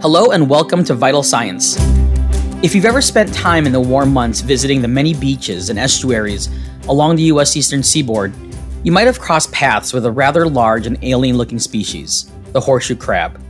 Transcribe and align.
Hello 0.00 0.30
and 0.30 0.48
welcome 0.48 0.84
to 0.84 0.94
Vital 0.94 1.24
Science. 1.24 1.76
If 2.62 2.72
you've 2.72 2.84
ever 2.84 3.02
spent 3.02 3.34
time 3.34 3.66
in 3.66 3.72
the 3.72 3.80
warm 3.80 4.12
months 4.12 4.42
visiting 4.42 4.80
the 4.80 4.86
many 4.86 5.12
beaches 5.12 5.70
and 5.70 5.78
estuaries 5.78 6.48
along 6.86 7.16
the 7.16 7.24
U.S. 7.24 7.56
eastern 7.56 7.82
seaboard, 7.82 8.32
you 8.84 8.92
might 8.92 9.08
have 9.08 9.18
crossed 9.18 9.50
paths 9.50 9.92
with 9.92 10.06
a 10.06 10.12
rather 10.12 10.46
large 10.46 10.86
and 10.86 11.02
alien 11.02 11.36
looking 11.36 11.58
species, 11.58 12.30
the 12.52 12.60
horseshoe 12.60 12.94
crab. 12.94 13.40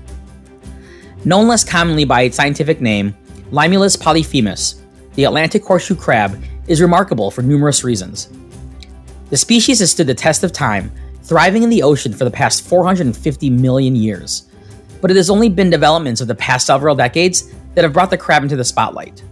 Known 1.27 1.49
less 1.49 1.65
commonly 1.65 2.07
by 2.07 2.23
its 2.23 2.37
scientific 2.39 2.81
name, 2.81 3.15
Limulus 3.51 4.01
polyphemus, 4.01 4.83
the 5.17 5.25
Atlantic 5.25 5.63
horseshoe 5.63 5.97
crab 5.97 6.43
is 6.67 6.81
remarkable 6.81 7.31
for 7.31 7.43
numerous 7.43 7.85
reasons. 7.85 8.31
The 9.29 9.37
species 9.37 9.81
has 9.81 9.91
stood 9.91 10.07
the 10.07 10.15
test 10.15 10.43
of 10.45 10.53
time, 10.53 10.91
thriving 11.25 11.63
in 11.63 11.69
the 11.69 11.83
ocean 11.83 12.15
for 12.15 12.25
the 12.25 12.31
past 12.31 12.67
450 12.67 13.51
million 13.51 13.95
years 13.95 14.48
but 15.01 15.11
it 15.11 15.17
has 15.17 15.31
only 15.31 15.49
been 15.49 15.71
developments 15.71 16.21
of 16.21 16.29
the 16.29 16.35
past 16.35 16.67
several 16.67 16.95
decades 16.95 17.53
that 17.75 17.85
have 17.85 17.93
brought 17.93 18.11
the 18.11 18.19
crab 18.19 18.43
into 18.43 18.57
the 18.57 18.65
spotlight. 18.65 19.23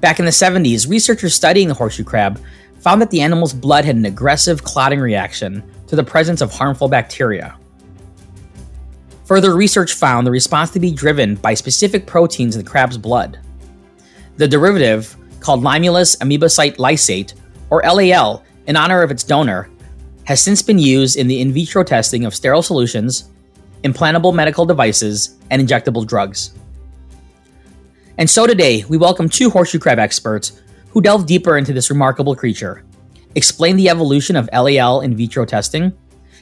Back 0.00 0.18
in 0.18 0.24
the 0.24 0.30
70s, 0.30 0.88
researchers 0.88 1.34
studying 1.34 1.68
the 1.68 1.74
horseshoe 1.74 2.04
crab 2.04 2.40
found 2.80 3.00
that 3.00 3.10
the 3.10 3.20
animal's 3.20 3.54
blood 3.54 3.84
had 3.84 3.96
an 3.96 4.04
aggressive 4.04 4.62
clotting 4.62 5.00
reaction 5.00 5.62
to 5.86 5.96
the 5.96 6.04
presence 6.04 6.40
of 6.40 6.52
harmful 6.52 6.88
bacteria. 6.88 7.56
Further 9.24 9.56
research 9.56 9.94
found 9.94 10.26
the 10.26 10.30
response 10.30 10.70
to 10.70 10.80
be 10.80 10.92
driven 10.92 11.34
by 11.34 11.54
specific 11.54 12.06
proteins 12.06 12.54
in 12.54 12.62
the 12.62 12.70
crab's 12.70 12.96
blood. 12.96 13.40
The 14.36 14.46
derivative, 14.46 15.16
called 15.40 15.62
Limulus 15.62 16.16
amoebocyte 16.18 16.76
lysate, 16.76 17.34
or 17.70 17.82
LAL, 17.82 18.44
in 18.66 18.76
honor 18.76 19.02
of 19.02 19.10
its 19.10 19.24
donor, 19.24 19.68
has 20.24 20.40
since 20.40 20.62
been 20.62 20.78
used 20.78 21.16
in 21.16 21.26
the 21.26 21.40
in 21.40 21.52
vitro 21.52 21.82
testing 21.82 22.24
of 22.24 22.34
sterile 22.34 22.62
solutions, 22.62 23.30
implantable 23.82 24.34
medical 24.34 24.66
devices, 24.66 25.36
and 25.50 25.66
injectable 25.66 26.06
drugs. 26.06 26.52
And 28.18 28.28
so 28.28 28.46
today, 28.46 28.84
we 28.88 28.96
welcome 28.96 29.28
two 29.28 29.50
horseshoe 29.50 29.78
crab 29.78 29.98
experts 29.98 30.60
who 30.90 31.00
delve 31.00 31.26
deeper 31.26 31.58
into 31.58 31.72
this 31.72 31.90
remarkable 31.90 32.34
creature, 32.34 32.82
explain 33.34 33.76
the 33.76 33.90
evolution 33.90 34.36
of 34.36 34.48
LAL 34.52 35.02
in 35.02 35.14
vitro 35.14 35.44
testing, 35.44 35.92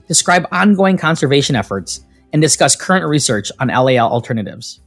describe 0.07 0.47
ongoing 0.53 0.97
conservation 0.97 1.57
efforts, 1.57 2.05
and 2.33 2.41
discuss 2.41 2.77
current 2.77 3.07
research 3.07 3.51
on 3.59 3.69
LAL 3.69 4.11
alternatives. 4.11 4.81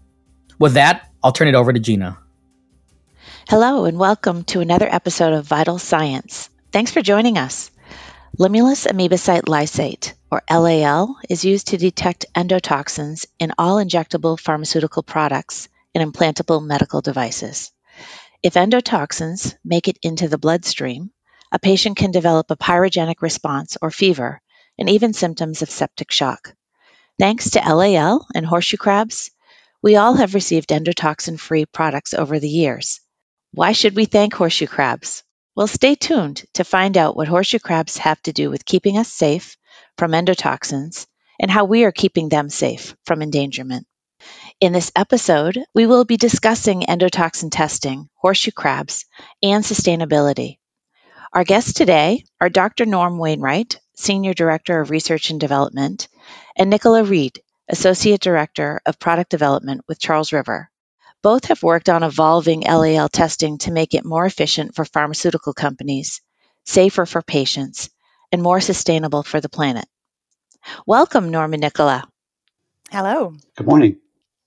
With 0.59 0.73
that, 0.73 1.09
I'll 1.23 1.31
turn 1.31 1.47
it 1.47 1.55
over 1.55 1.73
to 1.73 1.79
Gina. 1.79 2.17
Hello, 3.49 3.85
and 3.85 3.99
welcome 3.99 4.43
to 4.45 4.61
another 4.61 4.87
episode 4.89 5.33
of 5.33 5.45
Vital 5.45 5.79
Science. 5.79 6.49
Thanks 6.71 6.91
for 6.91 7.01
joining 7.01 7.37
us. 7.37 7.71
Limulus 8.35 8.85
amoebocyte 8.85 9.45
lysate, 9.45 10.13
or 10.29 10.43
LAL, 10.49 11.17
is 11.27 11.45
used 11.45 11.67
to 11.67 11.77
detect 11.77 12.25
endotoxins 12.35 13.25
in 13.39 13.53
all 13.57 13.77
injectable 13.77 14.39
pharmaceutical 14.39 15.01
products 15.01 15.69
and 15.95 16.13
implantable 16.13 16.63
medical 16.63 17.01
devices. 17.01 17.71
If 18.43 18.53
endotoxins 18.53 19.55
make 19.65 19.87
it 19.87 19.97
into 20.03 20.27
the 20.27 20.37
bloodstream, 20.37 21.09
a 21.51 21.57
patient 21.57 21.97
can 21.97 22.11
develop 22.11 22.51
a 22.51 22.57
pyrogenic 22.57 23.21
response 23.21 23.77
or 23.81 23.89
fever 23.89 24.39
and 24.77 24.87
even 24.89 25.13
symptoms 25.13 25.63
of 25.63 25.71
septic 25.71 26.11
shock. 26.11 26.53
Thanks 27.17 27.51
to 27.51 27.59
LAL 27.59 28.27
and 28.35 28.45
horseshoe 28.45 28.77
crabs, 28.77 29.31
we 29.81 29.95
all 29.95 30.13
have 30.13 30.35
received 30.35 30.69
endotoxin 30.69 31.39
free 31.39 31.65
products 31.65 32.13
over 32.13 32.39
the 32.39 32.49
years. 32.49 32.99
Why 33.51 33.71
should 33.71 33.95
we 33.95 34.05
thank 34.05 34.35
horseshoe 34.35 34.67
crabs? 34.67 35.23
Well, 35.57 35.65
stay 35.65 35.95
tuned 35.95 36.45
to 36.53 36.63
find 36.63 36.95
out 36.95 37.15
what 37.15 37.27
horseshoe 37.27 37.57
crabs 37.57 37.97
have 37.97 38.21
to 38.21 38.31
do 38.31 38.51
with 38.51 38.63
keeping 38.63 38.99
us 38.99 39.11
safe 39.11 39.57
from 39.97 40.11
endotoxins 40.11 41.07
and 41.39 41.49
how 41.49 41.65
we 41.65 41.83
are 41.83 41.91
keeping 41.91 42.29
them 42.29 42.47
safe 42.47 42.95
from 43.07 43.23
endangerment. 43.23 43.87
In 44.61 44.71
this 44.71 44.91
episode, 44.95 45.57
we 45.73 45.87
will 45.87 46.05
be 46.05 46.15
discussing 46.15 46.81
endotoxin 46.81 47.49
testing, 47.51 48.07
horseshoe 48.13 48.51
crabs, 48.51 49.05
and 49.41 49.63
sustainability. 49.63 50.59
Our 51.33 51.43
guests 51.43 51.73
today 51.73 52.23
are 52.39 52.49
Dr. 52.49 52.85
Norm 52.85 53.17
Wainwright, 53.17 53.79
Senior 53.95 54.35
Director 54.35 54.79
of 54.79 54.91
Research 54.91 55.31
and 55.31 55.39
Development, 55.39 56.07
and 56.55 56.69
Nicola 56.69 57.03
Reid, 57.03 57.41
Associate 57.67 58.21
Director 58.21 58.79
of 58.85 58.99
Product 58.99 59.31
Development 59.31 59.81
with 59.87 59.99
Charles 59.99 60.31
River. 60.31 60.69
Both 61.27 61.47
have 61.47 61.61
worked 61.61 61.89
on 61.89 62.03
evolving 62.03 62.61
LAL 62.61 63.09
testing 63.09 63.57
to 63.57 63.73
make 63.73 63.93
it 63.93 64.05
more 64.05 64.25
efficient 64.25 64.75
for 64.75 64.85
pharmaceutical 64.85 65.51
companies, 65.51 66.21
safer 66.63 67.05
for 67.05 67.21
patients, 67.21 67.89
and 68.31 68.41
more 68.41 68.61
sustainable 68.61 69.23
for 69.23 69.41
the 69.41 69.49
planet. 69.49 69.83
Welcome, 70.85 71.29
Norm 71.29 71.51
and 71.53 71.59
Nicola. 71.59 72.07
Hello. 72.91 73.33
Good 73.57 73.67
morning. 73.67 73.97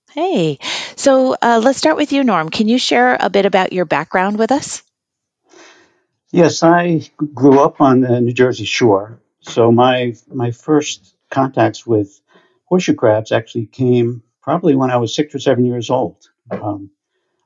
Hey. 0.09 0.57
So 0.95 1.35
uh, 1.39 1.61
let's 1.63 1.77
start 1.77 1.97
with 1.97 2.13
you, 2.13 2.23
Norm. 2.23 2.49
Can 2.49 2.67
you 2.67 2.79
share 2.79 3.15
a 3.19 3.29
bit 3.29 3.45
about 3.45 3.73
your 3.73 3.85
background 3.85 4.39
with 4.39 4.51
us? 4.51 4.81
Yes, 6.31 6.63
I 6.63 7.01
grew 7.31 7.59
up 7.59 7.79
on 7.79 8.01
the 8.01 8.19
New 8.21 8.33
Jersey 8.33 8.65
shore. 8.65 9.21
So 9.41 9.71
my 9.71 10.15
my 10.33 10.49
first 10.49 11.15
contacts 11.29 11.85
with 11.85 12.19
horseshoe 12.65 12.95
crabs 12.95 13.31
actually 13.31 13.67
came 13.67 14.23
probably 14.41 14.75
when 14.75 14.89
I 14.89 14.97
was 14.97 15.13
six 15.13 15.35
or 15.35 15.39
seven 15.39 15.63
years 15.63 15.91
old. 15.91 16.30
Um, 16.51 16.91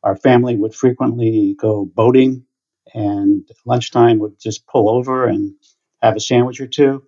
our 0.04 0.16
family 0.16 0.56
would 0.56 0.76
frequently 0.76 1.56
go 1.60 1.86
boating, 1.86 2.46
and 2.94 3.48
lunchtime 3.66 4.20
would 4.20 4.40
just 4.40 4.68
pull 4.68 4.90
over 4.90 5.26
and 5.28 5.56
have 6.02 6.16
a 6.16 6.20
sandwich 6.20 6.62
or 6.62 6.68
two 6.68 7.04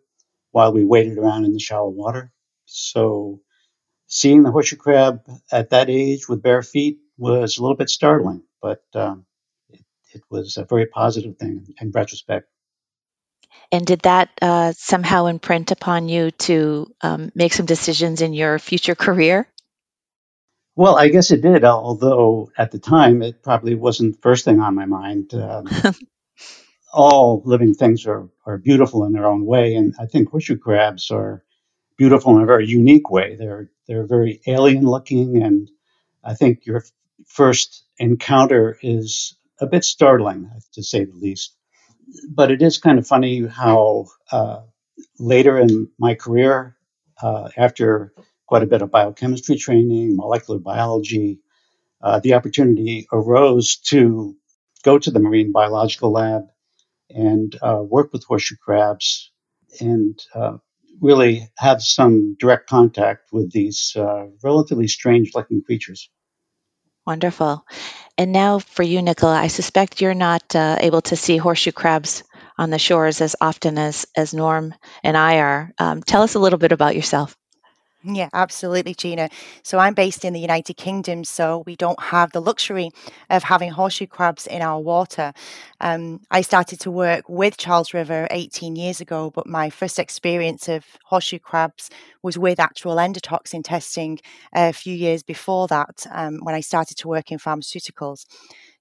while 0.52 0.74
we 0.74 0.86
waited 0.86 1.18
around 1.18 1.46
in 1.46 1.54
the 1.54 1.60
shallow 1.60 1.90
water. 1.90 2.32
So, 2.66 3.42
seeing 4.08 4.44
the 4.44 4.52
horseshoe 4.52 4.78
crab 4.78 5.22
at 5.52 5.70
that 5.70 5.90
age 5.90 6.28
with 6.28 6.42
bare 6.42 6.64
feet 6.64 7.00
was 7.18 7.58
a 7.58 7.62
little 7.62 7.78
bit 7.78 7.90
startling, 7.90 8.44
but 8.62 8.84
um, 8.96 9.26
it, 9.70 9.86
it, 10.14 10.24
was 10.30 10.58
a 10.58 10.66
very 10.66 10.88
positive 10.88 11.38
thing 11.38 11.74
in 11.80 11.92
retrospect. 11.92 12.48
And 13.72 13.86
did 13.86 14.02
that 14.02 14.30
uh, 14.42 14.74
somehow 14.76 15.26
imprint 15.26 15.72
upon 15.72 16.10
you 16.10 16.32
to 16.32 16.94
um, 17.02 17.32
make 17.36 17.54
some 17.54 17.66
decisions 17.66 18.22
in 18.22 18.34
your 18.34 18.60
future 18.60 18.96
career? 18.96 19.48
Well, 20.78 20.96
I 20.98 21.10
guess 21.10 21.32
it 21.32 21.42
did, 21.42 21.66
although 21.66 22.52
at 22.58 22.72
the 22.72 22.80
time 22.80 23.24
it 23.24 23.44
probably 23.44 23.76
wasn't 23.76 24.16
the 24.16 24.22
first 24.22 24.46
thing 24.46 24.62
on 24.62 24.76
my 24.76 24.86
mind. 24.86 25.34
Um, 25.34 25.68
all 26.94 27.42
living 27.46 27.74
things 27.74 28.06
are, 28.06 28.30
are 28.46 28.60
beautiful 28.60 29.06
in 29.06 29.14
their 29.14 29.26
own 29.26 29.46
way, 29.46 29.76
and 29.76 29.96
I 30.00 30.06
think 30.06 30.30
horseshoe 30.30 30.60
crabs 30.60 31.12
are 31.12 31.44
beautiful 31.98 32.38
in 32.38 32.44
a 32.44 32.48
very 32.48 32.68
unique 32.68 33.10
way. 33.10 33.36
They're 33.38 33.72
they're 33.88 34.06
very 34.06 34.42
alien 34.48 34.86
looking, 34.86 35.42
and 35.42 35.72
I 36.24 36.36
think 36.36 36.68
your 36.68 36.84
first 37.28 37.86
encounter 37.98 38.78
is 38.84 39.36
a 39.60 39.68
bit 39.68 39.84
startling, 39.84 40.52
to 40.74 40.84
say 40.84 41.06
the 41.06 41.16
least. 41.16 41.56
But 42.30 42.52
it 42.52 42.62
is 42.62 42.78
kind 42.78 43.00
of 43.00 43.08
funny 43.08 43.48
how 43.48 44.08
uh, 44.32 44.62
later 45.20 45.58
in 45.58 45.90
my 46.00 46.16
career, 46.16 46.78
uh, 47.22 47.50
after 47.58 48.14
quite 48.48 48.64
a 48.64 48.68
bit 48.68 48.82
of 48.82 48.90
biochemistry 48.90 49.58
training, 49.58 50.16
molecular 50.16 50.60
biology. 50.60 51.40
Uh, 52.02 52.20
the 52.20 52.34
opportunity 52.34 53.08
arose 53.12 53.78
to 53.78 54.36
go 54.84 54.98
to 54.98 55.12
the 55.12 55.20
marine 55.20 55.52
biological 55.52 56.12
lab 56.12 56.44
and 57.10 57.58
uh, 57.62 57.82
work 57.82 58.14
with 58.14 58.24
horseshoe 58.24 58.56
crabs 58.56 59.32
and 59.80 60.20
uh, 60.34 60.58
really 61.02 61.50
have 61.58 61.82
some 61.82 62.36
direct 62.40 62.70
contact 62.70 63.32
with 63.32 63.52
these 63.52 63.94
uh, 63.96 64.28
relatively 64.44 64.88
strange 64.88 65.32
looking 65.36 65.62
creatures. 65.62 66.10
Wonderful. 67.06 67.66
And 68.18 68.32
now 68.32 68.60
for 68.60 68.84
you, 68.84 69.02
Nicola, 69.02 69.36
I 69.36 69.48
suspect 69.48 70.02
you're 70.02 70.14
not 70.14 70.56
uh, 70.56 70.78
able 70.80 71.02
to 71.04 71.16
see 71.16 71.38
horseshoe 71.38 71.72
crabs 71.72 72.24
on 72.58 72.70
the 72.70 72.80
shores 72.80 73.22
as 73.22 73.36
often 73.40 73.78
as, 73.78 74.06
as 74.16 74.34
Norm 74.34 74.74
and 75.04 75.16
I 75.16 75.40
are. 75.40 75.72
Um, 75.78 76.02
tell 76.02 76.24
us 76.24 76.36
a 76.36 76.40
little 76.40 76.60
bit 76.60 76.72
about 76.72 76.96
yourself. 76.96 77.38
Yeah, 78.04 78.30
absolutely, 78.32 78.94
Gina. 78.94 79.28
So 79.64 79.80
I'm 79.80 79.94
based 79.96 80.24
in 80.24 80.32
the 80.32 80.40
United 80.40 80.76
Kingdom, 80.78 81.24
so 81.24 81.64
we 81.66 81.76
don't 81.76 82.00
have 82.02 82.32
the 82.32 82.40
luxury 82.40 82.92
of 83.30 83.44
having 83.44 83.72
horseshoe 83.72 84.06
crabs 84.06 84.46
in 84.48 84.62
our 84.62 84.80
water. 84.80 85.34
Um, 85.82 86.22
I 86.32 86.42
started 86.42 86.80
to 86.82 86.92
work 86.92 87.28
with 87.28 87.58
Charles 87.58 87.94
River 87.96 88.28
18 88.30 88.76
years 88.76 89.02
ago, 89.02 89.32
but 89.34 89.48
my 89.48 89.70
first 89.72 89.98
experience 90.00 90.70
of 90.70 90.86
horseshoe 91.06 91.40
crabs 91.40 91.90
was 92.22 92.38
with 92.38 92.60
actual 92.60 92.96
endotoxin 92.98 93.64
testing 93.64 94.20
a 94.54 94.72
few 94.74 94.94
years 94.94 95.24
before 95.24 95.68
that 95.68 96.06
um, 96.12 96.40
when 96.44 96.54
I 96.56 96.62
started 96.62 96.98
to 96.98 97.08
work 97.08 97.32
in 97.32 97.40
pharmaceuticals. 97.40 98.26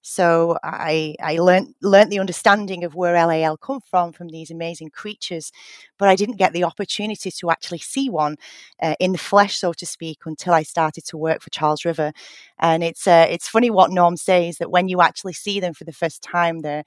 So 0.09 0.57
I 0.63 1.17
I 1.21 1.39
learned 1.39 1.75
learned 1.83 2.13
the 2.13 2.21
understanding 2.21 2.85
of 2.85 2.95
where 2.95 3.15
LAL 3.27 3.57
come 3.57 3.81
from 3.81 4.13
from 4.13 4.29
these 4.29 4.53
amazing 4.53 4.91
creatures, 4.91 5.51
but 5.99 6.09
I 6.09 6.15
didn't 6.15 6.37
get 6.37 6.53
the 6.53 6.63
opportunity 6.63 7.33
to 7.33 7.51
actually 7.51 7.79
see 7.81 8.09
one 8.09 8.37
uh, 8.81 8.95
in 9.01 9.11
the 9.11 9.19
flesh, 9.19 9.57
so 9.57 9.73
to 9.73 9.85
speak, 9.85 10.19
until 10.25 10.53
I 10.55 10.63
started 10.63 11.05
to 11.07 11.17
work 11.17 11.43
for 11.43 11.51
Charles 11.51 11.85
River. 11.85 12.13
And 12.61 12.85
it's 12.85 13.09
uh, 13.09 13.27
it's 13.29 13.49
funny 13.49 13.69
what 13.69 13.91
Norm 13.91 14.17
says 14.17 14.59
that 14.59 14.71
when 14.71 14.87
you 14.89 15.01
actually 15.01 15.33
see 15.33 15.59
them 15.59 15.75
for 15.75 15.83
the 15.83 15.93
first 15.93 16.23
time, 16.23 16.61
they're 16.61 16.85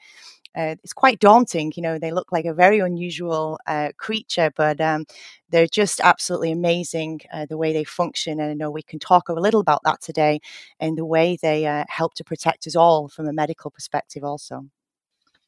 uh, 0.56 0.76
it's 0.84 0.94
quite 0.94 1.20
daunting. 1.20 1.72
You 1.76 1.84
know, 1.84 2.00
they 2.00 2.12
look 2.12 2.32
like 2.32 2.46
a 2.46 2.54
very 2.54 2.80
unusual 2.80 3.60
uh, 3.68 3.90
creature, 3.98 4.52
but 4.56 4.82
um, 4.82 5.06
they're 5.50 5.68
just 5.68 6.00
absolutely 6.02 6.52
amazing 6.52 7.22
uh, 7.32 7.46
the 7.46 7.58
way 7.58 7.74
they 7.74 7.84
function. 7.84 8.40
And 8.40 8.52
I 8.52 8.54
know 8.54 8.72
we 8.72 8.84
can 8.84 9.00
talk 9.00 9.30
a 9.30 9.34
little 9.34 9.62
about 9.62 9.82
that 9.84 10.02
today 10.02 10.40
and 10.80 10.98
the 10.98 11.06
way 11.06 11.38
they 11.42 11.66
uh, 11.66 11.86
help 11.88 12.14
to 12.16 12.24
protect 12.24 12.68
us 12.68 12.76
all 12.76 13.08
from 13.08 13.28
a 13.28 13.34
medical 13.34 13.72
perspective, 13.72 14.24
also. 14.24 14.66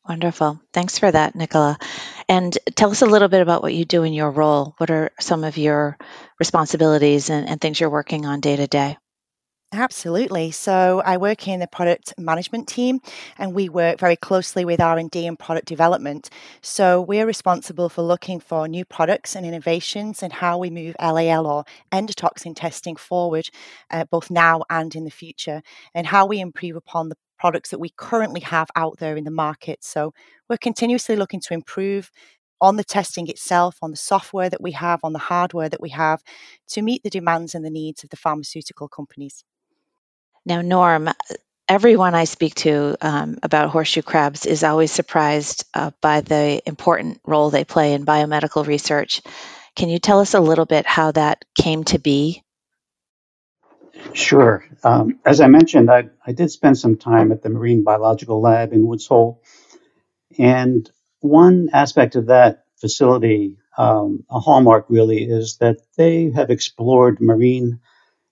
Wonderful. 0.07 0.59
Thanks 0.73 0.97
for 0.97 1.11
that, 1.11 1.35
Nicola. 1.35 1.77
And 2.27 2.57
tell 2.75 2.91
us 2.91 3.03
a 3.03 3.05
little 3.05 3.27
bit 3.27 3.41
about 3.41 3.61
what 3.61 3.73
you 3.73 3.85
do 3.85 4.03
in 4.03 4.13
your 4.13 4.31
role. 4.31 4.73
What 4.77 4.89
are 4.89 5.11
some 5.19 5.43
of 5.43 5.57
your 5.57 5.97
responsibilities 6.39 7.29
and, 7.29 7.47
and 7.47 7.61
things 7.61 7.79
you're 7.79 7.89
working 7.89 8.25
on 8.25 8.39
day 8.39 8.55
to 8.55 8.67
day? 8.67 8.97
Absolutely. 9.73 10.51
So 10.51 11.01
I 11.05 11.15
work 11.15 11.47
in 11.47 11.61
the 11.61 11.67
product 11.67 12.13
management 12.17 12.67
team 12.67 12.99
and 13.37 13.53
we 13.53 13.69
work 13.69 13.99
very 14.01 14.17
closely 14.17 14.65
with 14.65 14.81
R&D 14.81 15.25
and 15.25 15.39
product 15.39 15.65
development. 15.65 16.29
So 16.61 16.99
we're 17.01 17.25
responsible 17.25 17.87
for 17.87 18.01
looking 18.01 18.41
for 18.41 18.67
new 18.67 18.83
products 18.83 19.33
and 19.33 19.45
innovations 19.45 20.21
and 20.23 20.33
how 20.33 20.57
we 20.57 20.69
move 20.69 20.97
LAL 20.99 21.47
or 21.47 21.63
endotoxin 21.93 22.53
testing 22.53 22.97
forward 22.97 23.49
uh, 23.91 24.03
both 24.11 24.29
now 24.29 24.63
and 24.69 24.93
in 24.93 25.05
the 25.05 25.09
future 25.09 25.61
and 25.95 26.05
how 26.07 26.25
we 26.25 26.41
improve 26.41 26.75
upon 26.75 27.07
the 27.07 27.15
products 27.39 27.69
that 27.69 27.79
we 27.79 27.91
currently 27.95 28.41
have 28.41 28.67
out 28.75 28.97
there 28.97 29.15
in 29.15 29.23
the 29.23 29.31
market. 29.31 29.85
So 29.85 30.13
we're 30.49 30.57
continuously 30.57 31.15
looking 31.15 31.39
to 31.39 31.53
improve 31.53 32.11
on 32.59 32.75
the 32.75 32.83
testing 32.83 33.29
itself, 33.29 33.77
on 33.81 33.91
the 33.91 33.97
software 33.97 34.49
that 34.49 34.61
we 34.61 34.73
have, 34.73 34.99
on 35.01 35.13
the 35.13 35.19
hardware 35.19 35.69
that 35.69 35.81
we 35.81 35.89
have 35.91 36.21
to 36.67 36.81
meet 36.81 37.03
the 37.03 37.09
demands 37.09 37.55
and 37.55 37.63
the 37.65 37.69
needs 37.69 38.03
of 38.03 38.09
the 38.09 38.17
pharmaceutical 38.17 38.89
companies. 38.89 39.45
Now, 40.45 40.61
Norm, 40.61 41.09
everyone 41.67 42.15
I 42.15 42.23
speak 42.23 42.55
to 42.55 42.97
um, 43.01 43.37
about 43.43 43.69
horseshoe 43.69 44.01
crabs 44.01 44.45
is 44.45 44.63
always 44.63 44.91
surprised 44.91 45.65
uh, 45.73 45.91
by 46.01 46.21
the 46.21 46.61
important 46.65 47.21
role 47.25 47.49
they 47.49 47.63
play 47.63 47.93
in 47.93 48.05
biomedical 48.05 48.65
research. 48.65 49.21
Can 49.75 49.89
you 49.89 49.99
tell 49.99 50.19
us 50.19 50.33
a 50.33 50.39
little 50.39 50.65
bit 50.65 50.85
how 50.85 51.11
that 51.11 51.45
came 51.55 51.83
to 51.85 51.99
be? 51.99 52.43
Sure. 54.13 54.65
Um, 54.83 55.19
as 55.25 55.41
I 55.41 55.47
mentioned, 55.47 55.91
I, 55.91 56.09
I 56.25 56.31
did 56.31 56.49
spend 56.49 56.77
some 56.77 56.97
time 56.97 57.31
at 57.31 57.43
the 57.43 57.49
Marine 57.49 57.83
Biological 57.83 58.41
Lab 58.41 58.73
in 58.73 58.87
Woods 58.87 59.05
Hole. 59.07 59.43
And 60.39 60.89
one 61.19 61.69
aspect 61.71 62.15
of 62.15 62.27
that 62.27 62.65
facility, 62.77 63.57
um, 63.77 64.25
a 64.29 64.39
hallmark 64.39 64.87
really, 64.89 65.23
is 65.23 65.57
that 65.57 65.77
they 65.97 66.31
have 66.31 66.49
explored 66.49 67.21
marine 67.21 67.79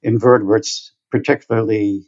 invertebrates 0.01 0.91
particularly, 1.11 2.07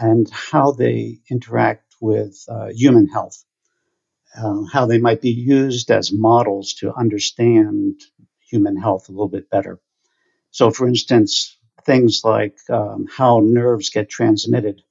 and 0.00 0.30
how 0.30 0.72
they 0.72 1.20
interact 1.30 1.94
with 2.00 2.44
uh, 2.48 2.68
human 2.68 3.08
health, 3.08 3.44
uh, 4.36 4.62
how 4.72 4.86
they 4.86 4.98
might 4.98 5.20
be 5.22 5.30
used 5.30 5.90
as 5.90 6.12
models 6.12 6.74
to 6.74 6.94
understand 6.94 8.00
human 8.40 8.76
health 8.76 9.08
a 9.08 9.12
little 9.12 9.28
bit 9.28 9.50
better. 9.50 9.80
So, 10.50 10.70
for 10.70 10.88
instance, 10.88 11.58
things 11.84 12.22
like 12.24 12.58
um, 12.70 13.06
how 13.14 13.40
nerves 13.44 13.90
get 13.90 14.08
transmitted 14.10 14.82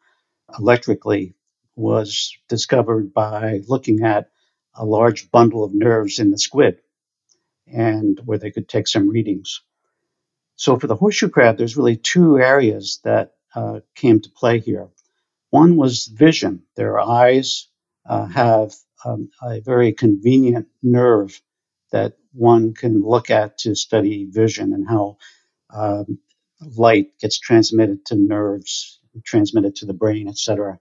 electrically 0.60 1.36
was 1.76 2.36
discovered 2.50 3.14
by 3.14 3.62
looking 3.68 4.04
at 4.04 4.30
a 4.76 4.86
large 4.86 5.32
bundle 5.32 5.64
of 5.64 5.74
nerves 5.74 6.20
in 6.20 6.32
the 6.32 6.40
squid 6.40 6.80
and 7.68 8.20
where 8.26 8.38
they 8.38 8.52
could 8.52 8.70
take 8.70 8.88
some 8.88 9.10
readings. 9.10 9.62
So 10.58 10.78
for 10.78 10.88
the 10.88 10.96
horseshoe 10.96 11.30
crab, 11.30 11.58
there's 11.58 11.78
really 11.78 11.98
two 11.98 12.40
areas 12.40 13.00
that 13.04 13.36
uh, 13.56 13.82
came 13.96 14.20
to 14.22 14.30
play 14.30 14.60
here. 14.60 14.90
One 15.52 15.78
was 15.78 16.08
vision. 16.08 16.64
Their 16.76 17.00
eyes 17.00 17.68
uh, 18.08 18.26
have 18.26 18.74
um, 19.06 19.30
a 19.42 19.62
very 19.62 19.94
convenient 19.94 20.68
nerve 20.84 21.40
that 21.92 22.18
one 22.34 22.74
can 22.74 23.02
look 23.02 23.30
at 23.30 23.60
to 23.60 23.76
study 23.76 24.26
vision 24.30 24.74
and 24.74 24.88
how 24.88 25.18
um, 25.74 26.20
light 26.76 27.18
gets 27.20 27.40
transmitted 27.40 28.06
to 28.08 28.16
nerves, 28.16 29.00
transmitted 29.26 29.76
to 29.78 29.86
the 29.86 29.94
brain, 29.94 30.28
etc. 30.28 30.80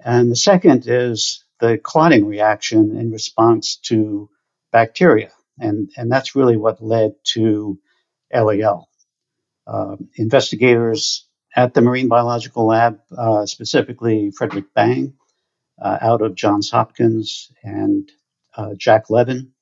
And 0.00 0.30
the 0.30 0.36
second 0.36 0.84
is 0.86 1.44
the 1.60 1.78
clotting 1.78 2.26
reaction 2.26 2.96
in 2.96 3.10
response 3.10 3.76
to 3.76 4.28
bacteria. 4.72 5.32
And, 5.58 5.90
and 5.96 6.12
that's 6.12 6.36
really 6.36 6.56
what 6.56 6.82
led 6.82 7.14
to 7.34 7.78
LAL. 8.34 8.88
Uh, 9.66 9.96
investigators 10.16 11.26
at 11.56 11.72
the 11.72 11.80
Marine 11.80 12.08
Biological 12.08 12.66
Lab, 12.66 13.00
uh, 13.16 13.46
specifically 13.46 14.30
Frederick 14.30 14.74
Bang 14.74 15.14
uh, 15.80 15.98
out 16.00 16.20
of 16.20 16.34
Johns 16.34 16.70
Hopkins 16.70 17.50
and 17.62 18.10
uh, 18.56 18.74
Jack 18.76 19.08
Levin, 19.08 19.52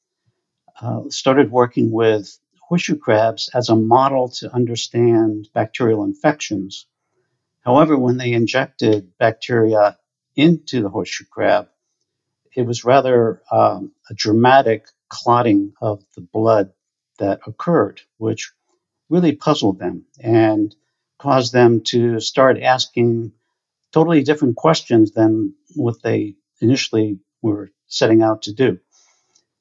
uh, 0.80 1.02
started 1.08 1.50
working 1.50 1.92
with 1.92 2.38
horseshoe 2.60 2.96
crabs 2.96 3.50
as 3.54 3.68
a 3.68 3.76
model 3.76 4.28
to 4.28 4.52
understand 4.52 5.48
bacterial 5.54 6.04
infections. 6.04 6.86
However, 7.60 7.96
when 7.96 8.16
they 8.16 8.32
injected 8.32 9.12
bacteria 9.18 9.98
into 10.34 10.82
the 10.82 10.88
horseshoe 10.88 11.26
crab, 11.30 11.68
it 12.54 12.62
was 12.62 12.84
rather 12.84 13.42
um, 13.50 13.92
a 14.10 14.14
dramatic 14.14 14.86
clotting 15.08 15.74
of 15.80 16.02
the 16.16 16.22
blood 16.22 16.72
that 17.18 17.40
occurred, 17.46 18.00
which 18.16 18.52
really 19.12 19.36
puzzled 19.36 19.78
them 19.78 20.06
and 20.18 20.74
caused 21.18 21.52
them 21.52 21.82
to 21.82 22.18
start 22.18 22.58
asking 22.58 23.30
totally 23.92 24.22
different 24.22 24.56
questions 24.56 25.12
than 25.12 25.54
what 25.74 26.02
they 26.02 26.34
initially 26.60 27.18
were 27.42 27.70
setting 27.86 28.22
out 28.22 28.42
to 28.42 28.54
do. 28.54 28.80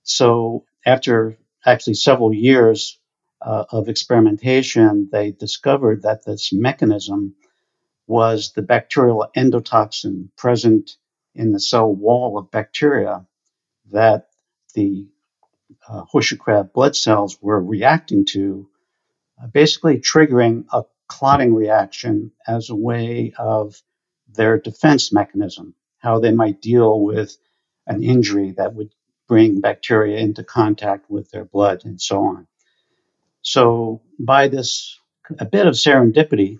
So, 0.04 0.66
after 0.86 1.38
actually 1.66 1.96
several 1.96 2.34
years 2.34 2.98
uh, 3.42 3.66
of 3.70 3.90
experimentation, 3.90 5.10
they 5.12 5.32
discovered 5.32 6.04
that 6.04 6.24
this 6.26 6.54
mechanism 6.54 7.36
was 8.08 8.54
the 8.54 8.62
bacterial 8.62 9.28
endotoxin 9.36 10.30
present 10.38 10.96
in 11.36 11.52
the 11.52 11.60
cell 11.60 11.94
wall 11.94 12.38
of 12.38 12.52
bacteria 12.52 13.26
that 13.92 14.30
the 14.76 15.08
uh, 15.88 16.02
horseshoe 16.02 16.38
crab 16.38 16.72
blood 16.74 16.96
cells 16.96 17.38
were 17.42 17.62
reacting 17.62 18.26
to 18.26 18.70
basically 19.48 20.00
triggering 20.00 20.66
a 20.72 20.84
clotting 21.08 21.54
reaction 21.54 22.32
as 22.48 22.70
a 22.70 22.76
way 22.76 23.34
of 23.38 23.82
their 24.34 24.58
defense 24.60 25.12
mechanism, 25.12 25.76
how 26.00 26.20
they 26.20 26.32
might 26.32 26.62
deal 26.62 27.02
with 27.02 27.38
an 27.88 28.04
injury 28.04 28.52
that 28.52 28.74
would 28.74 28.94
bring 29.28 29.62
bacteria 29.62 30.20
into 30.20 30.44
contact 30.44 31.10
with 31.10 31.30
their 31.32 31.46
blood 31.46 31.82
and 31.86 32.02
so 32.02 32.22
on. 32.22 32.48
So, 33.42 34.02
by 34.20 34.48
this 34.48 35.00
a 35.40 35.46
bit 35.46 35.68
of 35.68 35.76
serendipity, 35.76 36.60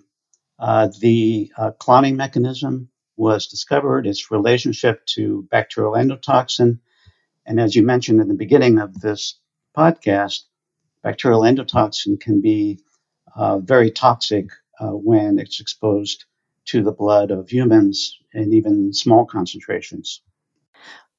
uh, 0.58 0.88
the 1.00 1.50
uh, 1.56 1.72
clotting 1.72 2.16
mechanism 2.16 2.88
was 3.16 3.46
discovered, 3.46 4.06
its 4.06 4.30
relationship 4.30 5.04
to 5.06 5.46
bacterial 5.50 5.92
endotoxin. 5.92 6.78
And 7.46 7.60
as 7.60 7.74
you 7.76 7.82
mentioned 7.82 8.20
in 8.20 8.28
the 8.28 8.34
beginning 8.34 8.78
of 8.78 9.00
this 9.00 9.38
podcast, 9.76 10.40
bacterial 11.02 11.42
endotoxin 11.42 12.20
can 12.20 12.40
be 12.40 12.80
uh, 13.34 13.58
very 13.58 13.90
toxic 13.90 14.50
uh, 14.80 14.88
when 14.88 15.38
it's 15.38 15.60
exposed 15.60 16.24
to 16.66 16.82
the 16.82 16.92
blood 16.92 17.30
of 17.30 17.48
humans 17.48 18.18
in 18.32 18.52
even 18.52 18.92
small 18.92 19.24
concentrations. 19.24 20.22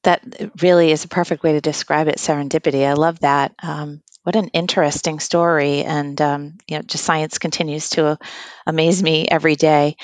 That 0.04 0.22
really 0.62 0.92
is 0.92 1.06
a 1.06 1.10
perfect 1.10 1.44
way 1.44 1.54
to 1.54 1.62
describe 1.62 2.08
it 2.08 2.18
serendipity. 2.18 2.86
I 2.86 2.94
love 2.94 3.20
that. 3.22 3.54
Um, 3.62 4.02
what 4.24 4.36
an 4.36 4.50
interesting 4.50 5.20
story. 5.20 5.84
And, 5.84 6.20
um, 6.22 6.58
you 6.68 6.78
know, 6.78 6.82
just 6.84 7.04
science 7.04 7.38
continues 7.38 7.90
to 7.92 8.18
amaze 8.66 9.02
me 9.02 9.28
every 9.28 9.56
day. 9.56 9.96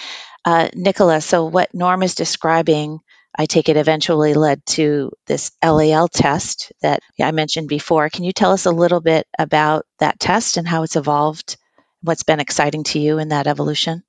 Uh, 0.46 0.70
Nicola, 0.74 1.22
so 1.22 1.46
what 1.46 1.74
Norm 1.74 2.04
is 2.04 2.16
describing 2.16 3.00
I 3.40 3.46
take 3.46 3.70
it 3.70 3.78
eventually 3.78 4.34
led 4.34 4.66
to 4.76 5.14
this 5.26 5.52
LAL 5.64 6.10
test 6.10 6.74
that 6.82 7.00
I 7.22 7.32
mentioned 7.32 7.70
before. 7.70 8.10
Can 8.10 8.26
you 8.26 8.34
tell 8.34 8.52
us 8.52 8.66
a 8.66 8.72
little 8.72 9.00
bit 9.00 9.28
about 9.40 9.86
that 10.00 10.20
test 10.20 10.58
and 10.58 10.68
how 10.68 10.84
it's 10.84 10.98
evolved? 10.98 11.56
What's 12.02 12.24
been 12.24 12.42
exciting 12.42 12.84
to 12.84 13.00
you 13.00 13.18
in 13.18 13.30
that 13.30 13.48
evolution? 13.48 14.04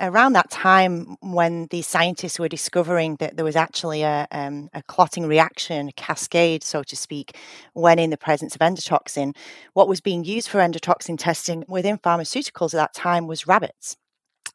around 0.00 0.32
that 0.32 0.50
time 0.50 1.16
when 1.20 1.68
the 1.70 1.80
scientists 1.80 2.36
were 2.40 2.48
discovering 2.48 3.14
that 3.20 3.36
there 3.36 3.44
was 3.44 3.54
actually 3.54 4.02
a, 4.02 4.26
um, 4.32 4.68
a, 4.74 4.82
clotting 4.82 5.24
reaction, 5.24 5.88
a 5.88 5.92
cascade, 5.92 6.64
so 6.64 6.82
to 6.82 6.96
speak, 6.96 7.36
when 7.74 8.00
in 8.00 8.10
the 8.10 8.16
presence 8.16 8.56
of 8.56 8.60
endotoxin, 8.60 9.36
what 9.72 9.86
was 9.86 10.00
being 10.00 10.24
used 10.24 10.48
for 10.48 10.58
endotoxin 10.58 11.16
testing 11.16 11.64
within 11.68 11.96
pharmaceuticals 11.96 12.74
at 12.74 12.78
that 12.78 12.92
time 12.92 13.28
was 13.28 13.46
rabbits. 13.46 13.96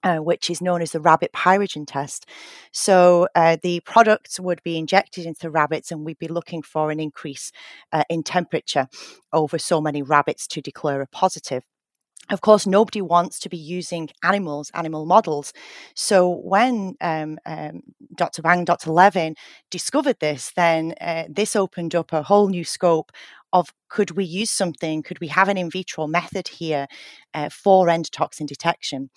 Uh, 0.01 0.17
which 0.19 0.49
is 0.49 0.61
known 0.61 0.81
as 0.81 0.93
the 0.93 1.01
rabbit 1.01 1.29
pyrogen 1.33 1.85
test. 1.85 2.25
So 2.71 3.27
uh, 3.35 3.57
the 3.61 3.81
products 3.81 4.39
would 4.39 4.63
be 4.63 4.77
injected 4.77 5.25
into 5.25 5.49
rabbits, 5.49 5.91
and 5.91 6.05
we'd 6.05 6.17
be 6.19 6.29
looking 6.29 6.61
for 6.61 6.89
an 6.89 7.01
increase 7.01 7.51
uh, 7.91 8.03
in 8.09 8.23
temperature 8.23 8.87
over 9.33 9.59
so 9.59 9.81
many 9.81 10.01
rabbits 10.01 10.47
to 10.47 10.61
declare 10.61 11.01
a 11.01 11.07
positive. 11.07 11.63
of 12.31 12.41
course, 12.41 12.67
nobody 12.67 13.01
wants 13.01 13.39
to 13.39 13.49
be 13.49 13.57
using 13.57 14.09
animals, 14.23 14.71
animal 14.75 15.05
models. 15.05 15.51
So 15.95 16.29
when 16.29 16.95
um, 17.01 17.39
um, 17.45 17.81
Dr. 18.15 18.41
Bang, 18.43 18.65
Dr. 18.65 18.91
Levin 18.91 19.35
discovered 19.71 20.17
this, 20.19 20.51
then 20.55 20.93
uh, 21.01 21.23
this 21.29 21.55
opened 21.55 21.95
up 21.95 22.13
a 22.13 22.23
whole 22.23 22.47
new 22.49 22.63
scope 22.63 23.11
of 23.53 23.69
could 23.89 24.11
we 24.11 24.23
use 24.23 24.51
something? 24.51 25.01
Could 25.01 25.19
we 25.19 25.27
have 25.27 25.49
an 25.49 25.57
in 25.57 25.71
vitro 25.71 26.05
method 26.05 26.47
here 26.47 26.87
uh, 27.33 27.49
for 27.49 27.87
endotoxin 27.87 28.45
detection? 28.45 29.09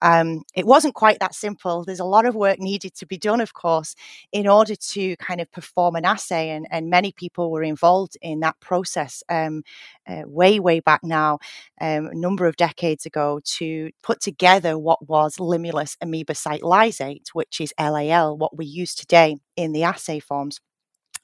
Um, 0.00 0.42
it 0.54 0.66
wasn't 0.66 0.94
quite 0.94 1.18
that 1.18 1.34
simple. 1.34 1.84
There's 1.84 2.00
a 2.00 2.04
lot 2.04 2.26
of 2.26 2.36
work 2.36 2.60
needed 2.60 2.94
to 2.94 3.06
be 3.06 3.18
done, 3.18 3.40
of 3.40 3.54
course, 3.54 3.96
in 4.32 4.46
order 4.46 4.76
to 4.76 5.16
kind 5.16 5.40
of 5.40 5.50
perform 5.50 5.96
an 5.96 6.04
assay, 6.04 6.50
and, 6.50 6.66
and 6.70 6.88
many 6.88 7.12
people 7.12 7.50
were 7.50 7.64
involved 7.64 8.16
in 8.22 8.40
that 8.40 8.60
process 8.60 9.22
um, 9.28 9.62
uh, 10.08 10.22
way, 10.26 10.60
way 10.60 10.80
back 10.80 11.00
now, 11.02 11.38
um, 11.80 12.06
a 12.06 12.14
number 12.14 12.46
of 12.46 12.56
decades 12.56 13.06
ago, 13.06 13.40
to 13.44 13.90
put 14.02 14.20
together 14.20 14.78
what 14.78 15.08
was 15.08 15.36
limulus 15.36 15.96
amoebocyte 16.02 16.60
lysate, 16.60 17.28
which 17.32 17.60
is 17.60 17.74
LAL, 17.78 18.36
what 18.38 18.56
we 18.56 18.64
use 18.64 18.94
today 18.94 19.36
in 19.56 19.72
the 19.72 19.82
assay 19.82 20.20
forms. 20.20 20.60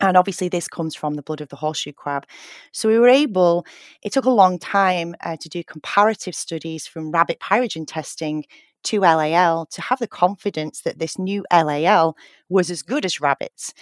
And 0.00 0.16
obviously, 0.16 0.48
this 0.48 0.68
comes 0.68 0.94
from 0.94 1.14
the 1.14 1.22
blood 1.22 1.40
of 1.40 1.48
the 1.48 1.56
horseshoe 1.56 1.92
crab. 1.92 2.26
So, 2.72 2.88
we 2.88 2.98
were 2.98 3.08
able, 3.08 3.66
it 4.02 4.12
took 4.12 4.26
a 4.26 4.30
long 4.30 4.58
time 4.58 5.14
uh, 5.24 5.36
to 5.40 5.48
do 5.48 5.64
comparative 5.64 6.34
studies 6.34 6.86
from 6.86 7.10
rabbit 7.10 7.40
pyrogen 7.40 7.86
testing 7.86 8.44
to 8.84 9.00
LAL 9.00 9.66
to 9.66 9.82
have 9.82 9.98
the 9.98 10.06
confidence 10.06 10.82
that 10.82 10.98
this 10.98 11.18
new 11.18 11.44
LAL 11.52 12.16
was 12.48 12.70
as 12.70 12.82
good 12.82 13.04
as 13.04 13.20
rabbits. 13.20 13.74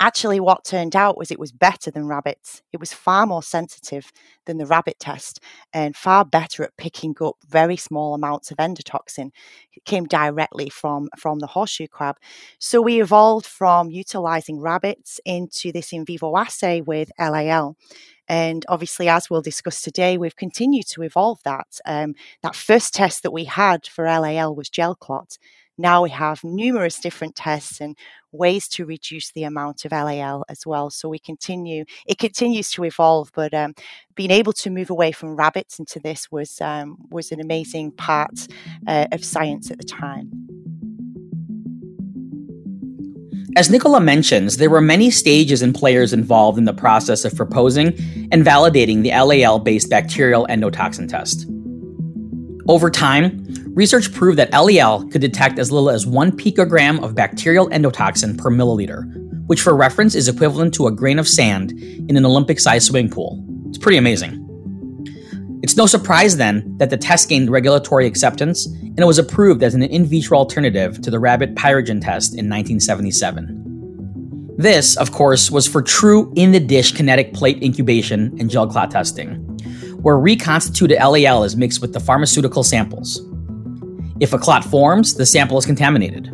Actually, 0.00 0.38
what 0.38 0.64
turned 0.64 0.94
out 0.94 1.18
was 1.18 1.32
it 1.32 1.40
was 1.40 1.50
better 1.50 1.90
than 1.90 2.06
rabbits. 2.06 2.62
It 2.72 2.78
was 2.78 2.92
far 2.92 3.26
more 3.26 3.42
sensitive 3.42 4.12
than 4.46 4.56
the 4.56 4.66
rabbit 4.66 5.00
test 5.00 5.40
and 5.72 5.96
far 5.96 6.24
better 6.24 6.62
at 6.62 6.76
picking 6.76 7.16
up 7.20 7.34
very 7.48 7.76
small 7.76 8.14
amounts 8.14 8.52
of 8.52 8.58
endotoxin. 8.58 9.30
It 9.72 9.84
came 9.84 10.04
directly 10.04 10.68
from, 10.68 11.08
from 11.18 11.40
the 11.40 11.48
horseshoe 11.48 11.88
crab. 11.88 12.16
So 12.60 12.80
we 12.80 13.02
evolved 13.02 13.46
from 13.46 13.90
utilizing 13.90 14.60
rabbits 14.60 15.18
into 15.24 15.72
this 15.72 15.92
in 15.92 16.04
vivo 16.04 16.36
assay 16.36 16.80
with 16.80 17.10
LAL. 17.18 17.76
And 18.28 18.64
obviously, 18.68 19.08
as 19.08 19.28
we'll 19.28 19.42
discuss 19.42 19.82
today, 19.82 20.16
we've 20.16 20.36
continued 20.36 20.86
to 20.88 21.02
evolve 21.02 21.40
that. 21.44 21.80
Um, 21.84 22.14
that 22.44 22.54
first 22.54 22.94
test 22.94 23.24
that 23.24 23.32
we 23.32 23.44
had 23.44 23.88
for 23.88 24.04
LAL 24.04 24.54
was 24.54 24.68
gel 24.70 24.94
clot. 24.94 25.38
Now 25.80 26.02
we 26.02 26.10
have 26.10 26.42
numerous 26.42 26.98
different 26.98 27.36
tests 27.36 27.80
and 27.80 27.96
ways 28.32 28.68
to 28.68 28.84
reduce 28.84 29.32
the 29.32 29.44
amount 29.44 29.84
of 29.84 29.92
LAL 29.92 30.44
as 30.48 30.66
well. 30.66 30.90
So 30.90 31.08
we 31.08 31.18
continue, 31.18 31.84
it 32.06 32.18
continues 32.18 32.70
to 32.72 32.84
evolve, 32.84 33.30
but 33.34 33.54
um, 33.54 33.74
being 34.14 34.30
able 34.30 34.52
to 34.54 34.70
move 34.70 34.90
away 34.90 35.12
from 35.12 35.36
rabbits 35.36 35.78
into 35.78 35.98
this 36.00 36.30
was, 36.30 36.60
um, 36.60 36.96
was 37.10 37.32
an 37.32 37.40
amazing 37.40 37.92
part 37.92 38.46
uh, 38.86 39.06
of 39.12 39.24
science 39.24 39.70
at 39.70 39.78
the 39.78 39.84
time. 39.84 40.30
As 43.56 43.70
Nicola 43.70 44.00
mentions, 44.00 44.58
there 44.58 44.70
were 44.70 44.80
many 44.80 45.10
stages 45.10 45.62
and 45.62 45.74
players 45.74 46.12
involved 46.12 46.58
in 46.58 46.64
the 46.64 46.74
process 46.74 47.24
of 47.24 47.34
proposing 47.34 47.88
and 48.30 48.44
validating 48.44 49.02
the 49.02 49.10
LAL 49.10 49.58
based 49.58 49.90
bacterial 49.90 50.46
endotoxin 50.48 51.08
test. 51.08 51.46
Over 52.68 52.90
time, 52.90 53.67
research 53.78 54.12
proved 54.12 54.36
that 54.36 54.50
LAL 54.50 55.04
could 55.04 55.20
detect 55.20 55.56
as 55.56 55.70
little 55.70 55.88
as 55.88 56.04
one 56.04 56.32
picogram 56.32 57.00
of 57.04 57.14
bacterial 57.14 57.68
endotoxin 57.68 58.36
per 58.36 58.50
milliliter, 58.50 59.04
which 59.46 59.60
for 59.60 59.76
reference 59.76 60.16
is 60.16 60.26
equivalent 60.26 60.74
to 60.74 60.88
a 60.88 60.90
grain 60.90 61.16
of 61.16 61.28
sand 61.28 61.70
in 62.08 62.16
an 62.16 62.26
Olympic 62.26 62.58
sized 62.58 62.88
swimming 62.88 63.08
pool. 63.08 63.40
It's 63.68 63.78
pretty 63.78 63.96
amazing. 63.96 64.44
It's 65.62 65.76
no 65.76 65.86
surprise 65.86 66.38
then 66.38 66.76
that 66.78 66.90
the 66.90 66.96
test 66.96 67.28
gained 67.28 67.50
regulatory 67.50 68.04
acceptance 68.04 68.66
and 68.66 68.98
it 68.98 69.04
was 69.04 69.20
approved 69.20 69.62
as 69.62 69.76
an 69.76 69.84
in 69.84 70.06
vitro 70.06 70.38
alternative 70.38 71.00
to 71.02 71.10
the 71.12 71.20
rabbit 71.20 71.54
pyrogen 71.54 72.02
test 72.02 72.32
in 72.32 72.50
1977. 72.50 74.56
This, 74.58 74.96
of 74.96 75.12
course, 75.12 75.52
was 75.52 75.68
for 75.68 75.82
true 75.82 76.32
in 76.34 76.50
the 76.50 76.58
dish 76.58 76.90
kinetic 76.90 77.32
plate 77.32 77.62
incubation 77.62 78.36
and 78.40 78.50
gel 78.50 78.66
clot 78.66 78.90
testing, 78.90 79.36
where 80.02 80.18
reconstituted 80.18 80.98
LAL 80.98 81.44
is 81.44 81.54
mixed 81.54 81.80
with 81.80 81.92
the 81.92 82.00
pharmaceutical 82.00 82.64
samples. 82.64 83.22
If 84.20 84.32
a 84.32 84.38
clot 84.38 84.64
forms, 84.64 85.14
the 85.14 85.26
sample 85.26 85.58
is 85.58 85.66
contaminated. 85.66 86.30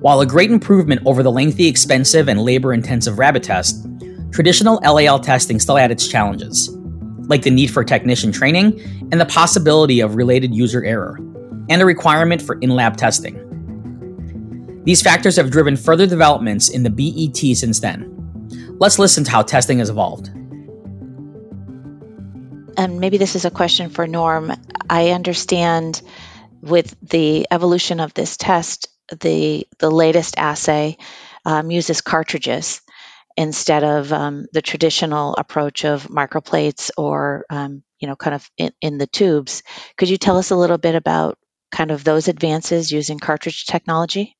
While 0.00 0.20
a 0.20 0.26
great 0.26 0.50
improvement 0.50 1.02
over 1.04 1.22
the 1.22 1.30
lengthy, 1.30 1.68
expensive, 1.68 2.28
and 2.28 2.40
labor 2.40 2.72
intensive 2.72 3.18
rabbit 3.18 3.42
test, 3.42 3.86
traditional 4.32 4.80
LAL 4.82 5.20
testing 5.20 5.60
still 5.60 5.76
had 5.76 5.90
its 5.90 6.08
challenges, 6.08 6.70
like 7.28 7.42
the 7.42 7.50
need 7.50 7.70
for 7.70 7.84
technician 7.84 8.32
training 8.32 8.80
and 9.12 9.20
the 9.20 9.26
possibility 9.26 10.00
of 10.00 10.14
related 10.14 10.54
user 10.54 10.82
error, 10.84 11.18
and 11.68 11.82
a 11.82 11.86
requirement 11.86 12.40
for 12.40 12.58
in 12.60 12.70
lab 12.70 12.96
testing. 12.96 13.40
These 14.84 15.02
factors 15.02 15.36
have 15.36 15.50
driven 15.50 15.76
further 15.76 16.06
developments 16.06 16.68
in 16.68 16.82
the 16.82 16.90
BET 16.90 17.56
since 17.56 17.80
then. 17.80 18.10
Let's 18.78 18.98
listen 18.98 19.24
to 19.24 19.30
how 19.30 19.42
testing 19.42 19.78
has 19.78 19.90
evolved 19.90 20.30
and 22.76 23.00
maybe 23.00 23.18
this 23.18 23.36
is 23.36 23.44
a 23.44 23.50
question 23.50 23.90
for 23.90 24.06
Norm. 24.06 24.52
I 24.88 25.10
understand 25.10 26.02
with 26.64 26.96
the 27.02 27.46
evolution 27.50 28.00
of 28.00 28.14
this 28.14 28.36
test, 28.36 28.88
the 29.20 29.66
the 29.78 29.90
latest 29.90 30.38
assay 30.38 30.96
um, 31.44 31.70
uses 31.70 32.00
cartridges 32.00 32.80
instead 33.36 33.84
of 33.84 34.12
um, 34.12 34.46
the 34.52 34.62
traditional 34.62 35.34
approach 35.36 35.84
of 35.84 36.08
microplates 36.08 36.90
or 36.96 37.44
um, 37.50 37.82
you 38.00 38.08
know 38.08 38.16
kind 38.16 38.34
of 38.34 38.50
in, 38.56 38.72
in, 38.80 38.98
the 38.98 39.06
tubes. 39.06 39.62
Could 39.98 40.08
you 40.08 40.16
tell 40.16 40.38
us 40.38 40.50
a 40.50 40.56
little 40.56 40.78
bit 40.78 40.94
about 40.94 41.36
kind 41.70 41.90
of 41.90 42.02
those 42.02 42.28
advances 42.28 42.90
using 42.90 43.18
cartridge 43.18 43.66
technology? 43.66 44.36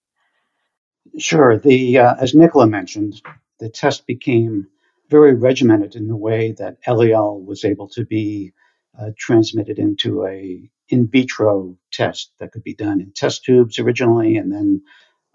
Sure. 1.19 1.59
The 1.59 1.99
uh, 1.99 2.15
as 2.19 2.35
Nicola 2.35 2.67
mentioned, 2.67 3.21
the 3.59 3.69
test 3.69 4.07
became 4.07 4.69
very 5.11 5.35
regimented 5.35 5.95
in 5.95 6.09
the 6.09 6.17
way 6.17 6.53
that 6.53 6.79
LAL 6.89 7.39
was 7.39 7.65
able 7.65 7.89
to 7.89 8.07
be 8.07 8.55
uh, 8.99 9.11
transmitted 9.19 9.79
into 9.79 10.27
a 10.27 10.71
in 10.89 11.09
vitro 11.09 11.77
test 11.93 12.33
that 12.39 12.53
could 12.53 12.65
be 12.65 12.75
done 12.75 13.01
in 13.01 13.13
test 13.13 13.45
tubes 13.45 13.79
originally, 13.79 14.37
and 14.37 14.53
then 14.53 14.83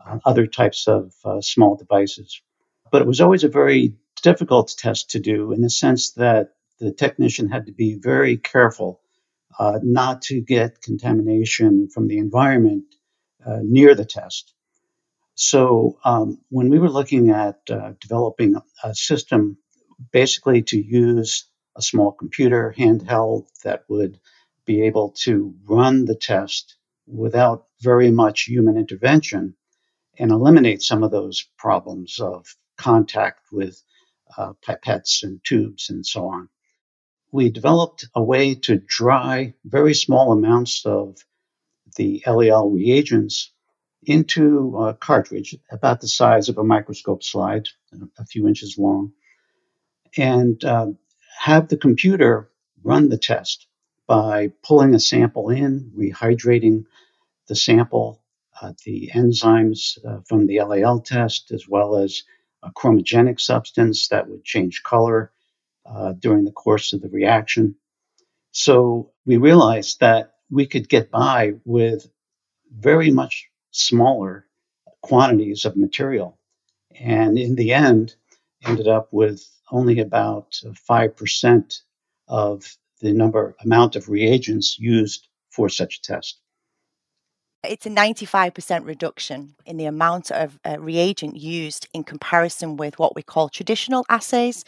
uh, 0.03 0.19
other 0.25 0.47
types 0.47 0.87
of 0.87 1.13
uh, 1.25 1.41
small 1.41 1.75
devices. 1.75 2.41
But 2.91 3.01
it 3.01 3.07
was 3.07 3.21
always 3.21 3.43
a 3.43 3.49
very 3.49 3.93
difficult 4.21 4.73
test 4.77 5.11
to 5.11 5.19
do 5.19 5.51
in 5.51 5.61
the 5.61 5.69
sense 5.69 6.13
that 6.13 6.53
the 6.79 6.91
technician 6.91 7.49
had 7.49 7.65
to 7.65 7.71
be 7.71 7.95
very 7.95 8.37
careful 8.37 9.01
uh, 9.57 9.79
not 9.83 10.21
to 10.23 10.41
get 10.41 10.81
contamination 10.81 11.89
from 11.89 12.07
the 12.07 12.17
environment 12.17 12.85
uh, 13.45 13.59
near 13.61 13.95
the 13.95 14.05
test. 14.05 14.53
So 15.35 15.97
um, 16.03 16.39
when 16.49 16.69
we 16.69 16.79
were 16.79 16.89
looking 16.89 17.29
at 17.29 17.59
uh, 17.69 17.93
developing 18.01 18.55
a 18.83 18.93
system 18.93 19.57
basically 20.11 20.63
to 20.63 20.77
use 20.77 21.45
a 21.75 21.81
small 21.81 22.11
computer 22.11 22.73
handheld 22.77 23.47
that 23.63 23.83
would 23.87 24.19
be 24.69 24.83
able 24.83 25.09
to 25.09 25.55
run 25.67 26.05
the 26.05 26.13
test 26.13 26.75
without 27.07 27.65
very 27.81 28.11
much 28.11 28.43
human 28.43 28.77
intervention 28.77 29.55
and 30.19 30.29
eliminate 30.29 30.83
some 30.83 31.01
of 31.01 31.09
those 31.09 31.49
problems 31.57 32.19
of 32.19 32.45
contact 32.77 33.39
with 33.51 33.81
uh, 34.37 34.53
pipettes 34.63 35.23
and 35.23 35.43
tubes 35.43 35.89
and 35.89 36.05
so 36.05 36.27
on. 36.27 36.49
We 37.31 37.49
developed 37.49 38.05
a 38.13 38.23
way 38.23 38.53
to 38.65 38.77
dry 38.77 39.55
very 39.65 39.95
small 39.95 40.33
amounts 40.33 40.85
of 40.85 41.17
the 41.95 42.21
LAL 42.27 42.69
reagents 42.69 43.51
into 44.03 44.77
a 44.77 44.93
cartridge 44.93 45.55
about 45.71 45.99
the 45.99 46.07
size 46.07 46.47
of 46.47 46.59
a 46.59 46.63
microscope 46.63 47.23
slide, 47.23 47.67
a 48.19 48.25
few 48.27 48.47
inches 48.47 48.77
long, 48.77 49.13
and 50.15 50.63
uh, 50.63 50.91
have 51.39 51.69
the 51.69 51.77
computer 51.77 52.51
run 52.83 53.09
the 53.09 53.17
test 53.17 53.65
by 54.09 54.51
pulling 54.63 54.95
a 54.95 54.99
sample 54.99 55.51
in, 55.51 55.91
rehydrating 55.95 56.83
the 57.47 57.55
sample, 57.55 58.19
uh, 58.59 58.73
the 58.83 59.11
enzymes 59.13 60.03
uh, 60.03 60.21
from 60.27 60.47
the 60.47 60.59
LAL 60.63 60.99
test, 60.99 61.51
as 61.51 61.67
well 61.69 61.95
as 61.95 62.23
a 62.63 62.71
chromogenic 62.71 63.39
substance 63.39 64.07
that 64.07 64.27
would 64.27 64.43
change 64.43 64.81
color 64.81 65.31
uh, 65.85 66.13
during 66.13 66.43
the 66.43 66.51
course 66.51 66.91
of 66.91 67.01
the 67.01 67.09
reaction. 67.09 67.75
So 68.51 69.11
we 69.27 69.37
realized 69.37 69.99
that 69.99 70.33
we 70.49 70.65
could 70.65 70.89
get 70.89 71.11
by 71.11 71.53
with 71.63 72.09
very 72.75 73.11
much 73.11 73.47
smaller 73.69 74.47
quantities 75.03 75.65
of 75.65 75.77
material. 75.77 76.39
And 76.99 77.37
in 77.37 77.53
the 77.53 77.73
end, 77.73 78.15
ended 78.65 78.87
up 78.87 79.09
with 79.11 79.47
only 79.71 79.99
about 79.99 80.59
5% 80.89 81.81
of 82.27 82.75
the 82.99 83.13
number 83.13 83.55
amount 83.63 83.95
of 83.95 84.09
reagents 84.09 84.77
used 84.79 85.27
for 85.49 85.69
such 85.69 85.97
a 85.97 86.01
test. 86.01 86.39
It's 87.61 87.85
a 87.85 87.89
95% 87.89 88.85
reduction 88.85 89.55
in 89.65 89.75
the 89.75 89.83
amount 89.83 90.31
of 90.31 90.57
uh, 90.65 90.77
reagent 90.79 91.35
used 91.35 91.89
in 91.93 92.05
comparison 92.05 92.77
with 92.77 92.97
what 92.97 93.17
we 93.17 93.21
call 93.21 93.49
traditional 93.49 94.05
assays, 94.07 94.63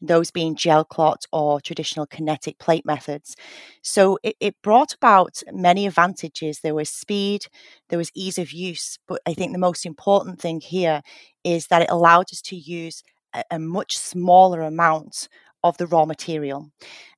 those 0.00 0.30
being 0.30 0.54
gel 0.54 0.84
clot 0.84 1.24
or 1.32 1.60
traditional 1.60 2.06
kinetic 2.06 2.60
plate 2.60 2.86
methods. 2.86 3.34
So 3.82 4.20
it, 4.22 4.36
it 4.38 4.62
brought 4.62 4.94
about 4.94 5.42
many 5.52 5.88
advantages. 5.88 6.60
There 6.60 6.74
was 6.74 6.88
speed, 6.88 7.46
there 7.88 7.98
was 7.98 8.12
ease 8.14 8.38
of 8.38 8.52
use, 8.52 8.96
but 9.08 9.20
I 9.26 9.34
think 9.34 9.50
the 9.52 9.58
most 9.58 9.84
important 9.84 10.40
thing 10.40 10.60
here 10.60 11.02
is 11.42 11.66
that 11.66 11.82
it 11.82 11.90
allowed 11.90 12.26
us 12.32 12.40
to 12.42 12.56
use 12.56 13.02
a, 13.34 13.42
a 13.50 13.58
much 13.58 13.98
smaller 13.98 14.60
amount 14.60 15.28
of 15.68 15.76
the 15.76 15.86
raw 15.86 16.04
material. 16.04 16.70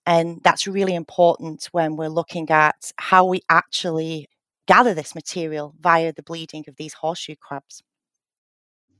And 0.06 0.40
that's 0.42 0.66
really 0.66 0.94
important 0.94 1.68
when 1.72 1.96
we're 1.96 2.08
looking 2.08 2.50
at 2.50 2.92
how 2.96 3.26
we 3.26 3.42
actually 3.48 4.28
gather 4.66 4.94
this 4.94 5.14
material 5.14 5.74
via 5.80 6.12
the 6.12 6.22
bleeding 6.22 6.64
of 6.68 6.76
these 6.76 6.94
horseshoe 6.94 7.36
crabs. 7.40 7.82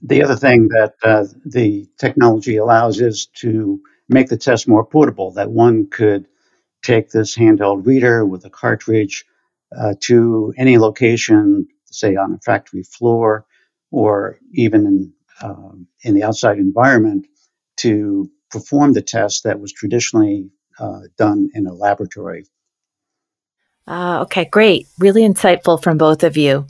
The 0.02 0.22
other 0.22 0.36
thing 0.36 0.68
that 0.68 0.94
uh, 1.02 1.24
the 1.44 1.88
technology 1.98 2.56
allows 2.56 3.00
is 3.00 3.26
to 3.36 3.80
make 4.08 4.28
the 4.28 4.36
test 4.36 4.68
more 4.68 4.84
portable, 4.84 5.32
that 5.32 5.50
one 5.50 5.88
could 5.90 6.26
take 6.82 7.10
this 7.10 7.36
handheld 7.36 7.86
reader 7.86 8.24
with 8.24 8.44
a 8.44 8.50
cartridge 8.50 9.24
uh, 9.76 9.94
to 10.00 10.54
any 10.56 10.78
location, 10.78 11.66
say 11.84 12.16
on 12.16 12.34
a 12.34 12.38
factory 12.38 12.82
floor 12.82 13.44
or 13.90 14.38
even 14.52 14.86
in, 14.86 15.12
uh, 15.42 15.72
in 16.02 16.14
the 16.14 16.22
outside 16.22 16.58
environment, 16.58 17.26
to 17.76 18.30
perform 18.50 18.92
the 18.92 19.02
test 19.02 19.44
that 19.44 19.60
was 19.60 19.72
traditionally 19.72 20.50
uh, 20.78 21.00
done 21.16 21.50
in 21.54 21.66
a 21.66 21.74
laboratory. 21.74 22.46
Uh, 23.86 24.20
okay, 24.20 24.44
great. 24.44 24.86
Really 24.98 25.22
insightful 25.22 25.82
from 25.82 25.96
both 25.96 26.22
of 26.22 26.36
you. 26.36 26.66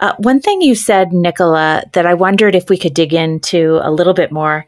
Uh, 0.00 0.14
one 0.16 0.40
thing 0.40 0.62
you 0.62 0.74
said, 0.74 1.12
Nicola, 1.12 1.82
that 1.92 2.06
I 2.06 2.14
wondered 2.14 2.54
if 2.54 2.70
we 2.70 2.78
could 2.78 2.94
dig 2.94 3.12
into 3.12 3.78
a 3.82 3.90
little 3.90 4.14
bit 4.14 4.32
more 4.32 4.64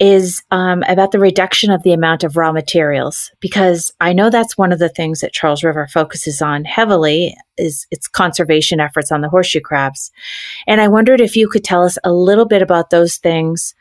is 0.00 0.42
um, 0.50 0.82
about 0.88 1.12
the 1.12 1.20
reduction 1.20 1.70
of 1.70 1.84
the 1.84 1.92
amount 1.92 2.24
of 2.24 2.36
raw 2.36 2.50
materials, 2.50 3.30
because 3.38 3.92
I 4.00 4.12
know 4.12 4.28
that's 4.28 4.58
one 4.58 4.72
of 4.72 4.80
the 4.80 4.88
things 4.88 5.20
that 5.20 5.32
Charles 5.32 5.62
River 5.62 5.86
focuses 5.86 6.42
on 6.42 6.64
heavily 6.64 7.36
is 7.56 7.86
its 7.92 8.08
conservation 8.08 8.80
efforts 8.80 9.12
on 9.12 9.20
the 9.20 9.28
horseshoe 9.28 9.60
crabs. 9.60 10.10
And 10.66 10.80
I 10.80 10.88
wondered 10.88 11.20
if 11.20 11.36
you 11.36 11.48
could 11.48 11.62
tell 11.62 11.84
us 11.84 11.96
a 12.02 12.12
little 12.12 12.46
bit 12.46 12.60
about 12.60 12.90
those 12.90 13.18
things, 13.18 13.72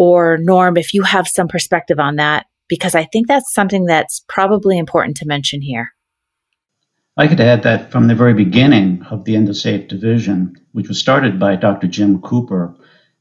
or 0.00 0.38
Norm, 0.38 0.78
if 0.78 0.94
you 0.94 1.02
have 1.02 1.28
some 1.28 1.46
perspective 1.46 1.98
on 1.98 2.16
that, 2.16 2.46
because 2.68 2.94
I 2.94 3.04
think 3.04 3.28
that's 3.28 3.52
something 3.52 3.84
that's 3.84 4.24
probably 4.30 4.78
important 4.78 5.18
to 5.18 5.26
mention 5.26 5.60
here. 5.60 5.90
I 7.18 7.28
could 7.28 7.38
add 7.38 7.64
that 7.64 7.92
from 7.92 8.06
the 8.06 8.14
very 8.14 8.32
beginning 8.32 9.02
of 9.10 9.26
the 9.26 9.34
Endosafe 9.34 9.88
division, 9.88 10.56
which 10.72 10.88
was 10.88 10.98
started 10.98 11.38
by 11.38 11.54
Dr. 11.56 11.86
Jim 11.86 12.22
Cooper, 12.22 12.74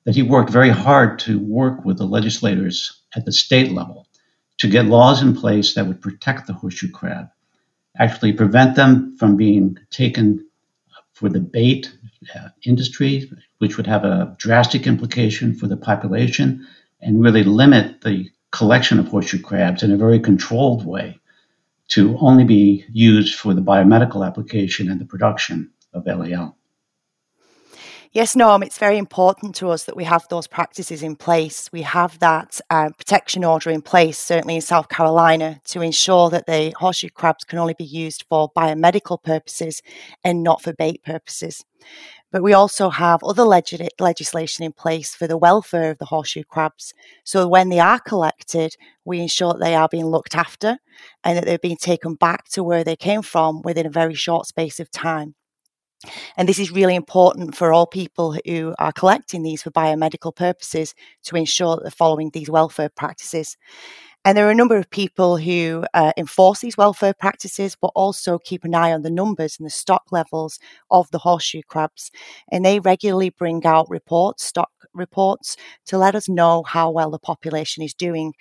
that 0.06 0.16
he 0.16 0.24
worked 0.24 0.52
very 0.52 0.70
hard 0.70 1.20
to 1.20 1.38
work 1.38 1.84
with 1.84 1.98
the 1.98 2.06
legislators 2.06 3.02
at 3.14 3.26
the 3.26 3.34
state 3.34 3.74
level 3.74 4.08
to 4.60 4.70
get 4.70 4.86
laws 4.86 5.22
in 5.22 5.36
place 5.36 5.74
that 5.74 5.86
would 5.86 6.00
protect 6.00 6.48
the 6.48 6.54
horseshoe 6.54 6.92
crab, 6.92 7.28
actually 7.98 8.32
prevent 8.32 8.78
them 8.78 9.18
from 9.18 9.36
being 9.36 9.78
taken 9.92 10.48
for 11.12 11.28
the 11.28 11.42
bait 11.42 11.92
uh, 12.34 12.48
industry, 12.64 13.30
which 13.60 13.78
would 13.78 13.88
have 13.88 14.04
a 14.04 14.36
drastic 14.38 14.88
implication 14.88 15.54
for 15.54 15.68
the 15.68 15.78
population, 15.78 16.68
and 17.02 17.22
really 17.22 17.44
limit 17.44 18.02
the 18.02 18.30
collection 18.52 19.00
of 19.00 19.08
horseshoe 19.08 19.42
crabs 19.42 19.84
in 19.84 19.92
a 19.92 19.98
very 19.98 20.20
controlled 20.20 20.86
way 20.86 21.20
to 21.90 22.18
only 22.20 22.44
be 22.44 22.86
used 22.92 23.36
for 23.36 23.54
the 23.54 23.62
biomedical 23.62 24.26
application 24.26 24.90
and 24.90 25.00
the 25.00 25.06
production 25.06 25.72
of 25.94 26.06
LAL. 26.06 26.56
Yes, 28.12 28.36
Norm, 28.36 28.64
it's 28.64 28.80
very 28.80 28.98
important 28.98 29.54
to 29.58 29.70
us 29.70 29.84
that 29.84 29.96
we 29.96 30.04
have 30.04 30.28
those 30.30 30.48
practices 30.48 31.04
in 31.04 31.16
place. 31.16 31.70
We 31.72 31.84
have 31.84 32.18
that 32.20 32.60
uh, 32.72 32.90
protection 32.98 33.44
order 33.44 33.70
in 33.70 33.84
place, 33.84 34.18
certainly 34.18 34.56
in 34.56 34.62
South 34.62 34.90
Carolina, 34.90 35.62
to 35.66 35.82
ensure 35.82 36.32
that 36.32 36.48
the 36.48 36.74
horseshoe 36.76 37.10
crabs 37.10 37.44
can 37.44 37.60
only 37.60 37.76
be 37.78 37.84
used 37.84 38.26
for 38.28 38.50
biomedical 38.58 39.22
purposes 39.22 39.84
and 40.24 40.42
not 40.42 40.64
for 40.64 40.74
bait 40.74 41.04
purposes. 41.04 41.64
But 42.32 42.44
we 42.44 42.54
also 42.54 42.90
have 42.90 43.24
other 43.24 43.44
leg- 43.44 43.90
legislation 44.00 44.64
in 44.64 44.72
place 44.72 45.16
for 45.16 45.28
the 45.28 45.38
welfare 45.38 45.92
of 45.92 45.98
the 45.98 46.06
horseshoe 46.06 46.44
crabs. 46.44 46.94
So 47.24 47.48
when 47.48 47.70
they 47.70 47.80
are 47.80 48.00
collected, 48.00 48.76
we 49.04 49.20
ensure 49.20 49.54
that 49.54 49.62
they 49.62 49.76
are 49.76 49.90
being 49.90 50.06
looked 50.06 50.36
after 50.36 50.78
and 51.24 51.38
that 51.38 51.46
they're 51.46 51.58
being 51.58 51.78
taken 51.78 52.16
back 52.16 52.48
to 52.50 52.64
where 52.64 52.84
they 52.84 52.96
came 52.96 53.24
from 53.24 53.62
within 53.64 53.86
a 53.88 53.92
very 53.92 54.14
short 54.14 54.46
space 54.46 54.80
of 54.80 54.92
time. 54.92 55.36
And 56.38 56.48
this 56.48 56.60
is 56.60 56.72
really 56.72 56.96
important 56.96 57.56
for 57.56 57.74
all 57.74 57.86
people 57.86 58.38
who 58.46 58.74
are 58.80 58.94
collecting 58.94 59.44
these 59.44 59.64
for 59.64 59.72
biomedical 59.72 60.34
purposes 60.34 60.96
to 61.24 61.36
ensure 61.36 61.76
that 61.76 61.84
they're 61.84 61.92
following 61.92 62.30
these 62.32 62.50
welfare 62.50 62.90
practices. 62.90 63.58
And 64.26 64.38
there 64.38 64.48
are 64.48 64.52
a 64.52 64.56
number 64.56 64.78
of 64.78 64.90
people 64.90 65.38
who 65.38 65.86
uh, 65.94 66.12
enforce 66.18 66.60
these 66.60 66.78
welfare 66.78 67.14
practices, 67.14 67.76
but 67.82 67.92
also 67.96 68.38
keep 68.38 68.64
an 68.66 68.76
eye 68.76 68.92
on 68.92 69.02
the 69.02 69.10
numbers 69.10 69.58
and 69.58 69.66
the 69.66 69.72
stock 69.72 70.04
levels 70.12 70.60
of 70.92 71.10
the 71.12 71.20
horseshoe 71.20 71.62
crabs. 71.68 72.12
And 72.52 72.66
they 72.66 72.80
regularly 72.82 73.30
bring 73.30 73.66
out 73.66 73.90
reports, 73.90 74.44
stock 74.44 74.72
reports, 74.94 75.56
to 75.88 75.98
let 75.98 76.16
us 76.16 76.28
know 76.28 76.64
how 76.64 76.92
well 76.92 77.12
the 77.12 77.18
population 77.18 77.82
is 77.82 77.94
doing. 77.94 78.34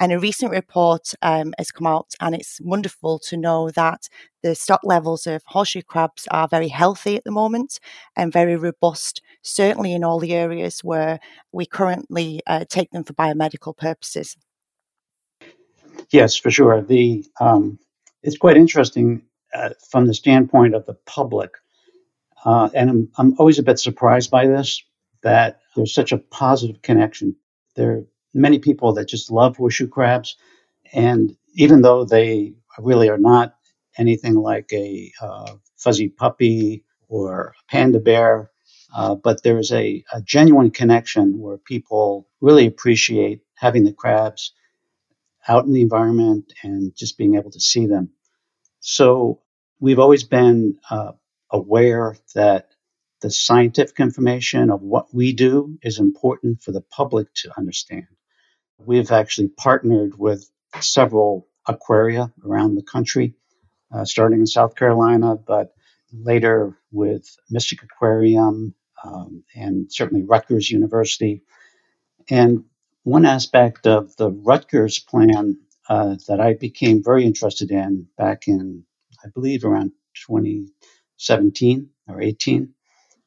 And 0.00 0.12
a 0.12 0.18
recent 0.20 0.52
report 0.52 1.12
um, 1.22 1.54
has 1.58 1.72
come 1.72 1.86
out, 1.88 2.14
and 2.20 2.34
it's 2.34 2.60
wonderful 2.62 3.18
to 3.20 3.36
know 3.36 3.70
that 3.72 4.08
the 4.42 4.54
stock 4.54 4.80
levels 4.84 5.26
of 5.26 5.42
horseshoe 5.46 5.82
crabs 5.82 6.28
are 6.30 6.48
very 6.48 6.68
healthy 6.68 7.16
at 7.16 7.24
the 7.24 7.32
moment 7.32 7.80
and 8.16 8.32
very 8.32 8.56
robust, 8.56 9.22
certainly 9.42 9.92
in 9.92 10.04
all 10.04 10.20
the 10.20 10.34
areas 10.34 10.80
where 10.84 11.20
we 11.52 11.66
currently 11.66 12.40
uh, 12.46 12.64
take 12.68 12.90
them 12.92 13.04
for 13.04 13.14
biomedical 13.14 13.76
purposes. 13.76 14.36
Yes, 16.12 16.36
for 16.36 16.50
sure. 16.50 16.82
The 16.82 17.24
um, 17.40 17.78
it's 18.22 18.38
quite 18.38 18.56
interesting 18.56 19.22
uh, 19.54 19.70
from 19.90 20.06
the 20.06 20.14
standpoint 20.14 20.74
of 20.74 20.86
the 20.86 20.94
public, 21.06 21.52
uh, 22.44 22.70
and 22.74 22.90
I'm 22.90 23.10
I'm 23.18 23.34
always 23.38 23.58
a 23.58 23.62
bit 23.64 23.78
surprised 23.78 24.30
by 24.30 24.46
this 24.46 24.82
that 25.22 25.60
there's 25.76 25.94
such 25.94 26.12
a 26.12 26.18
positive 26.18 26.82
connection. 26.82 27.36
There 27.76 27.92
are 27.92 28.04
many 28.34 28.58
people 28.58 28.92
that 28.94 29.08
just 29.08 29.30
love 29.30 29.56
horseshoe 29.56 29.88
crabs, 29.88 30.36
and 30.92 31.36
even 31.54 31.82
though 31.82 32.04
they 32.04 32.54
really 32.78 33.08
are 33.10 33.18
not 33.18 33.54
anything 33.98 34.34
like 34.34 34.72
a 34.72 35.12
uh, 35.20 35.54
fuzzy 35.76 36.08
puppy 36.08 36.84
or 37.08 37.54
a 37.58 37.72
panda 37.72 38.00
bear, 38.00 38.50
uh, 38.94 39.14
but 39.14 39.42
there's 39.42 39.72
a, 39.72 40.04
a 40.12 40.22
genuine 40.22 40.70
connection 40.70 41.38
where 41.40 41.58
people 41.58 42.28
really 42.40 42.66
appreciate 42.66 43.42
having 43.56 43.84
the 43.84 43.92
crabs 43.92 44.52
out 45.48 45.64
in 45.64 45.72
the 45.72 45.82
environment 45.82 46.52
and 46.62 46.94
just 46.94 47.18
being 47.18 47.36
able 47.36 47.50
to 47.50 47.60
see 47.60 47.86
them. 47.86 48.10
So 48.80 49.40
we've 49.78 49.98
always 49.98 50.24
been 50.24 50.78
uh, 50.90 51.12
aware 51.50 52.16
that 52.34 52.68
the 53.20 53.30
scientific 53.30 54.00
information 54.00 54.70
of 54.70 54.80
what 54.82 55.12
we 55.14 55.32
do 55.32 55.78
is 55.82 55.98
important 55.98 56.62
for 56.62 56.72
the 56.72 56.80
public 56.80 57.32
to 57.34 57.56
understand. 57.56 58.06
We've 58.78 59.12
actually 59.12 59.48
partnered 59.48 60.18
with 60.18 60.50
several 60.80 61.46
aquaria 61.66 62.32
around 62.44 62.74
the 62.74 62.82
country, 62.82 63.34
uh, 63.92 64.04
starting 64.04 64.40
in 64.40 64.46
South 64.46 64.74
Carolina, 64.74 65.36
but 65.36 65.74
later 66.12 66.78
with 66.90 67.28
Mystic 67.50 67.82
Aquarium 67.82 68.74
um, 69.04 69.44
and 69.54 69.92
certainly 69.92 70.24
Rutgers 70.24 70.70
University. 70.70 71.42
And 72.28 72.64
one 73.04 73.26
aspect 73.26 73.86
of 73.86 74.14
the 74.16 74.30
Rutgers 74.30 74.98
plan 74.98 75.56
uh, 75.88 76.16
that 76.28 76.40
I 76.40 76.54
became 76.54 77.02
very 77.02 77.24
interested 77.24 77.70
in 77.70 78.06
back 78.16 78.46
in, 78.46 78.84
I 79.24 79.28
believe, 79.34 79.64
around 79.64 79.92
2017 80.26 81.90
or 82.08 82.20
18 82.20 82.74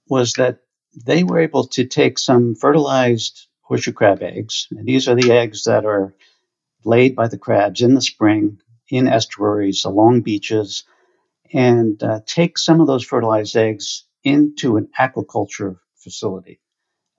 was 0.08 0.34
that 0.34 0.60
they 1.06 1.24
were 1.24 1.40
able 1.40 1.66
to 1.68 1.86
take 1.86 2.20
some 2.20 2.56
fertilized 2.56 3.48
horseshoe 3.62 3.94
crab 3.94 4.22
eggs, 4.22 4.68
and 4.72 4.86
these 4.86 5.08
are 5.08 5.16
the 5.16 5.32
eggs 5.32 5.64
that 5.64 5.86
are 5.86 6.14
laid 6.86 7.16
by 7.16 7.28
the 7.28 7.38
crabs 7.38 7.82
in 7.82 7.96
the 7.96 8.02
spring 8.02 8.60
in 8.90 9.08
estuaries 9.08 9.86
along 9.86 10.22
beaches, 10.22 10.84
and 11.52 12.02
uh, 12.04 12.20
take 12.26 12.58
some 12.58 12.82
of 12.82 12.88
those 12.88 13.04
fertilized 13.04 13.56
eggs 13.56 14.06
into 14.24 14.78
an 14.78 14.88
aquaculture 15.00 15.78
facility. 15.96 16.60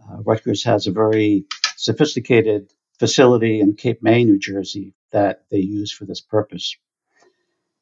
Uh, 0.01 0.23
Rutgers 0.23 0.65
has 0.65 0.87
a 0.87 0.93
very 0.93 1.47
sophisticated 1.85 2.73
facility 2.99 3.61
in 3.61 3.75
Cape 3.75 4.03
May, 4.03 4.25
New 4.25 4.39
Jersey, 4.39 4.95
that 5.13 5.45
they 5.51 5.59
use 5.59 5.93
for 5.93 6.07
this 6.07 6.23
purpose. 6.23 6.77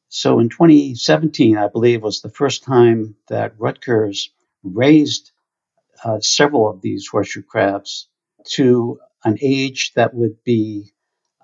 So 0.09 0.39
in 0.39 0.49
2017, 0.49 1.57
I 1.57 1.69
believe, 1.69 2.03
was 2.03 2.21
the 2.21 2.29
first 2.29 2.65
time 2.65 3.15
that 3.29 3.57
Rutgers 3.57 4.29
raised 4.61 5.31
uh, 6.03 6.19
several 6.19 6.69
of 6.69 6.81
these 6.81 7.07
horseshoe 7.07 7.43
crabs 7.43 8.09
to 8.57 8.99
an 9.23 9.37
age 9.41 9.93
that 9.95 10.13
would 10.13 10.43
be 10.43 10.91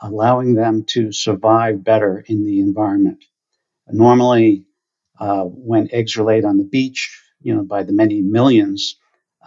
allowing 0.01 0.53
them 0.53 0.83
to 0.87 1.13
survive 1.13 1.81
better 1.85 2.25
in 2.27 2.43
the 2.43 2.59
environment. 2.59 3.23
Normally, 3.87 4.65
uh, 5.17 5.45
when 5.45 5.87
eggs 5.93 6.17
are 6.17 6.23
laid 6.23 6.43
on 6.43 6.57
the 6.57 6.65
beach, 6.65 7.23
you 7.39 7.55
know, 7.55 7.63
by 7.63 7.83
the 7.83 7.93
many 7.93 8.21
millions, 8.21 8.97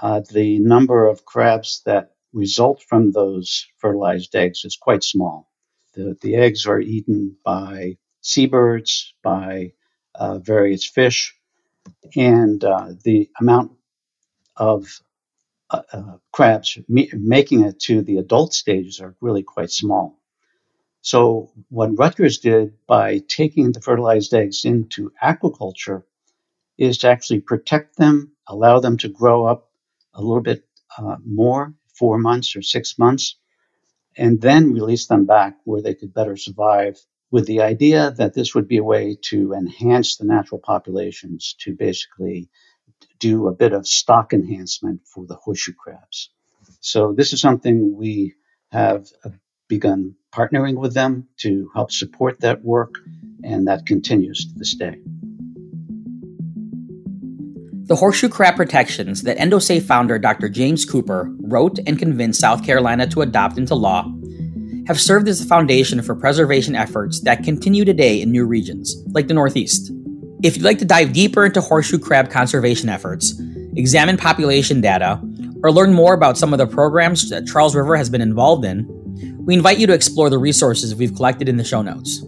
uh, 0.01 0.23
the 0.33 0.59
number 0.61 1.07
of 1.07 1.27
crabs 1.27 1.83
that 1.85 2.12
result 2.33 2.83
from 2.89 3.13
those 3.13 3.67
fertilized 3.79 4.35
eggs 4.35 4.65
is 4.65 4.77
quite 4.77 5.05
small. 5.05 5.51
The, 5.95 6.17
the 6.21 6.37
eggs 6.37 6.67
are 6.67 6.81
eaten 6.81 7.37
by 7.45 7.99
seabirds, 8.23 9.15
by 9.23 9.73
uh, 10.15 10.39
various 10.39 10.87
fish, 10.87 11.35
and 12.17 12.63
uh, 12.65 12.93
the 13.05 13.31
amount 13.41 13.73
of 14.57 15.01
uh, 15.71 15.83
uh, 15.93 16.17
crabs 16.33 16.79
me- 16.89 17.11
making 17.15 17.63
it 17.65 17.81
to 17.81 18.03
the 18.03 18.19
adult 18.19 18.55
stages 18.55 19.01
are 19.01 19.17
really 19.21 19.43
quite 19.43 19.71
small. 19.71 20.19
So, 21.03 21.53
what 21.69 21.99
Rutgers 21.99 22.39
did 22.39 22.75
by 22.87 23.19
taking 23.29 23.73
the 23.73 23.81
fertilized 23.81 24.35
eggs 24.35 24.65
into 24.65 25.13
aquaculture 25.23 26.05
is 26.79 26.99
to 26.99 27.09
actually 27.09 27.41
protect 27.41 27.97
them, 27.97 28.33
allow 28.49 28.81
them 28.81 28.97
to 28.99 29.09
grow 29.09 29.45
up 29.47 29.71
a 30.15 30.23
little 30.23 30.43
bit 30.43 30.65
uh, 30.99 31.17
more, 31.25 31.75
four 31.93 32.19
months 32.19 32.57
or 32.57 32.63
six 32.63 32.99
months, 32.99 33.37
and 34.17 34.41
then 34.41 34.73
release 34.73 35.07
them 35.07 35.27
back 35.27 35.57
where 35.65 35.83
they 35.83 35.95
could 35.95 36.13
better 36.13 36.37
survive 36.37 36.99
with 37.31 37.47
the 37.47 37.63
idea 37.63 38.11
that 38.19 38.35
this 38.35 38.55
would 38.55 38.69
be 38.69 38.77
a 38.77 38.85
way 38.85 39.17
to 39.23 39.55
enhance 39.55 40.17
the 40.17 40.25
natural 40.25 40.61
populations 40.61 41.55
to 41.61 41.75
basically 41.75 42.49
do 43.19 43.49
a 43.49 43.55
bit 43.55 43.73
of 43.73 43.87
stock 43.87 44.33
enhancement 44.33 45.01
for 45.07 45.27
the 45.27 45.35
horseshoe 45.35 45.73
crabs. 45.73 46.31
So 46.81 47.13
this 47.13 47.33
is 47.33 47.41
something 47.41 47.97
we 47.97 48.35
have 48.71 49.07
uh, 49.25 49.31
begun 49.69 50.15
partnering 50.33 50.77
with 50.77 50.95
them 50.95 51.29
to 51.39 51.71
help 51.75 51.91
support 51.91 52.41
that 52.41 52.63
work, 52.63 52.97
and 53.43 53.69
that 53.69 53.87
continues 53.87 54.53
to 54.53 54.59
this 54.59 54.75
day. 54.75 55.01
The 57.93 57.97
horseshoe 57.97 58.31
crab 58.31 58.57
protections 58.57 59.21
that 59.25 59.37
EndoSafe 59.37 59.83
founder 59.83 60.19
Dr. 60.19 60.49
James 60.49 60.87
Cooper 60.87 61.31
wrote 61.41 61.79
and 61.87 61.99
convinced 61.99 62.41
South 62.41 62.65
Carolina 62.65 63.07
to 63.09 63.21
adopt 63.21 63.59
into 63.59 63.75
law 63.75 64.11
have 64.87 64.99
served 64.99 65.29
as 65.29 65.41
the 65.41 65.47
foundation 65.47 66.01
for 66.01 66.15
preservation 66.15 66.75
efforts 66.75 67.21
that 67.25 67.45
continue 67.45 67.85
today 67.85 68.23
in 68.23 68.33
new 68.33 68.47
regions, 68.47 68.97
like 69.09 69.29
the 69.29 69.35
Northeast. 69.35 69.93
If 70.43 70.57
you'd 70.57 70.65
like 70.65 70.79
to 70.79 70.87
dive 70.87 71.13
deeper 71.13 71.45
into 71.45 71.61
horseshoe 71.61 71.99
crab 71.99 72.31
conservation 72.31 72.89
efforts, 72.89 73.39
examine 73.77 74.17
population 74.17 74.81
data, 74.81 75.21
or 75.63 75.71
learn 75.71 75.93
more 75.93 76.15
about 76.15 76.39
some 76.39 76.55
of 76.55 76.59
the 76.59 76.67
programs 76.67 77.29
that 77.29 77.47
Charles 77.47 77.77
River 77.77 77.99
has 77.99 78.09
been 78.09 78.23
involved 78.23 78.65
in, 78.65 78.87
we 79.45 79.53
invite 79.53 79.77
you 79.77 79.87
to 79.87 79.93
explore 79.93 80.31
the 80.31 80.39
resources 80.39 80.95
we've 80.95 81.15
collected 81.15 81.47
in 81.47 81.59
the 81.59 81.63
show 81.63 81.83
notes. 81.83 82.25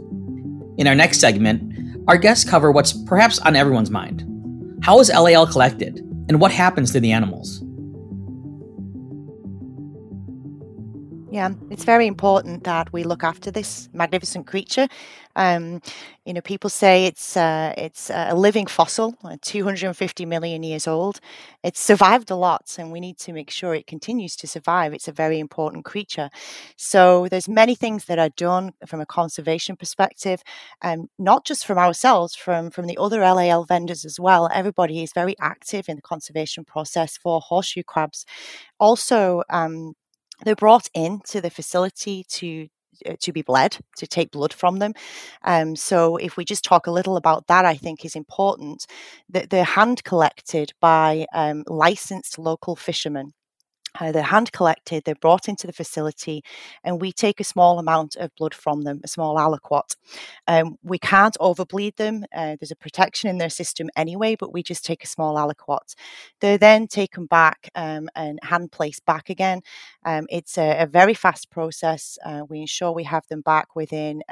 In 0.77 0.87
our 0.87 0.95
next 0.95 1.21
segment, 1.21 2.05
our 2.07 2.19
guests 2.19 2.45
cover 2.45 2.71
what's 2.71 2.93
perhaps 2.93 3.39
on 3.39 3.57
everyone's 3.57 3.91
mind. 3.91 4.31
How 4.85 5.01
is 5.01 5.09
LAL 5.09 5.47
collected, 5.47 6.01
and 6.29 6.43
what 6.43 6.53
happens 6.53 6.93
to 6.93 7.01
the 7.01 7.11
animals? 7.11 7.65
Yeah, 11.35 11.51
it's 11.69 11.83
very 11.83 12.07
important 12.07 12.63
that 12.63 12.93
we 12.93 13.03
look 13.03 13.25
after 13.25 13.51
this 13.51 13.89
magnificent 13.93 14.47
creature. 14.47 14.87
Um, 15.35 15.83
you 16.25 16.33
know, 16.33 16.41
people 16.41 16.71
say 16.71 17.07
it's 17.07 17.37
uh, 17.37 17.75
it's 17.77 18.09
a 18.09 18.37
living 18.37 18.67
fossil, 18.69 19.17
uh, 19.25 19.37
250 19.43 20.27
million 20.27 20.63
years 20.63 20.87
old. 20.87 21.19
It's 21.65 21.81
survived 21.81 22.31
a 22.31 22.37
lot, 22.37 22.77
and 22.79 22.93
we 22.93 23.01
need 23.01 23.19
to 23.19 23.33
make 23.33 23.51
sure 23.51 23.75
it 23.75 23.89
continues 23.89 24.37
to 24.37 24.47
survive. 24.47 24.95
It's 24.95 25.09
a 25.09 25.13
very 25.13 25.41
important 25.41 25.85
creature. 25.85 26.31
So 26.77 27.27
there's 27.29 27.49
many 27.49 27.75
things 27.75 28.05
that 28.05 28.21
are 28.21 28.31
done 28.37 28.71
from 28.87 29.01
a 29.01 29.07
conservation 29.07 29.75
perspective, 29.75 30.41
um, 30.83 31.09
not 31.19 31.45
just 31.45 31.67
from 31.67 31.79
ourselves, 31.79 32.37
from 32.37 32.71
from 32.71 32.87
the 32.87 32.97
other 32.97 33.19
LAL 33.23 33.65
vendors 33.65 34.05
as 34.05 34.21
well. 34.21 34.49
Everybody 34.55 35.03
is 35.03 35.13
very 35.13 35.35
active 35.41 35.89
in 35.89 35.97
the 35.97 36.03
conservation 36.03 36.65
process 36.65 37.17
for 37.17 37.41
horseshoe 37.41 37.83
crabs. 37.83 38.25
Also. 38.79 39.43
Um, 39.51 39.95
they're 40.45 40.57
brought 40.57 40.89
into 40.95 41.41
the 41.41 41.51
facility 41.51 42.25
to 42.31 42.69
uh, 43.07 43.15
to 43.21 43.33
be 43.33 43.43
bled, 43.43 43.77
to 43.97 44.07
take 44.07 44.31
blood 44.31 44.53
from 44.53 44.79
them. 44.79 44.93
Um, 45.43 45.75
so, 45.77 46.17
if 46.17 46.37
we 46.37 46.45
just 46.45 46.65
talk 46.65 46.87
a 46.87 46.93
little 46.93 47.17
about 47.17 47.49
that, 47.49 47.65
I 47.65 47.75
think 47.75 48.05
is 48.05 48.15
important 48.17 48.87
that 49.29 49.51
they're 49.51 49.65
hand 49.65 50.05
collected 50.05 50.73
by 50.81 51.27
um, 51.35 51.65
licensed 51.67 52.39
local 52.39 52.77
fishermen. 52.77 53.33
Uh, 54.01 54.13
they're 54.13 54.23
hand 54.23 54.53
collected, 54.53 55.05
they're 55.05 55.15
brought 55.15 55.49
into 55.49 55.67
the 55.67 55.73
facility, 55.73 56.43
and 56.83 57.01
we 57.01 57.13
take 57.13 57.41
a 57.41 57.45
small 57.45 57.79
amount 57.79 58.17
of 58.17 58.35
blood 58.37 58.55
from 58.55 58.83
them, 58.83 59.01
a 59.05 59.09
small 59.09 59.37
aliquot. 59.37 59.97
Um, 60.47 60.79
we 60.83 60.99
can't 60.99 61.37
overbleed 61.41 61.97
them. 61.97 62.25
Uh, 62.35 62.57
there's 62.61 62.71
a 62.71 62.77
protection 62.77 63.31
in 63.31 63.39
their 63.39 63.51
system 63.51 63.89
anyway, 63.97 64.37
but 64.37 64.53
we 64.53 64.63
just 64.63 64.85
take 64.85 65.05
a 65.05 65.09
small 65.09 65.37
aliquot. 65.37 65.95
They're 66.41 66.59
then 66.59 66.87
taken 66.89 67.27
back 67.27 67.71
um, 67.75 68.09
and 68.15 68.39
hand 68.43 68.73
placed 68.73 69.05
back 69.05 69.31
again. 69.31 69.61
Um, 70.05 70.27
it's 70.29 70.59
a, 70.59 70.83
a, 70.83 70.87
very 70.87 71.15
fast 71.15 71.51
process. 71.51 72.19
Uh, 72.25 72.43
we 72.49 72.61
ensure 72.61 72.93
we 72.93 73.05
have 73.05 73.27
them 73.29 73.41
back 73.41 73.75
within 73.75 74.23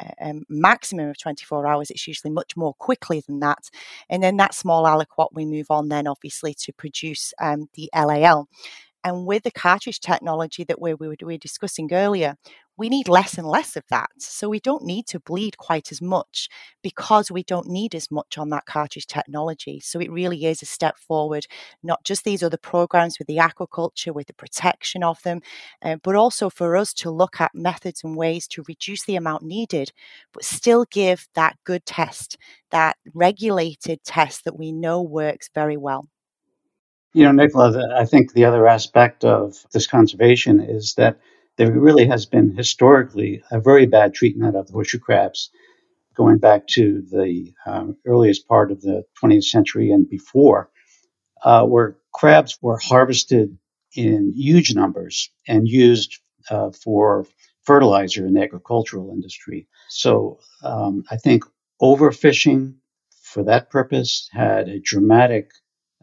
um, 0.00 0.08
a, 0.20 0.30
a 0.30 0.34
maximum 0.48 1.08
of 1.08 1.18
24 1.18 1.66
hours. 1.66 1.90
It's 1.90 2.06
usually 2.06 2.32
much 2.32 2.56
more 2.56 2.74
quickly 2.74 3.22
than 3.26 3.40
that. 3.40 3.70
And 4.08 4.22
then 4.22 4.36
that 4.38 4.54
small 4.54 4.84
aliquot, 4.84 5.28
we 5.32 5.44
move 5.44 5.66
on 5.70 5.88
then 5.88 6.06
obviously 6.06 6.54
to 6.54 6.72
produce 6.72 7.32
um, 7.40 7.68
the 7.74 7.90
LAL. 7.94 8.48
And 9.04 9.26
with 9.26 9.42
the 9.42 9.50
cartridge 9.50 10.00
technology 10.00 10.64
that 10.64 10.80
we, 10.80 10.94
we 10.94 11.14
were 11.22 11.36
discussing 11.36 11.92
earlier, 11.92 12.36
we 12.76 12.88
need 12.88 13.08
less 13.08 13.38
and 13.38 13.46
less 13.46 13.76
of 13.76 13.84
that. 13.88 14.10
So 14.18 14.48
we 14.48 14.58
don't 14.58 14.84
need 14.84 15.06
to 15.08 15.20
bleed 15.20 15.58
quite 15.58 15.92
as 15.92 16.02
much 16.02 16.48
because 16.82 17.30
we 17.30 17.44
don't 17.44 17.68
need 17.68 17.94
as 17.94 18.10
much 18.10 18.36
on 18.36 18.50
that 18.50 18.66
cartridge 18.66 19.06
technology. 19.06 19.80
So 19.80 20.00
it 20.00 20.10
really 20.10 20.44
is 20.46 20.62
a 20.62 20.66
step 20.66 20.98
forward, 20.98 21.46
not 21.82 22.02
just 22.04 22.24
these 22.24 22.42
other 22.42 22.56
programs 22.56 23.18
with 23.18 23.28
the 23.28 23.36
aquaculture, 23.36 24.12
with 24.12 24.26
the 24.26 24.34
protection 24.34 25.04
of 25.04 25.22
them, 25.22 25.40
uh, 25.82 25.96
but 26.02 26.16
also 26.16 26.50
for 26.50 26.76
us 26.76 26.92
to 26.94 27.10
look 27.10 27.40
at 27.40 27.54
methods 27.54 28.02
and 28.02 28.16
ways 28.16 28.48
to 28.48 28.64
reduce 28.66 29.04
the 29.04 29.16
amount 29.16 29.44
needed, 29.44 29.92
but 30.32 30.44
still 30.44 30.84
give 30.90 31.28
that 31.34 31.56
good 31.64 31.86
test, 31.86 32.36
that 32.70 32.96
regulated 33.14 34.02
test 34.04 34.44
that 34.44 34.58
we 34.58 34.72
know 34.72 35.00
works 35.00 35.48
very 35.54 35.76
well. 35.76 36.08
You 37.12 37.22
know, 37.22 37.30
Nicola, 37.30 37.94
I 37.96 38.04
think 38.04 38.32
the 38.32 38.44
other 38.44 38.66
aspect 38.66 39.24
of 39.24 39.64
this 39.72 39.86
conservation 39.86 40.58
is 40.58 40.94
that 40.94 41.20
there 41.56 41.72
really 41.72 42.06
has 42.06 42.26
been 42.26 42.56
historically 42.56 43.42
a 43.50 43.60
very 43.60 43.86
bad 43.86 44.14
treatment 44.14 44.56
of 44.56 44.66
the 44.66 44.72
horseshoe 44.72 44.98
crabs 44.98 45.50
going 46.14 46.38
back 46.38 46.66
to 46.68 47.02
the 47.10 47.52
um, 47.66 47.96
earliest 48.06 48.46
part 48.48 48.70
of 48.70 48.80
the 48.80 49.04
20th 49.22 49.44
century 49.44 49.90
and 49.90 50.08
before, 50.08 50.70
uh, 51.42 51.64
where 51.64 51.96
crabs 52.12 52.58
were 52.62 52.78
harvested 52.78 53.56
in 53.96 54.32
huge 54.34 54.74
numbers 54.74 55.30
and 55.46 55.68
used 55.68 56.18
uh, 56.50 56.70
for 56.70 57.26
fertilizer 57.64 58.26
in 58.26 58.34
the 58.34 58.42
agricultural 58.42 59.10
industry. 59.10 59.66
So 59.88 60.38
um, 60.62 61.04
I 61.10 61.16
think 61.16 61.44
overfishing 61.80 62.74
for 63.22 63.44
that 63.44 63.70
purpose 63.70 64.28
had 64.32 64.68
a 64.68 64.80
dramatic 64.80 65.50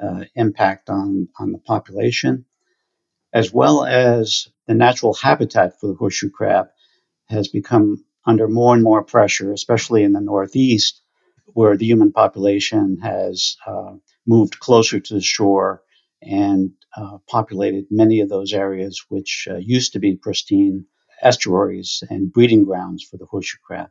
uh, 0.01 0.25
impact 0.35 0.89
on, 0.89 1.27
on 1.39 1.51
the 1.51 1.59
population, 1.59 2.45
as 3.33 3.53
well 3.53 3.85
as 3.85 4.47
the 4.67 4.73
natural 4.73 5.13
habitat 5.13 5.79
for 5.79 5.87
the 5.87 5.95
horseshoe 5.95 6.29
crab 6.29 6.67
has 7.27 7.47
become 7.47 8.03
under 8.25 8.47
more 8.47 8.73
and 8.73 8.83
more 8.83 9.03
pressure, 9.03 9.51
especially 9.51 10.03
in 10.03 10.11
the 10.13 10.21
Northeast, 10.21 11.01
where 11.47 11.77
the 11.77 11.85
human 11.85 12.11
population 12.11 12.97
has 13.01 13.57
uh, 13.65 13.93
moved 14.27 14.59
closer 14.59 14.99
to 14.99 15.13
the 15.15 15.21
shore 15.21 15.81
and 16.21 16.71
uh, 16.95 17.17
populated 17.27 17.85
many 17.89 18.21
of 18.21 18.29
those 18.29 18.53
areas 18.53 19.05
which 19.09 19.47
uh, 19.49 19.57
used 19.57 19.93
to 19.93 19.99
be 19.99 20.15
pristine 20.15 20.85
estuaries 21.21 22.03
and 22.09 22.31
breeding 22.31 22.63
grounds 22.63 23.03
for 23.03 23.17
the 23.17 23.25
horseshoe 23.25 23.57
crab. 23.65 23.89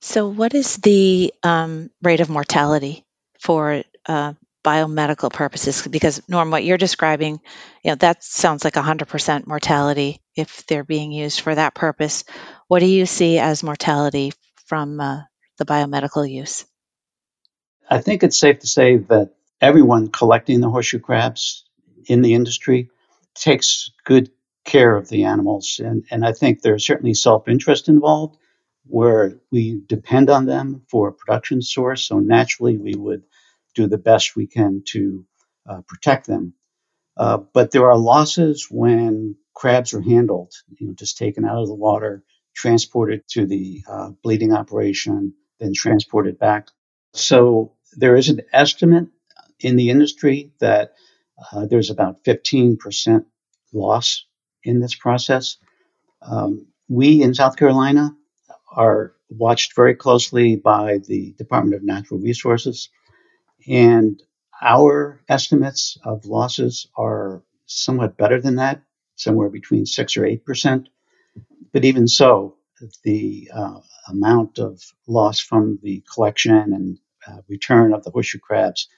So, 0.00 0.28
what 0.28 0.54
is 0.54 0.76
the 0.76 1.32
um, 1.42 1.90
rate 2.02 2.20
of 2.20 2.28
mortality 2.28 3.04
for 3.40 3.84
uh, 4.06 4.34
biomedical 4.64 5.32
purposes? 5.32 5.86
Because 5.86 6.22
Norm, 6.28 6.50
what 6.50 6.64
you're 6.64 6.78
describing, 6.78 7.40
you 7.84 7.90
know, 7.90 7.94
that 7.96 8.24
sounds 8.24 8.64
like 8.64 8.74
100% 8.74 9.46
mortality 9.46 10.20
if 10.34 10.66
they're 10.66 10.84
being 10.84 11.12
used 11.12 11.40
for 11.40 11.54
that 11.54 11.74
purpose. 11.74 12.24
What 12.66 12.80
do 12.80 12.86
you 12.86 13.06
see 13.06 13.38
as 13.38 13.62
mortality 13.62 14.32
from 14.66 15.00
uh, 15.00 15.20
the 15.58 15.64
biomedical 15.64 16.28
use? 16.28 16.64
I 17.88 18.00
think 18.00 18.22
it's 18.22 18.38
safe 18.38 18.60
to 18.60 18.66
say 18.66 18.96
that 18.96 19.34
everyone 19.60 20.08
collecting 20.08 20.60
the 20.60 20.70
horseshoe 20.70 20.98
crabs 20.98 21.64
in 22.06 22.22
the 22.22 22.34
industry 22.34 22.90
takes 23.34 23.90
good 24.04 24.30
care 24.64 24.96
of 24.96 25.08
the 25.08 25.24
animals. 25.24 25.80
And, 25.84 26.04
and 26.10 26.24
I 26.24 26.32
think 26.32 26.62
there's 26.62 26.86
certainly 26.86 27.14
self 27.14 27.48
interest 27.48 27.88
involved 27.88 28.36
where 28.86 29.38
we 29.50 29.82
depend 29.86 30.30
on 30.30 30.46
them 30.46 30.82
for 30.88 31.08
a 31.08 31.12
production 31.12 31.62
source. 31.62 32.06
So 32.06 32.18
naturally, 32.18 32.76
we 32.76 32.94
would 32.94 33.22
do 33.74 33.86
the 33.86 33.98
best 33.98 34.36
we 34.36 34.46
can 34.46 34.82
to 34.88 35.24
uh, 35.68 35.80
protect 35.86 36.26
them. 36.26 36.54
Uh, 37.16 37.38
but 37.52 37.70
there 37.70 37.86
are 37.90 37.96
losses 37.96 38.68
when 38.70 39.36
crabs 39.54 39.94
are 39.94 40.00
handled, 40.00 40.52
you 40.78 40.88
know, 40.88 40.94
just 40.94 41.16
taken 41.16 41.44
out 41.44 41.62
of 41.62 41.68
the 41.68 41.74
water, 41.74 42.24
transported 42.54 43.22
to 43.28 43.46
the 43.46 43.82
uh, 43.88 44.10
bleeding 44.22 44.52
operation, 44.52 45.32
then 45.60 45.72
transported 45.74 46.38
back. 46.38 46.68
So 47.12 47.74
there 47.92 48.16
is 48.16 48.28
an 48.28 48.42
estimate 48.52 49.08
in 49.60 49.76
the 49.76 49.90
industry 49.90 50.52
that 50.60 50.94
uh, 51.52 51.66
there's 51.66 51.90
about 51.90 52.24
15% 52.24 53.24
loss 53.72 54.26
in 54.64 54.80
this 54.80 54.94
process. 54.94 55.56
Um, 56.22 56.66
we 56.88 57.22
in 57.22 57.34
South 57.34 57.56
Carolina 57.56 58.16
are 58.74 59.14
watched 59.30 59.74
very 59.74 59.94
closely 59.94 60.56
by 60.56 60.98
the 61.06 61.34
Department 61.38 61.76
of 61.76 61.84
Natural 61.84 62.20
Resources, 62.20 62.88
and 63.68 64.22
our 64.62 65.20
estimates 65.28 65.98
of 66.04 66.26
losses 66.26 66.88
are 66.96 67.42
somewhat 67.66 68.16
better 68.16 68.40
than 68.40 68.56
that, 68.56 68.82
somewhere 69.16 69.48
between 69.50 69.86
6 69.86 70.16
or 70.16 70.22
8%. 70.22 70.86
But 71.72 71.84
even 71.84 72.08
so, 72.08 72.56
the 73.04 73.50
uh, 73.54 73.80
amount 74.08 74.58
of 74.58 74.82
loss 75.06 75.40
from 75.40 75.78
the 75.82 76.02
collection 76.12 76.54
and 76.54 76.98
uh, 77.26 77.42
return 77.48 77.94
of 77.94 78.04
the 78.04 78.10
horseshoe 78.10 78.38
crabs 78.38 78.88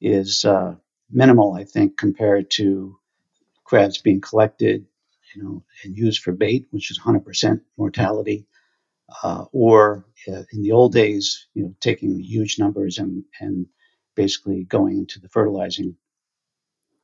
is 0.00 0.44
uh, 0.44 0.76
minimal, 1.10 1.54
I 1.54 1.64
think, 1.64 1.98
compared 1.98 2.50
to 2.52 2.98
crabs 3.64 3.98
being 3.98 4.20
collected, 4.20 4.86
you 5.34 5.42
know, 5.42 5.64
and 5.84 5.96
used 5.96 6.22
for 6.22 6.32
bait, 6.32 6.66
which 6.70 6.90
is 6.90 7.00
100% 7.00 7.60
mortality, 7.78 8.46
uh, 9.22 9.44
or 9.52 10.06
uh, 10.28 10.42
in 10.52 10.62
the 10.62 10.72
old 10.72 10.92
days, 10.92 11.46
you 11.54 11.64
know, 11.64 11.74
taking 11.80 12.20
huge 12.20 12.58
numbers 12.58 12.98
and 12.98 13.24
and 13.40 13.66
basically 14.16 14.64
going 14.64 14.98
into 14.98 15.20
the 15.20 15.28
fertilizing 15.28 15.96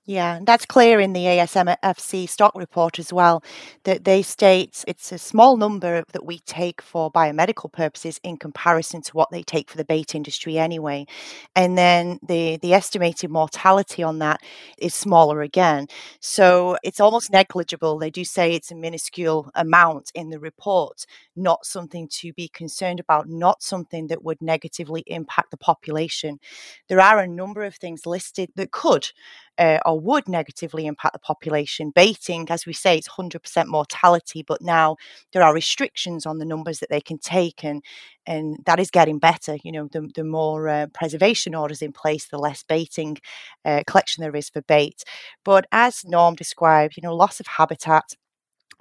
yeah, 0.04 0.34
and 0.34 0.48
that's 0.48 0.66
clear 0.66 0.98
in 0.98 1.12
the 1.12 1.26
ASMFC 1.26 2.28
stock 2.28 2.56
report 2.56 2.98
as 2.98 3.12
well, 3.12 3.44
that 3.84 4.02
they 4.02 4.22
state 4.22 4.84
it's 4.88 5.12
a 5.12 5.18
small 5.18 5.56
number 5.56 6.02
that 6.12 6.26
we 6.26 6.40
take 6.40 6.82
for 6.82 7.12
biomedical 7.12 7.72
purposes 7.72 8.18
in 8.24 8.36
comparison 8.36 9.00
to 9.02 9.12
what 9.12 9.30
they 9.30 9.44
take 9.44 9.70
for 9.70 9.76
the 9.76 9.84
bait 9.84 10.16
industry 10.16 10.58
anyway. 10.58 11.06
And 11.54 11.78
then 11.78 12.18
the, 12.20 12.56
the 12.56 12.74
estimated 12.74 13.30
mortality 13.30 14.02
on 14.02 14.18
that 14.18 14.40
is 14.76 14.92
smaller 14.92 15.40
again. 15.40 15.86
So 16.18 16.76
it's 16.82 16.98
almost 16.98 17.30
negligible. 17.30 17.96
They 17.96 18.10
do 18.10 18.24
say 18.24 18.54
it's 18.54 18.72
a 18.72 18.76
minuscule 18.76 19.52
amount 19.54 20.10
in 20.16 20.30
the 20.30 20.40
report, 20.40 21.06
not 21.36 21.64
something 21.64 22.08
to 22.14 22.32
be 22.32 22.48
concerned 22.48 22.98
about, 22.98 23.28
not 23.28 23.62
something 23.62 24.08
that 24.08 24.24
would 24.24 24.42
negatively 24.42 25.04
impact 25.06 25.52
the 25.52 25.56
population. 25.56 26.40
There 26.88 27.00
are 27.00 27.20
a 27.20 27.28
number 27.28 27.62
of 27.62 27.76
things 27.76 28.04
listed 28.04 28.50
that 28.56 28.72
could 28.72 29.12
uh, 29.58 29.78
or 29.84 29.98
would 30.00 30.28
negatively 30.28 30.86
impact 30.86 31.12
the 31.12 31.18
population. 31.18 31.90
Baiting, 31.94 32.46
as 32.50 32.66
we 32.66 32.72
say, 32.72 32.96
it's 32.96 33.08
100% 33.08 33.66
mortality, 33.66 34.42
but 34.42 34.62
now 34.62 34.96
there 35.32 35.42
are 35.42 35.54
restrictions 35.54 36.26
on 36.26 36.38
the 36.38 36.44
numbers 36.44 36.78
that 36.80 36.90
they 36.90 37.00
can 37.00 37.18
take, 37.18 37.64
and 37.64 37.82
and 38.26 38.58
that 38.66 38.80
is 38.80 38.90
getting 38.90 39.18
better. 39.18 39.56
You 39.62 39.72
know, 39.72 39.88
the, 39.92 40.08
the 40.14 40.24
more 40.24 40.68
uh, 40.68 40.86
preservation 40.94 41.54
orders 41.54 41.82
in 41.82 41.92
place, 41.92 42.26
the 42.26 42.38
less 42.38 42.62
baiting 42.62 43.18
uh, 43.64 43.82
collection 43.86 44.22
there 44.22 44.36
is 44.36 44.48
for 44.48 44.62
bait. 44.62 45.04
But 45.44 45.66
as 45.72 46.04
Norm 46.04 46.34
described, 46.34 46.96
you 46.96 47.02
know, 47.02 47.14
loss 47.14 47.40
of 47.40 47.46
habitat 47.46 48.14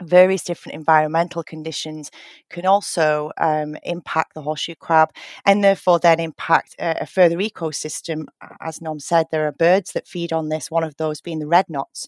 various 0.01 0.43
different 0.43 0.75
environmental 0.75 1.43
conditions 1.43 2.11
can 2.49 2.65
also 2.65 3.31
um, 3.37 3.75
impact 3.83 4.33
the 4.33 4.41
horseshoe 4.41 4.75
crab 4.75 5.09
and 5.45 5.63
therefore 5.63 5.99
then 5.99 6.19
impact 6.19 6.75
a, 6.79 7.01
a, 7.01 7.05
further 7.05 7.37
ecosystem. 7.37 8.25
As 8.59 8.81
Norm 8.81 8.99
said, 8.99 9.27
there 9.31 9.47
are 9.47 9.51
birds 9.51 9.93
that 9.93 10.07
feed 10.07 10.33
on 10.33 10.49
this, 10.49 10.71
one 10.71 10.83
of 10.83 10.97
those 10.97 11.21
being 11.21 11.39
the 11.39 11.47
red 11.47 11.69
knots. 11.69 12.07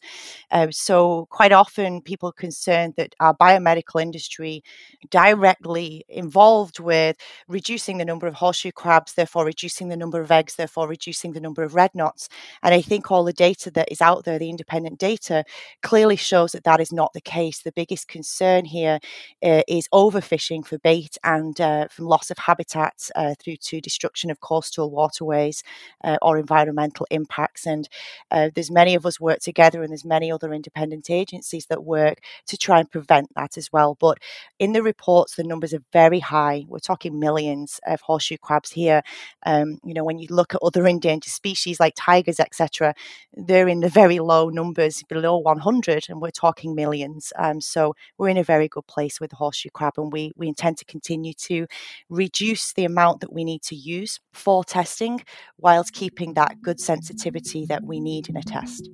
Uh, 0.51 0.67
so, 0.71 1.27
quite 1.29 1.51
often, 1.51 2.01
people 2.01 2.29
are 2.29 2.34
concerned 2.34 2.93
that 2.97 3.15
our 3.19 3.36
biomedical 3.36 4.01
industry 4.01 4.63
directly 5.10 6.06
involved 6.08 6.79
with 6.79 7.17
reducing 7.47 7.97
the 7.97 8.06
number 8.06 8.27
of 8.27 8.36
horseshoe 8.36 8.71
crabs, 8.71 9.13
therefore 9.13 9.45
reducing 9.45 9.89
the 9.89 9.97
number 9.97 10.21
of 10.21 10.32
eggs, 10.32 10.56
therefore 10.56 10.88
reducing 10.88 11.34
the 11.34 11.41
number 11.41 11.63
of 11.63 11.75
red 11.75 11.91
knots. 11.93 12.29
And 12.62 12.73
I 12.73 12.82
think 12.82 13.12
all 13.12 13.23
the 13.23 13.34
data 13.34 13.71
that 13.71 13.91
is 13.91 14.01
out 14.01 14.25
there, 14.25 14.39
the 14.39 14.49
independent 14.49 14.99
data, 14.99 15.43
clearly 15.82 16.15
shows 16.15 16.51
that 16.53 16.63
that 16.63 16.79
is 16.79 16.91
not 16.91 17.13
the 17.13 17.21
case. 17.21 17.62
The 17.62 17.71
biggest 17.84 18.08
concern 18.08 18.63
here 18.65 19.00
uh, 19.43 19.62
is 19.67 19.89
overfishing 19.93 20.65
for 20.65 20.78
bait 20.78 21.17
and 21.24 21.60
uh, 21.60 21.88
from 21.89 22.06
loss 22.06 22.32
of 22.32 22.38
habitat 22.38 23.10
uh, 23.15 23.34
through 23.39 23.58
to 23.58 23.82
destruction 23.82 24.32
of 24.32 24.39
coastal 24.39 24.89
waterways 24.89 25.63
uh, 26.04 26.17
or 26.22 26.38
environmental 26.38 27.06
impacts. 27.12 27.65
And 27.67 27.89
uh, 28.32 28.50
there's 28.56 28.72
many 28.72 28.96
of 28.96 29.06
us 29.06 29.19
work 29.19 29.39
together, 29.39 29.82
and 29.84 29.91
there's 29.91 30.06
many 30.06 30.32
other 30.32 30.54
independent 30.54 31.10
agencies 31.10 31.65
that 31.67 31.84
work 31.84 32.19
to 32.48 32.58
try 32.58 32.80
and 32.80 32.89
prevent 32.89 33.28
that 33.36 33.58
as 33.58 33.69
well. 33.74 33.98
But 34.00 34.19
in 34.60 34.72
the 34.72 34.84
reports, 34.84 35.36
the 35.36 35.43
numbers 35.43 35.74
are 35.74 35.84
very 35.91 36.19
high. 36.19 36.63
We're 36.69 36.80
talking 36.80 37.19
millions 37.19 37.82
of 37.86 38.00
horseshoe 38.02 38.38
crabs 38.38 38.72
here. 38.72 39.02
Um, 39.46 39.80
you 39.84 39.93
know, 39.93 40.06
when 40.06 40.19
you 40.19 40.28
look 40.30 40.56
at 40.56 40.62
other 40.63 40.88
endangered 40.88 41.32
species 41.34 41.80
like 41.82 41.96
tigers, 41.98 42.39
etc., 42.39 42.93
they're 43.34 43.67
in 43.67 43.82
the 43.82 43.89
very 43.89 44.19
low 44.19 44.50
numbers, 44.50 45.04
below 45.10 45.38
100, 45.38 46.06
and 46.10 46.22
we're 46.22 46.32
talking 46.32 46.76
millions. 46.76 47.34
Um, 47.38 47.60
we're 48.17 48.29
in 48.29 48.38
a 48.38 48.43
very 48.43 48.67
good 48.67 48.88
place 48.88 49.19
with 49.19 49.31
the 49.31 49.36
horseshoe 49.36 49.69
crab, 49.73 49.93
and 49.97 50.12
we, 50.12 50.31
we 50.36 50.47
intend 50.47 50.77
to 50.77 50.86
continue 50.86 51.33
to 51.33 51.67
reduce 52.09 52.73
the 52.73 52.86
amount 52.86 53.21
that 53.21 53.33
we 53.33 53.43
need 53.43 53.62
to 53.63 53.75
use 53.75 54.19
for 54.33 54.63
testing 54.63 55.21
whilst 55.57 55.93
keeping 55.93 56.33
that 56.33 56.62
good 56.62 56.79
sensitivity 56.79 57.65
that 57.65 57.83
we 57.83 57.99
need 57.99 58.29
in 58.29 58.38
a 58.38 58.43
test. 58.43 58.89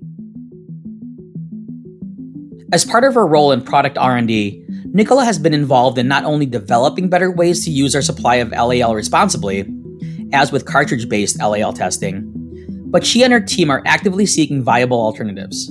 As 2.71 2.85
part 2.85 3.03
of 3.03 3.15
her 3.15 3.25
role 3.25 3.51
in 3.51 3.61
product 3.61 3.97
R&D, 3.97 4.63
Nicola 4.91 5.25
has 5.25 5.39
been 5.39 5.53
involved 5.53 5.97
in 5.97 6.07
not 6.07 6.23
only 6.23 6.45
developing 6.45 7.09
better 7.09 7.31
ways 7.31 7.65
to 7.65 7.71
use 7.71 7.95
our 7.95 8.01
supply 8.01 8.35
of 8.35 8.51
LAL 8.51 8.93
responsibly, 8.93 9.67
as 10.33 10.51
with 10.51 10.65
cartridge-based 10.65 11.39
LAL 11.39 11.73
testing, 11.73 12.31
but 12.91 13.05
she 13.05 13.23
and 13.23 13.33
her 13.33 13.39
team 13.39 13.69
are 13.69 13.81
actively 13.85 14.25
seeking 14.25 14.63
viable 14.63 14.99
alternatives. 14.99 15.69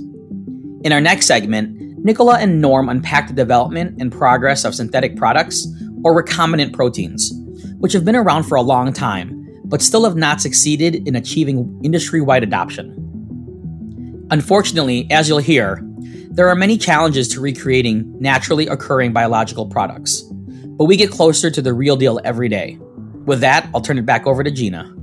In 0.83 0.92
our 0.92 1.01
next 1.01 1.27
segment, 1.27 1.78
Nicola 2.05 2.39
and 2.39 2.61
Norm 2.61 2.89
unpack 2.89 3.29
the 3.29 3.35
development 3.35 4.01
and 4.01 4.13
progress 4.13 4.65
of 4.65 4.75
synthetic 4.75 5.17
products, 5.17 5.67
or 6.05 6.23
recombinant 6.23 6.73
proteins, 6.73 7.33
which 7.79 7.93
have 7.93 8.05
been 8.05 8.17
around 8.17 8.45
for 8.45 8.55
a 8.55 8.63
long 8.63 8.93
time, 8.93 9.47
but 9.65 9.83
still 9.83 10.05
have 10.05 10.17
not 10.17 10.41
succeeded 10.41 11.07
in 11.09 11.17
achieving 11.17 11.81
industry 11.83 12.21
wide 12.21 12.43
adoption. 12.43 12.95
Unfortunately, 14.31 15.07
as 15.11 15.29
you'll 15.29 15.39
hear, 15.39 15.83
there 16.31 16.49
are 16.49 16.55
many 16.55 16.79
challenges 16.79 17.29
to 17.29 17.41
recreating 17.41 18.15
naturally 18.21 18.69
occurring 18.69 19.13
biological 19.13 19.67
products, 19.67 20.23
but 20.23 20.85
we 20.85 20.97
get 20.97 21.11
closer 21.11 21.51
to 21.51 21.61
the 21.61 21.75
real 21.75 21.97
deal 21.97 22.21
every 22.25 22.49
day. 22.49 22.79
With 23.25 23.41
that, 23.41 23.69
I'll 23.75 23.81
turn 23.81 23.99
it 23.99 24.07
back 24.07 24.27
over 24.27 24.45
to 24.45 24.51
Gina. 24.51 24.95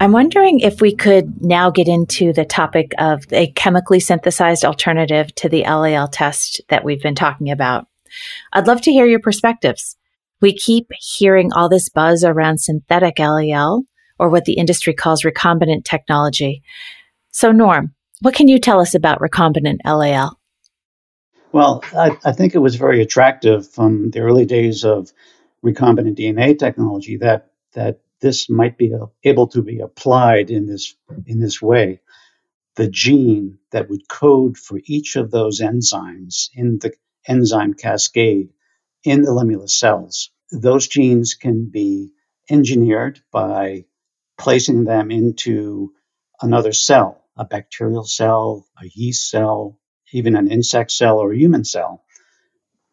I'm 0.00 0.12
wondering 0.12 0.60
if 0.60 0.80
we 0.80 0.94
could 0.94 1.42
now 1.42 1.70
get 1.70 1.88
into 1.88 2.32
the 2.32 2.44
topic 2.44 2.92
of 2.98 3.24
a 3.32 3.50
chemically 3.52 3.98
synthesized 3.98 4.64
alternative 4.64 5.34
to 5.36 5.48
the 5.48 5.62
LAL 5.62 6.06
test 6.06 6.60
that 6.68 6.84
we've 6.84 7.02
been 7.02 7.16
talking 7.16 7.50
about. 7.50 7.88
I'd 8.52 8.68
love 8.68 8.80
to 8.82 8.92
hear 8.92 9.06
your 9.06 9.18
perspectives. 9.18 9.96
We 10.40 10.52
keep 10.54 10.86
hearing 11.00 11.52
all 11.52 11.68
this 11.68 11.88
buzz 11.88 12.22
around 12.22 12.60
synthetic 12.60 13.18
LAL, 13.18 13.84
or 14.20 14.28
what 14.28 14.44
the 14.44 14.52
industry 14.52 14.94
calls 14.94 15.22
recombinant 15.22 15.84
technology. 15.84 16.62
So, 17.32 17.50
Norm, 17.50 17.94
what 18.20 18.34
can 18.34 18.46
you 18.46 18.60
tell 18.60 18.80
us 18.80 18.94
about 18.94 19.20
recombinant 19.20 19.78
LAL? 19.84 20.38
Well, 21.50 21.82
I, 21.96 22.16
I 22.24 22.32
think 22.32 22.54
it 22.54 22.58
was 22.58 22.76
very 22.76 23.02
attractive 23.02 23.68
from 23.68 24.10
the 24.10 24.20
early 24.20 24.46
days 24.46 24.84
of 24.84 25.12
recombinant 25.64 26.16
DNA 26.16 26.56
technology 26.56 27.16
that 27.16 27.50
that 27.72 28.00
this 28.20 28.50
might 28.50 28.76
be 28.76 28.92
able 29.24 29.48
to 29.48 29.62
be 29.62 29.80
applied 29.80 30.50
in 30.50 30.66
this 30.66 30.94
in 31.26 31.40
this 31.40 31.62
way. 31.62 32.00
The 32.76 32.88
gene 32.88 33.58
that 33.72 33.88
would 33.88 34.08
code 34.08 34.56
for 34.56 34.80
each 34.84 35.16
of 35.16 35.30
those 35.30 35.60
enzymes 35.60 36.48
in 36.54 36.78
the 36.78 36.92
enzyme 37.26 37.74
cascade 37.74 38.50
in 39.04 39.22
the 39.22 39.32
limulus 39.32 39.78
cells, 39.78 40.30
those 40.50 40.88
genes 40.88 41.34
can 41.34 41.66
be 41.70 42.12
engineered 42.50 43.20
by 43.30 43.84
placing 44.38 44.84
them 44.84 45.10
into 45.10 45.92
another 46.40 46.72
cell, 46.72 47.24
a 47.36 47.44
bacterial 47.44 48.04
cell, 48.04 48.66
a 48.80 48.86
yeast 48.94 49.28
cell, 49.28 49.78
even 50.12 50.36
an 50.36 50.50
insect 50.50 50.90
cell 50.90 51.18
or 51.18 51.32
a 51.32 51.36
human 51.36 51.64
cell. 51.64 52.04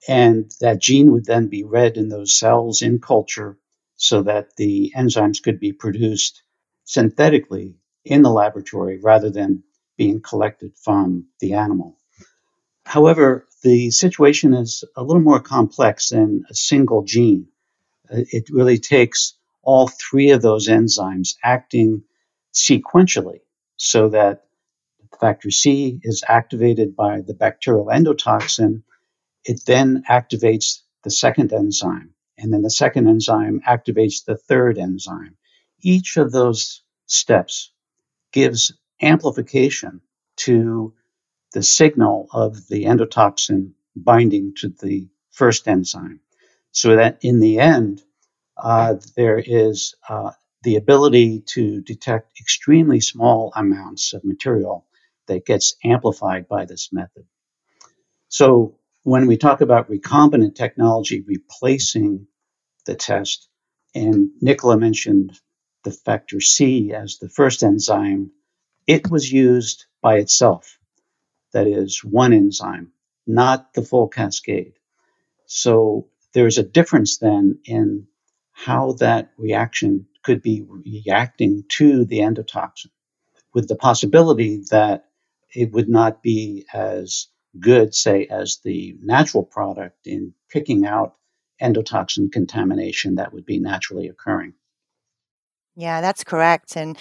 And 0.07 0.51
that 0.61 0.81
gene 0.81 1.11
would 1.11 1.25
then 1.25 1.47
be 1.47 1.63
read 1.63 1.97
in 1.97 2.09
those 2.09 2.38
cells 2.38 2.81
in 2.81 2.99
culture 2.99 3.57
so 3.95 4.23
that 4.23 4.55
the 4.55 4.93
enzymes 4.95 5.41
could 5.41 5.60
be 5.60 5.73
produced 5.73 6.43
synthetically 6.84 7.75
in 8.03 8.21
the 8.21 8.29
laboratory 8.29 8.99
rather 9.01 9.29
than 9.29 9.63
being 9.97 10.21
collected 10.21 10.73
from 10.77 11.27
the 11.39 11.53
animal. 11.53 11.97
However, 12.86 13.47
the 13.63 13.89
situation 13.91 14.53
is 14.53 14.84
a 14.95 15.03
little 15.03 15.21
more 15.21 15.39
complex 15.39 16.10
than 16.10 16.43
a 16.49 16.53
single 16.53 17.03
gene. 17.03 17.47
Uh, 18.12 18.21
it 18.31 18.49
really 18.51 18.77
takes 18.77 19.34
all 19.63 19.88
three 19.88 20.31
of 20.31 20.41
those 20.41 20.67
enzymes 20.67 21.36
acting 21.43 22.03
sequentially 22.53 23.39
so 23.77 24.10
that 24.10 24.45
factor 25.19 25.51
C 25.51 25.99
is 26.03 26.23
activated 26.27 26.95
by 26.95 27.21
the 27.21 27.34
bacterial 27.34 27.88
endotoxin. 27.88 28.84
It 29.43 29.62
then 29.65 30.03
activates 30.10 30.81
the 31.03 31.12
second 31.12 31.53
enzyme, 31.53 32.14
and 32.38 32.52
then 32.52 32.62
the 32.62 32.69
second 32.69 33.08
enzyme 33.08 33.62
activates 33.67 34.26
the 34.26 34.38
third 34.38 34.78
enzyme. 34.78 35.38
Each 35.82 36.17
of 36.17 36.32
those 36.32 36.84
steps 37.06 37.71
gives 38.32 38.74
amplification 39.02 40.02
to 40.38 40.93
the 41.54 41.63
signal 41.63 42.28
of 42.34 42.67
the 42.67 42.86
endotoxin 42.86 43.71
binding 43.95 44.54
to 44.58 44.69
the 44.69 45.08
first 45.32 45.67
enzyme, 45.67 46.19
so 46.71 46.98
that 46.98 47.19
in 47.21 47.39
the 47.39 47.60
end, 47.60 48.02
uh, 48.58 48.95
there 49.15 49.38
is 49.38 49.95
uh, 50.10 50.32
the 50.63 50.76
ability 50.76 51.41
to 51.41 51.82
detect 51.82 52.39
extremely 52.39 53.00
small 53.00 53.54
amounts 53.56 54.13
of 54.13 54.24
material 54.24 54.86
that 55.28 55.45
gets 55.45 55.76
amplified 55.84 56.48
by 56.48 56.65
this 56.65 56.89
method. 56.91 57.26
So 58.28 58.78
when 59.06 59.28
we 59.28 59.38
talk 59.38 59.62
about 59.62 59.88
recombinant 59.88 60.56
technology 60.56 61.24
replacing 61.28 62.26
the 62.88 62.96
test, 62.96 63.48
and 63.94 64.32
Nicola 64.41 64.78
mentioned 64.78 65.39
the 65.84 65.91
factor 65.91 66.41
C 66.41 66.91
as 66.91 67.20
the 67.20 67.30
first 67.30 67.62
enzyme, 67.62 68.32
it 68.88 69.12
was 69.12 69.32
used 69.32 69.86
by 70.02 70.15
itself. 70.15 70.80
That 71.54 71.68
is 71.68 72.04
one 72.04 72.34
enzyme, 72.34 72.94
not 73.28 73.76
the 73.76 73.84
full 73.84 74.08
cascade. 74.08 74.74
So 75.46 76.08
there's 76.34 76.58
a 76.58 76.63
difference 76.63 77.20
then 77.20 77.60
in 77.63 78.08
how 78.54 78.94
that 78.94 79.30
reaction 79.38 80.08
could 80.24 80.41
be 80.41 80.65
reacting 80.68 81.65
to 81.78 82.06
the 82.06 82.22
endotoxin, 82.22 82.89
with 83.54 83.68
the 83.68 83.76
possibility 83.76 84.63
that 84.72 85.06
it 85.54 85.72
would 85.74 85.89
not 85.89 86.24
be 86.24 86.65
as 86.74 87.28
good, 87.60 87.94
say, 87.94 88.26
as 88.28 88.60
the 88.63 88.96
natural 89.02 89.44
product 89.44 90.08
in 90.08 90.34
picking 90.50 90.86
out 90.86 91.15
endotoxin 91.62 92.32
contamination 92.32 93.15
that 93.15 93.34
would 93.34 93.46
be 93.46 93.60
naturally 93.60 94.08
occurring. 94.08 94.54
Yeah, 95.76 96.02
that's 96.02 96.24
correct. 96.24 96.78
And 96.78 96.98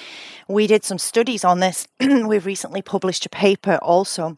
we 0.49 0.67
did 0.67 0.85
some 0.85 0.99
studies 0.99 1.45
on 1.45 1.61
this. 1.61 1.87
We've 2.01 2.47
recently 2.47 2.83
published 2.83 3.25
a 3.27 3.29
paper 3.29 3.79
also. 3.81 4.37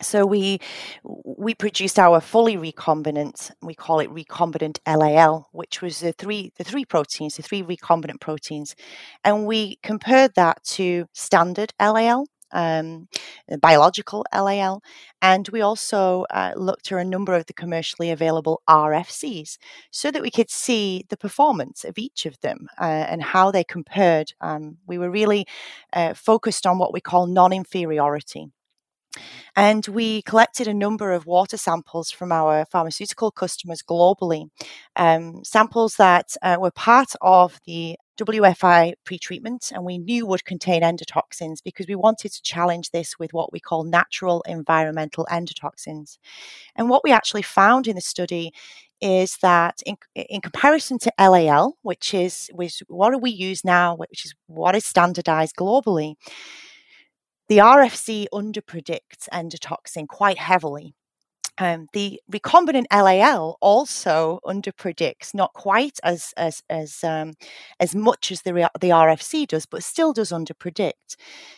So 0.00 0.26
we 0.26 0.58
we 1.04 1.54
produced 1.54 1.98
our 1.98 2.20
fully 2.20 2.56
recombinant, 2.56 3.52
we 3.62 3.74
call 3.74 4.00
it 4.00 4.10
recombinant 4.10 4.78
LAL, 4.86 5.48
which 5.52 5.80
was 5.80 6.00
the 6.00 6.12
three 6.12 6.52
the 6.56 6.64
three 6.64 6.84
proteins, 6.84 7.36
the 7.36 7.42
three 7.42 7.62
recombinant 7.62 8.20
proteins, 8.20 8.74
and 9.22 9.46
we 9.46 9.76
compared 9.82 10.34
that 10.34 10.64
to 10.64 11.06
standard 11.12 11.72
LAL, 11.80 12.26
um, 12.52 13.08
biological 13.60 14.24
LAL, 14.34 14.82
and 15.20 15.48
we 15.48 15.60
also 15.60 16.24
uh, 16.30 16.52
looked 16.56 16.90
at 16.92 16.98
a 16.98 17.04
number 17.04 17.34
of 17.34 17.46
the 17.46 17.52
commercially 17.52 18.10
available 18.10 18.62
RFCs 18.68 19.58
so 19.90 20.10
that 20.10 20.22
we 20.22 20.30
could 20.30 20.50
see 20.50 21.04
the 21.08 21.16
performance 21.16 21.84
of 21.84 21.98
each 21.98 22.26
of 22.26 22.40
them 22.40 22.68
uh, 22.80 22.84
and 22.84 23.22
how 23.22 23.50
they 23.50 23.64
compared. 23.64 24.32
Um, 24.40 24.78
we 24.86 24.98
were 24.98 25.10
really 25.10 25.46
uh, 25.92 26.14
focused 26.14 26.66
on 26.66 26.78
what 26.78 26.92
we 26.92 27.00
call 27.00 27.26
non 27.26 27.52
inferiority. 27.52 28.48
And 29.54 29.86
we 29.88 30.22
collected 30.22 30.66
a 30.66 30.74
number 30.74 31.12
of 31.12 31.26
water 31.26 31.56
samples 31.56 32.10
from 32.10 32.32
our 32.32 32.64
pharmaceutical 32.64 33.30
customers 33.30 33.82
globally, 33.82 34.48
um, 34.96 35.44
samples 35.44 35.96
that 35.96 36.36
uh, 36.42 36.56
were 36.58 36.70
part 36.70 37.12
of 37.20 37.60
the 37.66 37.96
WFI 38.18 38.92
pretreatment 39.04 39.72
and 39.72 39.84
we 39.84 39.98
knew 39.98 40.26
would 40.26 40.44
contain 40.44 40.82
endotoxins 40.82 41.58
because 41.64 41.86
we 41.86 41.94
wanted 41.94 42.32
to 42.32 42.42
challenge 42.42 42.90
this 42.90 43.18
with 43.18 43.32
what 43.32 43.52
we 43.52 43.60
call 43.60 43.84
natural 43.84 44.42
environmental 44.46 45.26
endotoxins. 45.30 46.18
And 46.76 46.88
what 46.88 47.02
we 47.04 47.10
actually 47.10 47.42
found 47.42 47.86
in 47.86 47.96
the 47.96 48.02
study 48.02 48.52
is 49.00 49.38
that 49.42 49.82
in, 49.84 49.96
in 50.14 50.40
comparison 50.40 50.98
to 51.00 51.12
LAL, 51.18 51.76
which 51.82 52.14
is 52.14 52.48
which, 52.54 52.82
what 52.86 53.10
do 53.10 53.18
we 53.18 53.30
use 53.30 53.64
now, 53.64 53.96
which 53.96 54.24
is 54.24 54.34
what 54.46 54.76
is 54.76 54.84
standardized 54.84 55.56
globally, 55.56 56.14
the 57.52 57.58
RFC 57.58 58.24
underpredicts 58.32 59.28
endotoxin 59.30 60.08
quite 60.08 60.38
heavily. 60.38 60.94
Um, 61.58 61.86
the 61.92 62.18
recombinant 62.32 62.86
LAL 62.90 63.58
also 63.60 64.40
underpredicts, 64.42 65.34
not 65.34 65.52
quite 65.52 65.98
as 66.02 66.32
as 66.38 66.62
as 66.70 67.04
um, 67.04 67.34
as 67.78 67.94
much 67.94 68.32
as 68.32 68.40
the 68.40 68.70
the 68.80 68.88
RFC 68.88 69.46
does, 69.46 69.66
but 69.66 69.82
still 69.82 70.14
does 70.14 70.30
underpredict. 70.30 71.16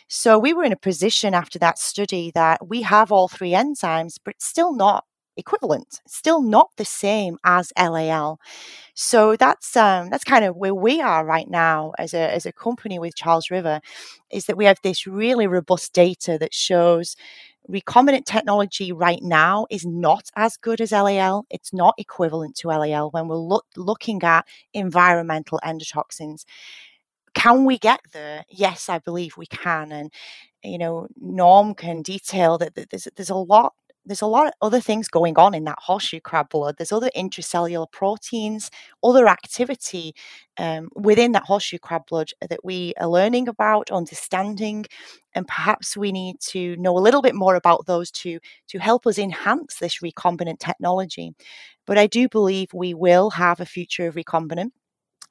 So 0.09 0.37
we 0.37 0.51
were 0.51 0.65
in 0.65 0.73
a 0.73 0.87
position 0.89 1.33
after 1.33 1.57
that 1.59 1.79
study 1.79 2.29
that 2.35 2.67
we 2.67 2.81
have 2.81 3.09
all 3.09 3.29
three 3.29 3.51
enzymes, 3.51 4.15
but 4.21 4.41
still 4.41 4.75
not 4.75 5.05
equivalent, 5.37 6.01
still 6.07 6.41
not 6.41 6.69
the 6.77 6.85
same 6.85 7.37
as 7.43 7.71
LAL. 7.77 8.39
So 8.95 9.35
that's 9.35 9.75
um, 9.77 10.09
that's 10.09 10.23
kind 10.23 10.45
of 10.45 10.55
where 10.57 10.75
we 10.75 11.01
are 11.01 11.25
right 11.25 11.49
now 11.49 11.93
as 11.99 12.13
a 12.13 12.33
as 12.33 12.45
a 12.45 12.53
company 12.53 12.99
with 12.99 13.15
Charles 13.15 13.51
River, 13.51 13.81
is 14.31 14.45
that 14.45 14.57
we 14.57 14.65
have 14.65 14.79
this 14.83 15.07
really 15.07 15.47
robust 15.47 15.93
data 15.93 16.37
that 16.39 16.53
shows 16.53 17.15
recombinant 17.69 18.25
technology 18.25 18.91
right 18.91 19.21
now 19.23 19.65
is 19.71 19.85
not 19.85 20.29
as 20.35 20.55
good 20.57 20.81
as 20.81 20.91
LAL. 20.91 21.45
It's 21.49 21.73
not 21.73 21.95
equivalent 21.97 22.55
to 22.57 22.69
LAL 22.69 23.09
when 23.11 23.27
we're 23.27 23.37
look, 23.37 23.65
looking 23.75 24.21
at 24.23 24.45
environmental 24.73 25.59
endotoxins. 25.63 26.45
Can 27.33 27.65
we 27.65 27.77
get 27.77 27.99
there? 28.13 28.45
Yes, 28.49 28.89
I 28.89 28.99
believe 28.99 29.37
we 29.37 29.45
can. 29.47 29.91
And 29.91 30.11
you 30.63 30.77
know, 30.77 31.07
Norm 31.19 31.75
can 31.75 32.01
detail 32.01 32.57
that 32.59 32.75
there's 32.75 33.07
there's 33.15 33.29
a 33.29 33.35
lot 33.35 33.73
there's 34.05 34.21
a 34.21 34.27
lot 34.27 34.47
of 34.47 34.53
other 34.61 34.79
things 34.79 35.07
going 35.07 35.37
on 35.37 35.53
in 35.53 35.63
that 35.65 35.79
horseshoe 35.79 36.19
crab 36.19 36.49
blood. 36.49 36.75
There's 36.77 36.91
other 36.91 37.09
intracellular 37.15 37.91
proteins, 37.91 38.69
other 39.03 39.27
activity 39.27 40.13
um, 40.57 40.89
within 40.95 41.31
that 41.33 41.43
horseshoe 41.43 41.79
crab 41.79 42.03
blood 42.07 42.31
that 42.47 42.63
we 42.63 42.93
are 42.99 43.07
learning 43.07 43.47
about, 43.47 43.91
understanding, 43.91 44.85
and 45.33 45.47
perhaps 45.47 45.97
we 45.97 46.11
need 46.11 46.39
to 46.39 46.75
know 46.77 46.97
a 46.97 46.99
little 46.99 47.21
bit 47.21 47.35
more 47.35 47.55
about 47.55 47.85
those 47.85 48.11
to 48.11 48.39
to 48.69 48.79
help 48.79 49.05
us 49.07 49.17
enhance 49.17 49.77
this 49.79 49.99
recombinant 49.99 50.59
technology. 50.59 51.33
But 51.85 51.97
I 51.97 52.07
do 52.07 52.27
believe 52.29 52.73
we 52.73 52.93
will 52.93 53.31
have 53.31 53.59
a 53.59 53.65
future 53.65 54.07
of 54.07 54.15
recombinant 54.15 54.71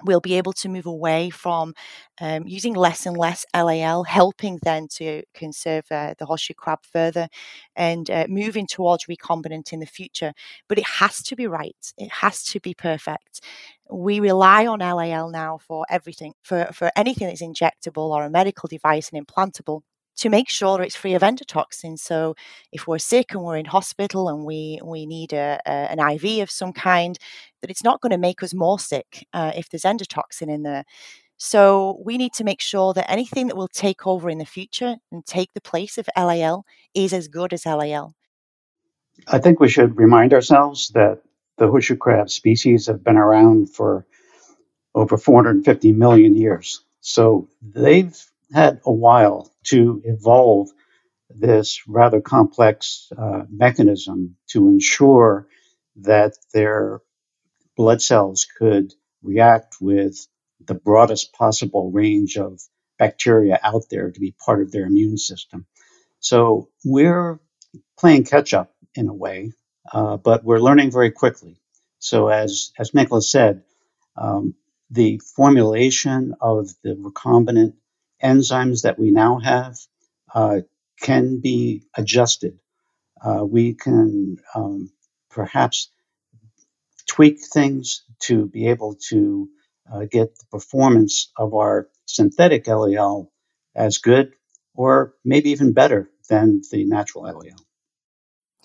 we'll 0.04 0.20
be 0.20 0.34
able 0.34 0.52
to 0.52 0.68
move 0.68 0.86
away 0.86 1.30
from 1.30 1.74
um, 2.20 2.46
using 2.46 2.74
less 2.74 3.06
and 3.06 3.16
less 3.16 3.44
LAL, 3.54 4.04
helping 4.04 4.58
then 4.62 4.88
to 4.88 5.22
conserve 5.34 5.84
uh, 5.90 6.14
the 6.18 6.26
horseshoe 6.26 6.54
crab 6.54 6.80
further 6.82 7.28
and 7.76 8.10
uh, 8.10 8.26
moving 8.28 8.66
towards 8.66 9.06
recombinant 9.06 9.72
in 9.72 9.80
the 9.80 9.86
future. 9.86 10.32
But 10.68 10.78
it 10.78 10.86
has 10.86 11.22
to 11.24 11.36
be 11.36 11.46
right, 11.46 11.92
it 11.96 12.10
has 12.10 12.42
to 12.44 12.60
be 12.60 12.74
perfect. 12.74 13.40
We 13.90 14.20
rely 14.20 14.66
on 14.66 14.80
LAL 14.80 15.30
now 15.30 15.58
for 15.58 15.84
everything, 15.90 16.32
for, 16.42 16.68
for 16.72 16.90
anything 16.96 17.28
that's 17.28 17.42
injectable 17.42 18.10
or 18.10 18.24
a 18.24 18.30
medical 18.30 18.66
device 18.66 19.10
and 19.12 19.24
implantable 19.24 19.82
to 20.16 20.28
make 20.28 20.48
sure 20.48 20.80
it's 20.80 20.96
free 20.96 21.14
of 21.14 21.22
endotoxins. 21.22 21.98
So 22.00 22.34
if 22.72 22.86
we're 22.86 22.98
sick 22.98 23.32
and 23.32 23.42
we're 23.42 23.56
in 23.56 23.64
hospital 23.64 24.28
and 24.28 24.44
we 24.44 24.80
we 24.84 25.06
need 25.06 25.32
a, 25.32 25.60
a 25.66 25.70
an 25.70 25.98
IV 25.98 26.42
of 26.42 26.50
some 26.50 26.72
kind, 26.72 27.18
that 27.64 27.70
it's 27.70 27.82
not 27.82 28.02
going 28.02 28.10
to 28.10 28.18
make 28.18 28.42
us 28.42 28.52
more 28.52 28.78
sick 28.78 29.26
uh, 29.32 29.50
if 29.56 29.70
there's 29.70 29.84
endotoxin 29.84 30.50
in 30.50 30.64
there. 30.64 30.84
So 31.38 31.98
we 32.04 32.18
need 32.18 32.34
to 32.34 32.44
make 32.44 32.60
sure 32.60 32.92
that 32.92 33.10
anything 33.10 33.46
that 33.46 33.56
will 33.56 33.68
take 33.68 34.06
over 34.06 34.28
in 34.28 34.36
the 34.36 34.44
future 34.44 34.96
and 35.10 35.24
take 35.24 35.54
the 35.54 35.62
place 35.62 35.96
of 35.96 36.06
LAL 36.14 36.66
is 36.94 37.14
as 37.14 37.26
good 37.26 37.54
as 37.54 37.64
LAL. 37.64 38.14
I 39.28 39.38
think 39.38 39.60
we 39.60 39.70
should 39.70 39.96
remind 39.96 40.34
ourselves 40.34 40.90
that 40.90 41.22
the 41.56 41.68
horseshoe 41.68 41.96
crab 41.96 42.28
species 42.28 42.86
have 42.86 43.02
been 43.02 43.16
around 43.16 43.74
for 43.74 44.04
over 44.94 45.16
450 45.16 45.92
million 45.92 46.36
years. 46.36 46.84
So 47.00 47.48
they've 47.62 48.14
had 48.52 48.78
a 48.84 48.92
while 48.92 49.50
to 49.64 50.02
evolve 50.04 50.68
this 51.30 51.88
rather 51.88 52.20
complex 52.20 53.10
uh, 53.16 53.44
mechanism 53.48 54.36
to 54.48 54.68
ensure 54.68 55.48
that 55.96 56.34
their 56.52 57.00
blood 57.76 58.02
cells 58.02 58.46
could 58.58 58.94
react 59.22 59.76
with 59.80 60.26
the 60.64 60.74
broadest 60.74 61.32
possible 61.32 61.90
range 61.90 62.36
of 62.36 62.60
bacteria 62.98 63.58
out 63.62 63.84
there 63.90 64.10
to 64.10 64.20
be 64.20 64.34
part 64.44 64.62
of 64.62 64.72
their 64.72 64.86
immune 64.86 65.18
system. 65.18 65.66
So 66.20 66.70
we're 66.84 67.40
playing 67.98 68.24
catch 68.24 68.54
up 68.54 68.74
in 68.94 69.08
a 69.08 69.14
way, 69.14 69.52
uh, 69.92 70.16
but 70.18 70.44
we're 70.44 70.60
learning 70.60 70.90
very 70.92 71.10
quickly. 71.10 71.60
So 71.98 72.28
as 72.28 72.72
as 72.78 72.94
Nicola 72.94 73.22
said, 73.22 73.64
um, 74.16 74.54
the 74.90 75.20
formulation 75.36 76.34
of 76.40 76.70
the 76.82 76.94
recombinant 76.94 77.74
enzymes 78.22 78.82
that 78.82 78.98
we 78.98 79.10
now 79.10 79.38
have 79.40 79.76
uh, 80.34 80.60
can 81.00 81.40
be 81.40 81.84
adjusted. 81.96 82.58
Uh, 83.22 83.44
we 83.44 83.74
can 83.74 84.38
um, 84.54 84.92
perhaps 85.30 85.90
tweak 87.14 87.38
things 87.52 88.02
to 88.18 88.46
be 88.46 88.66
able 88.66 88.96
to 89.08 89.48
uh, 89.92 90.04
get 90.10 90.36
the 90.36 90.46
performance 90.50 91.30
of 91.36 91.54
our 91.54 91.88
synthetic 92.06 92.66
LAL 92.66 93.30
as 93.76 93.98
good 93.98 94.32
or 94.74 95.14
maybe 95.24 95.50
even 95.50 95.72
better 95.72 96.10
than 96.28 96.60
the 96.72 96.84
natural 96.84 97.22
LAL. 97.22 97.64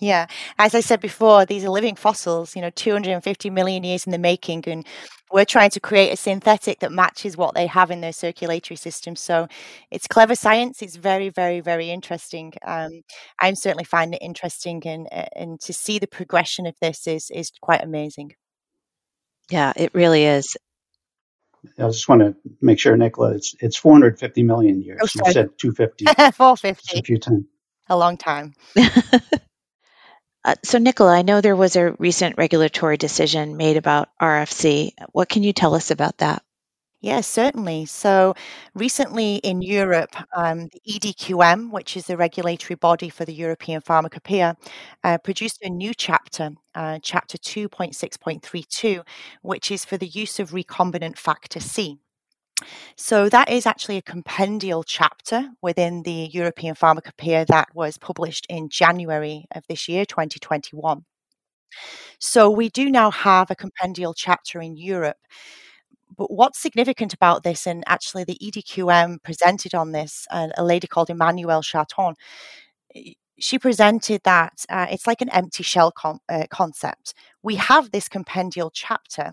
Yeah. 0.00 0.26
As 0.58 0.74
I 0.74 0.80
said 0.80 1.00
before, 1.00 1.44
these 1.44 1.64
are 1.64 1.68
living 1.68 1.94
fossils, 1.94 2.56
you 2.56 2.62
know, 2.62 2.70
250 2.70 3.50
million 3.50 3.84
years 3.84 4.04
in 4.06 4.12
the 4.12 4.18
making. 4.18 4.64
And 4.66 4.84
we're 5.30 5.44
trying 5.44 5.70
to 5.70 5.80
create 5.80 6.10
a 6.10 6.16
synthetic 6.16 6.80
that 6.80 6.90
matches 6.90 7.36
what 7.36 7.54
they 7.54 7.66
have 7.66 7.90
in 7.90 8.00
their 8.00 8.12
circulatory 8.12 8.76
system. 8.76 9.14
So 9.14 9.46
it's 9.90 10.08
clever 10.08 10.34
science. 10.34 10.82
It's 10.82 10.96
very, 10.96 11.28
very, 11.28 11.60
very 11.60 11.90
interesting. 11.90 12.54
Um, 12.64 13.02
I'm 13.38 13.54
certainly 13.54 13.84
finding 13.84 14.18
it 14.20 14.24
interesting, 14.24 14.82
and 14.86 15.06
uh, 15.12 15.26
and 15.36 15.60
to 15.60 15.72
see 15.72 15.98
the 15.98 16.08
progression 16.08 16.66
of 16.66 16.74
this 16.80 17.06
is 17.06 17.30
is 17.30 17.52
quite 17.60 17.84
amazing. 17.84 18.32
Yeah, 19.50 19.72
it 19.76 19.94
really 19.94 20.24
is. 20.24 20.56
I 21.78 21.88
just 21.88 22.08
want 22.08 22.22
to 22.22 22.34
make 22.62 22.78
sure, 22.78 22.96
Nicola, 22.96 23.34
it's 23.34 23.54
it's 23.60 23.76
450 23.76 24.42
million 24.44 24.80
years. 24.80 25.00
Oh, 25.02 25.08
you 25.26 25.32
said 25.32 25.58
250 25.58 26.06
450. 26.32 26.98
a 26.98 27.02
few 27.02 27.18
times. 27.18 27.44
A 27.88 27.96
long 27.96 28.16
time. 28.16 28.54
Uh, 30.42 30.54
so, 30.64 30.78
Nicola, 30.78 31.12
I 31.12 31.22
know 31.22 31.40
there 31.40 31.56
was 31.56 31.76
a 31.76 31.92
recent 31.98 32.38
regulatory 32.38 32.96
decision 32.96 33.58
made 33.58 33.76
about 33.76 34.08
RFC. 34.20 34.92
What 35.12 35.28
can 35.28 35.42
you 35.42 35.52
tell 35.52 35.74
us 35.74 35.90
about 35.90 36.16
that? 36.18 36.42
Yes, 37.02 37.26
certainly. 37.26 37.86
So 37.86 38.34
recently 38.74 39.36
in 39.36 39.62
Europe, 39.62 40.14
um, 40.36 40.68
the 40.68 40.80
EDQM, 40.86 41.70
which 41.70 41.96
is 41.96 42.06
the 42.06 42.16
regulatory 42.16 42.74
body 42.76 43.08
for 43.08 43.24
the 43.24 43.32
European 43.32 43.80
Pharmacopoeia, 43.80 44.56
uh, 45.02 45.16
produced 45.18 45.60
a 45.62 45.70
new 45.70 45.94
chapter, 45.94 46.50
uh, 46.74 46.98
Chapter 47.02 47.38
2.6.32, 47.38 49.02
which 49.42 49.70
is 49.70 49.84
for 49.86 49.96
the 49.96 50.08
use 50.08 50.38
of 50.38 50.50
recombinant 50.50 51.16
factor 51.16 51.58
C. 51.60 51.98
So 52.96 53.28
that 53.28 53.48
is 53.50 53.66
actually 53.66 53.96
a 53.96 54.02
compendial 54.02 54.84
chapter 54.84 55.50
within 55.62 56.02
the 56.02 56.28
European 56.32 56.74
Pharmacopoeia 56.74 57.44
that 57.46 57.74
was 57.74 57.98
published 57.98 58.46
in 58.48 58.68
January 58.68 59.46
of 59.54 59.64
this 59.68 59.88
year, 59.88 60.04
2021. 60.04 61.04
So 62.18 62.50
we 62.50 62.68
do 62.68 62.90
now 62.90 63.10
have 63.10 63.50
a 63.50 63.56
compendial 63.56 64.14
chapter 64.14 64.60
in 64.60 64.76
Europe 64.76 65.16
but 66.16 66.30
what's 66.30 66.58
significant 66.60 67.14
about 67.14 67.42
this, 67.42 67.66
and 67.66 67.84
actually 67.86 68.24
the 68.24 68.38
EDQM 68.42 69.22
presented 69.22 69.74
on 69.74 69.92
this, 69.92 70.26
uh, 70.30 70.48
a 70.56 70.64
lady 70.64 70.86
called 70.86 71.08
Emmanuelle 71.08 71.62
Charton, 71.64 72.14
she 73.38 73.58
presented 73.58 74.20
that 74.24 74.64
uh, 74.68 74.86
it's 74.90 75.06
like 75.06 75.22
an 75.22 75.30
empty 75.30 75.62
shell 75.62 75.90
con- 75.92 76.20
uh, 76.28 76.44
concept. 76.50 77.14
We 77.42 77.56
have 77.56 77.90
this 77.90 78.08
compendial 78.08 78.70
chapter. 78.70 79.32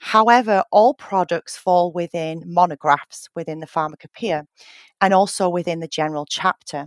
However, 0.00 0.64
all 0.72 0.94
products 0.94 1.56
fall 1.56 1.92
within 1.92 2.42
monographs 2.46 3.28
within 3.34 3.60
the 3.60 3.66
pharmacopoeia 3.68 4.46
and 5.00 5.14
also 5.14 5.48
within 5.48 5.80
the 5.80 5.88
general 5.88 6.26
chapter. 6.26 6.86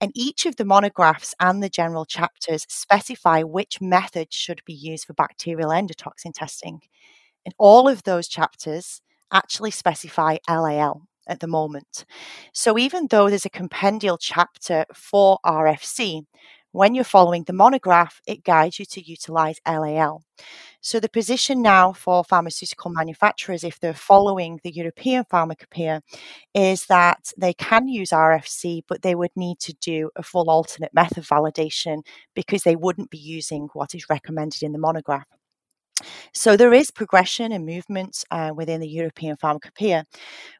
And 0.00 0.12
each 0.14 0.46
of 0.46 0.56
the 0.56 0.64
monographs 0.64 1.34
and 1.40 1.62
the 1.62 1.68
general 1.68 2.04
chapters 2.04 2.64
specify 2.68 3.42
which 3.42 3.80
methods 3.80 4.36
should 4.36 4.62
be 4.64 4.74
used 4.74 5.06
for 5.06 5.14
bacterial 5.14 5.70
endotoxin 5.70 6.32
testing. 6.32 6.80
And 7.48 7.54
all 7.56 7.88
of 7.88 8.02
those 8.02 8.28
chapters 8.28 9.00
actually 9.32 9.70
specify 9.70 10.36
LAL 10.46 11.06
at 11.26 11.40
the 11.40 11.46
moment. 11.46 12.04
So 12.52 12.76
even 12.76 13.06
though 13.06 13.30
there's 13.30 13.46
a 13.46 13.60
compendial 13.62 14.18
chapter 14.18 14.84
for 14.92 15.38
RFC, 15.46 16.26
when 16.72 16.94
you're 16.94 17.04
following 17.04 17.44
the 17.44 17.54
monograph, 17.54 18.20
it 18.26 18.44
guides 18.44 18.78
you 18.78 18.84
to 18.84 19.00
utilize 19.02 19.60
LAL. 19.66 20.24
So 20.82 21.00
the 21.00 21.08
position 21.08 21.62
now 21.62 21.94
for 21.94 22.22
pharmaceutical 22.22 22.90
manufacturers, 22.90 23.64
if 23.64 23.80
they're 23.80 23.94
following 23.94 24.60
the 24.62 24.70
European 24.70 25.24
pharmacopoeia, 25.30 26.02
is 26.52 26.84
that 26.88 27.32
they 27.38 27.54
can 27.54 27.88
use 27.88 28.10
RFC, 28.10 28.82
but 28.86 29.00
they 29.00 29.14
would 29.14 29.34
need 29.34 29.58
to 29.60 29.72
do 29.80 30.10
a 30.16 30.22
full 30.22 30.50
alternate 30.50 30.92
method 30.92 31.24
validation 31.24 32.02
because 32.34 32.64
they 32.64 32.76
wouldn't 32.76 33.08
be 33.08 33.16
using 33.16 33.70
what 33.72 33.94
is 33.94 34.10
recommended 34.10 34.62
in 34.62 34.72
the 34.72 34.78
monograph. 34.78 35.37
So 36.32 36.56
there 36.56 36.72
is 36.72 36.90
progression 36.90 37.52
and 37.52 37.66
movement 37.66 38.24
uh, 38.30 38.52
within 38.54 38.80
the 38.80 38.88
European 38.88 39.36
pharmacopoeia. 39.36 40.04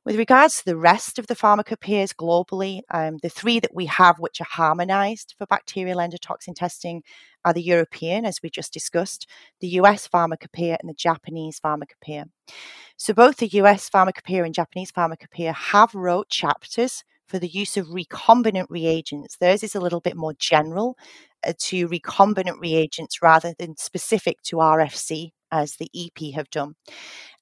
With 0.04 0.16
regards 0.16 0.58
to 0.58 0.64
the 0.64 0.76
rest 0.76 1.18
of 1.18 1.26
the 1.26 1.36
pharmacopoeias 1.36 2.14
globally, 2.14 2.80
um, 2.90 3.18
the 3.22 3.28
three 3.28 3.60
that 3.60 3.74
we 3.74 3.86
have 3.86 4.18
which 4.18 4.40
are 4.40 4.48
harmonized 4.50 5.34
for 5.38 5.46
bacterial 5.46 5.98
endotoxin 5.98 6.54
testing 6.54 7.02
are 7.44 7.52
the 7.52 7.62
European, 7.62 8.24
as 8.24 8.40
we 8.42 8.50
just 8.50 8.72
discussed, 8.72 9.28
the 9.60 9.68
US 9.80 10.06
pharmacopoeia, 10.06 10.76
and 10.80 10.88
the 10.88 10.94
Japanese 10.94 11.58
pharmacopoeia. 11.60 12.26
So 12.96 13.14
both 13.14 13.36
the 13.36 13.48
US 13.62 13.88
pharmacopoeia 13.88 14.44
and 14.44 14.54
Japanese 14.54 14.90
pharmacopoeia 14.90 15.52
have 15.52 15.94
wrote 15.94 16.28
chapters 16.28 17.04
for 17.28 17.38
the 17.38 17.48
use 17.48 17.76
of 17.76 17.86
recombinant 17.88 18.66
reagents. 18.70 19.36
Theirs 19.36 19.62
is 19.62 19.74
a 19.74 19.80
little 19.80 20.00
bit 20.00 20.16
more 20.16 20.32
general 20.38 20.96
to 21.52 21.88
recombinant 21.88 22.60
reagents 22.60 23.22
rather 23.22 23.54
than 23.58 23.76
specific 23.76 24.42
to 24.44 24.56
RFC, 24.56 25.30
as 25.50 25.76
the 25.76 25.90
EP 25.94 26.34
have 26.34 26.50
done. 26.50 26.74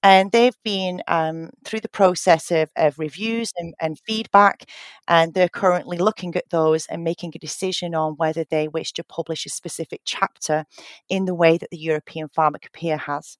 And 0.03 0.31
they've 0.31 0.57
been 0.63 1.03
um, 1.09 1.51
through 1.65 1.81
the 1.81 1.89
process 1.89 2.51
of, 2.51 2.71
of 2.77 2.99
reviews 2.99 3.53
and, 3.57 3.75
and, 3.81 3.99
feedback, 4.07 4.71
and 5.09 5.35
they're 5.35 5.49
currently 5.49 5.99
looking 5.99 6.37
at 6.37 6.51
those 6.51 6.87
and 6.87 7.03
making 7.03 7.33
a 7.35 7.39
decision 7.39 7.95
on 7.95 8.15
whether 8.15 8.45
they 8.45 8.69
wish 8.69 8.93
to 8.93 9.05
publish 9.05 9.47
a 9.47 9.51
specific 9.51 10.03
chapter 10.05 10.65
in 11.09 11.25
the 11.25 11.35
way 11.35 11.59
that 11.59 11.71
the 11.71 11.79
European 11.79 12.29
Pharmacopoeia 12.29 12.99
has. 12.99 13.39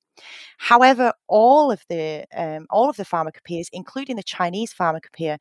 However, 0.59 1.13
all 1.29 1.71
of 1.71 1.83
the 1.91 2.25
um, 2.35 2.67
all 2.71 2.89
of 2.89 2.97
the 2.97 3.05
pharmacopoeias, 3.05 3.69
including 3.73 4.17
the 4.17 4.23
Chinese 4.23 4.73
pharmacopoeia, 4.73 5.39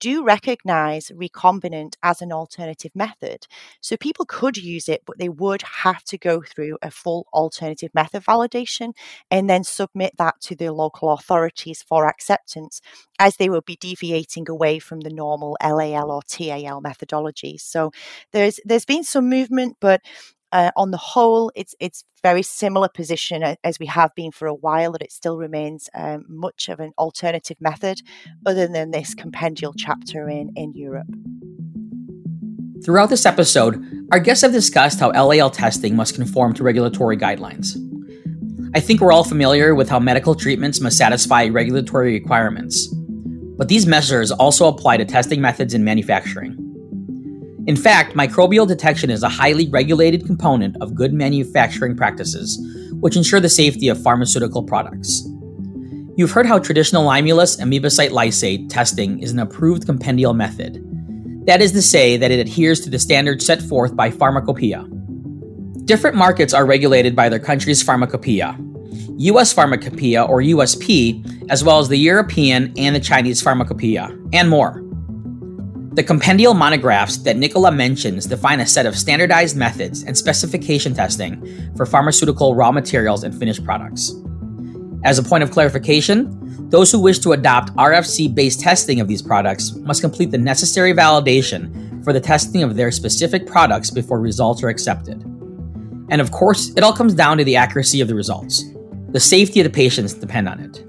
do 0.00 0.24
recognize 0.24 1.10
recombinant 1.14 1.94
as 2.02 2.22
an 2.22 2.32
alternative 2.32 2.92
method. 2.94 3.46
So 3.80 3.96
people 3.96 4.24
could 4.26 4.56
use 4.56 4.88
it, 4.88 5.02
but 5.06 5.18
they 5.18 5.28
would 5.28 5.62
have 5.82 6.02
to 6.04 6.18
go 6.18 6.42
through 6.42 6.78
a 6.82 6.90
full 6.90 7.26
alternative 7.32 7.90
method 7.94 8.24
validation 8.24 8.92
and 9.30 9.48
then 9.48 9.64
submit 9.64 10.12
that 10.18 10.40
to 10.42 10.56
the 10.56 10.72
local 10.72 11.10
authorities 11.12 11.82
for 11.82 12.06
acceptance, 12.06 12.80
as 13.18 13.36
they 13.36 13.48
will 13.48 13.62
be 13.62 13.76
deviating 13.76 14.48
away 14.48 14.78
from 14.78 15.00
the 15.00 15.10
normal 15.10 15.56
LAL 15.62 16.10
or 16.10 16.22
TAL 16.22 16.82
methodologies. 16.82 17.60
So 17.60 17.90
there's 18.32 18.60
there's 18.64 18.84
been 18.84 19.04
some 19.04 19.28
movement, 19.28 19.76
but 19.80 20.00
uh, 20.52 20.70
on 20.76 20.90
the 20.90 20.96
whole, 20.96 21.52
it's 21.54 21.74
it's 21.78 22.04
very 22.22 22.42
similar 22.42 22.88
position 22.88 23.42
as 23.62 23.78
we 23.78 23.86
have 23.86 24.14
been 24.14 24.32
for 24.32 24.46
a 24.46 24.54
while. 24.54 24.92
That 24.92 25.02
it 25.02 25.12
still 25.12 25.36
remains 25.36 25.88
um, 25.94 26.24
much 26.28 26.68
of 26.68 26.80
an 26.80 26.92
alternative 26.98 27.58
method, 27.60 28.00
other 28.46 28.66
than 28.66 28.90
this 28.90 29.14
compendial 29.14 29.74
chapter 29.76 30.28
in 30.28 30.52
in 30.56 30.72
Europe. 30.74 31.08
Throughout 32.84 33.10
this 33.10 33.26
episode, 33.26 33.84
our 34.12 34.20
guests 34.20 34.42
have 34.42 34.52
discussed 34.52 35.00
how 35.00 35.10
LAL 35.10 35.50
testing 35.50 35.96
must 35.96 36.14
conform 36.14 36.54
to 36.54 36.62
regulatory 36.62 37.16
guidelines. 37.16 37.76
I 38.74 38.80
think 38.80 39.00
we're 39.00 39.12
all 39.12 39.24
familiar 39.24 39.74
with 39.74 39.88
how 39.88 39.98
medical 39.98 40.34
treatments 40.34 40.80
must 40.80 40.96
satisfy 40.96 41.48
regulatory 41.48 42.12
requirements, 42.12 42.86
but 43.56 43.68
these 43.68 43.86
measures 43.86 44.30
also 44.30 44.68
apply 44.68 44.98
to 44.98 45.04
testing 45.04 45.40
methods 45.40 45.74
in 45.74 45.84
manufacturing. 45.84 46.67
In 47.68 47.76
fact, 47.76 48.16
microbial 48.16 48.66
detection 48.66 49.10
is 49.10 49.22
a 49.22 49.28
highly 49.28 49.68
regulated 49.68 50.24
component 50.24 50.74
of 50.80 50.94
good 50.94 51.12
manufacturing 51.12 51.94
practices, 51.94 52.58
which 53.00 53.14
ensure 53.14 53.40
the 53.40 53.50
safety 53.50 53.88
of 53.88 54.02
pharmaceutical 54.02 54.62
products. 54.62 55.28
You've 56.16 56.30
heard 56.30 56.46
how 56.46 56.60
traditional 56.60 57.04
limulus 57.04 57.60
amoebocyte 57.60 58.08
lysate 58.08 58.70
testing 58.70 59.22
is 59.22 59.32
an 59.32 59.38
approved 59.38 59.84
compendial 59.84 60.32
method. 60.32 60.82
That 61.44 61.60
is 61.60 61.72
to 61.72 61.82
say, 61.82 62.16
that 62.16 62.30
it 62.30 62.40
adheres 62.40 62.80
to 62.80 62.90
the 62.90 62.98
standards 62.98 63.44
set 63.44 63.60
forth 63.60 63.94
by 63.94 64.12
Pharmacopoeia. 64.12 64.86
Different 65.84 66.16
markets 66.16 66.54
are 66.54 66.64
regulated 66.64 67.14
by 67.14 67.28
their 67.28 67.38
country's 67.38 67.82
pharmacopoeia. 67.82 68.56
US 69.18 69.52
Pharmacopoeia, 69.52 70.24
or 70.24 70.40
USP, 70.40 71.50
as 71.50 71.62
well 71.62 71.80
as 71.80 71.88
the 71.88 71.98
European 71.98 72.72
and 72.78 72.96
the 72.96 73.00
Chinese 73.00 73.42
Pharmacopoeia, 73.42 74.08
and 74.32 74.48
more. 74.48 74.87
The 75.98 76.04
compendial 76.04 76.54
monographs 76.54 77.16
that 77.24 77.36
Nicola 77.36 77.72
mentions 77.72 78.26
define 78.26 78.60
a 78.60 78.66
set 78.66 78.86
of 78.86 78.96
standardized 78.96 79.56
methods 79.56 80.04
and 80.04 80.16
specification 80.16 80.94
testing 80.94 81.72
for 81.76 81.86
pharmaceutical 81.86 82.54
raw 82.54 82.70
materials 82.70 83.24
and 83.24 83.36
finished 83.36 83.64
products. 83.64 84.14
As 85.04 85.18
a 85.18 85.24
point 85.24 85.42
of 85.42 85.50
clarification, 85.50 86.70
those 86.70 86.92
who 86.92 87.00
wish 87.00 87.18
to 87.18 87.32
adopt 87.32 87.74
RFC 87.74 88.32
based 88.32 88.60
testing 88.60 89.00
of 89.00 89.08
these 89.08 89.22
products 89.22 89.74
must 89.74 90.00
complete 90.00 90.30
the 90.30 90.38
necessary 90.38 90.92
validation 90.92 92.04
for 92.04 92.12
the 92.12 92.20
testing 92.20 92.62
of 92.62 92.76
their 92.76 92.92
specific 92.92 93.44
products 93.44 93.90
before 93.90 94.20
results 94.20 94.62
are 94.62 94.68
accepted. 94.68 95.20
And 96.10 96.20
of 96.20 96.30
course, 96.30 96.70
it 96.76 96.84
all 96.84 96.92
comes 96.92 97.14
down 97.14 97.38
to 97.38 97.44
the 97.44 97.56
accuracy 97.56 98.00
of 98.00 98.06
the 98.06 98.14
results. 98.14 98.62
The 99.08 99.18
safety 99.18 99.58
of 99.58 99.64
the 99.64 99.70
patients 99.70 100.14
depend 100.14 100.48
on 100.48 100.60
it. 100.60 100.84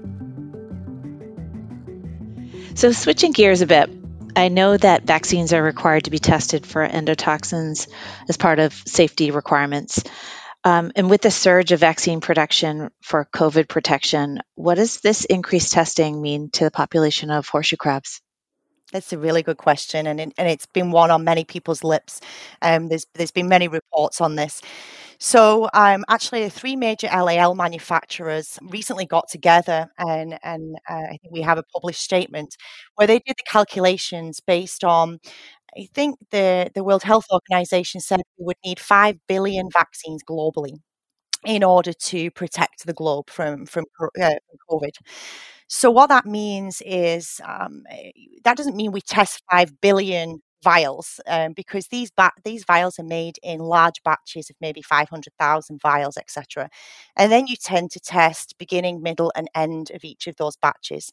So, 2.78 2.92
switching 2.92 3.32
gears 3.32 3.60
a 3.60 3.66
bit, 3.66 3.90
I 4.36 4.48
know 4.48 4.76
that 4.76 5.04
vaccines 5.04 5.52
are 5.52 5.62
required 5.62 6.04
to 6.04 6.10
be 6.10 6.18
tested 6.18 6.66
for 6.66 6.86
endotoxins 6.86 7.88
as 8.28 8.36
part 8.36 8.58
of 8.58 8.72
safety 8.72 9.30
requirements. 9.30 10.02
Um, 10.62 10.92
and 10.94 11.08
with 11.08 11.22
the 11.22 11.30
surge 11.30 11.72
of 11.72 11.80
vaccine 11.80 12.20
production 12.20 12.90
for 13.02 13.26
COVID 13.34 13.68
protection, 13.68 14.40
what 14.56 14.74
does 14.74 15.00
this 15.00 15.24
increased 15.24 15.72
testing 15.72 16.20
mean 16.20 16.50
to 16.52 16.64
the 16.64 16.70
population 16.70 17.30
of 17.30 17.48
horseshoe 17.48 17.76
crabs? 17.76 18.20
That's 18.92 19.12
a 19.12 19.18
really 19.18 19.42
good 19.42 19.56
question, 19.56 20.06
and 20.06 20.20
it, 20.20 20.32
and 20.36 20.48
it's 20.48 20.66
been 20.66 20.90
one 20.90 21.12
on 21.12 21.22
many 21.22 21.44
people's 21.44 21.84
lips. 21.84 22.20
Um, 22.60 22.88
there's 22.88 23.06
there's 23.14 23.30
been 23.30 23.48
many 23.48 23.68
reports 23.68 24.20
on 24.20 24.34
this. 24.34 24.62
So, 25.22 25.68
um, 25.74 26.04
actually, 26.08 26.48
three 26.48 26.76
major 26.76 27.06
LAL 27.08 27.54
manufacturers 27.54 28.58
recently 28.62 29.04
got 29.04 29.28
together, 29.28 29.90
and 29.98 30.38
and 30.42 30.76
uh, 30.88 30.94
I 30.94 31.18
think 31.20 31.32
we 31.32 31.42
have 31.42 31.58
a 31.58 31.62
published 31.62 32.00
statement 32.02 32.56
where 32.94 33.06
they 33.06 33.18
did 33.18 33.36
the 33.36 33.44
calculations 33.50 34.40
based 34.40 34.82
on. 34.84 35.18
I 35.78 35.88
think 35.94 36.18
the 36.30 36.70
the 36.74 36.84
World 36.84 37.02
Health 37.04 37.26
Organization 37.32 38.00
said 38.02 38.20
we 38.38 38.46
would 38.46 38.58
need 38.64 38.80
five 38.80 39.16
billion 39.28 39.70
vaccines 39.72 40.22
globally 40.28 40.76
in 41.46 41.64
order 41.64 41.92
to 41.94 42.30
protect 42.32 42.86
the 42.86 42.92
globe 42.94 43.30
from 43.30 43.66
from, 43.66 43.84
uh, 44.22 44.34
COVID. 44.70 44.92
So 45.68 45.90
what 45.90 46.08
that 46.08 46.26
means 46.26 46.82
is 46.84 47.40
um, 47.46 47.84
eh, 47.90 48.10
that 48.44 48.56
doesn't 48.56 48.76
mean 48.76 48.92
we 48.92 49.00
test 49.00 49.42
five 49.50 49.80
billion 49.80 50.42
vials 50.62 51.20
um, 51.26 51.52
because 51.52 51.88
these 51.88 52.10
ba- 52.10 52.32
these 52.44 52.64
vials 52.64 52.98
are 52.98 53.02
made 53.04 53.38
in 53.42 53.60
large 53.60 54.02
batches 54.04 54.50
of 54.50 54.56
maybe 54.60 54.82
500,000 54.82 55.80
vials 55.80 56.16
etc 56.16 56.68
and 57.16 57.32
then 57.32 57.46
you 57.46 57.56
tend 57.56 57.90
to 57.92 58.00
test 58.00 58.58
beginning 58.58 59.02
middle 59.02 59.32
and 59.36 59.48
end 59.54 59.90
of 59.92 60.04
each 60.04 60.26
of 60.26 60.36
those 60.36 60.56
batches 60.56 61.10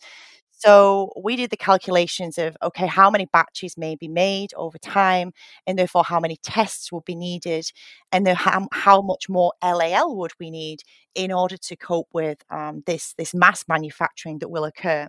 so 0.58 1.12
we 1.22 1.36
did 1.36 1.52
the 1.52 1.58
calculations 1.58 2.38
of 2.38 2.58
okay, 2.64 2.88
how 2.88 3.10
many 3.12 3.26
batches 3.32 3.78
may 3.78 3.96
be 3.96 4.08
made 4.08 4.54
over 4.56 4.78
time, 4.80 5.32
and 5.68 5.78
therefore 5.78 6.04
how 6.04 6.20
many 6.20 6.38
tests 6.42 6.92
will 6.92 7.02
be 7.02 7.16
needed, 7.16 7.72
and 8.12 8.26
then 8.26 8.36
how, 8.36 8.68
how 8.72 9.02
much 9.02 9.30
more 9.30 9.54
LAL 9.64 10.16
would 10.18 10.32
we 10.40 10.50
need 10.50 10.82
in 11.16 11.32
order 11.32 11.58
to 11.58 11.76
cope 11.76 12.08
with 12.14 12.44
um, 12.50 12.84
this 12.88 13.14
this 13.18 13.34
mass 13.36 13.66
manufacturing 13.68 14.40
that 14.40 14.50
will 14.50 14.66
occur. 14.66 15.08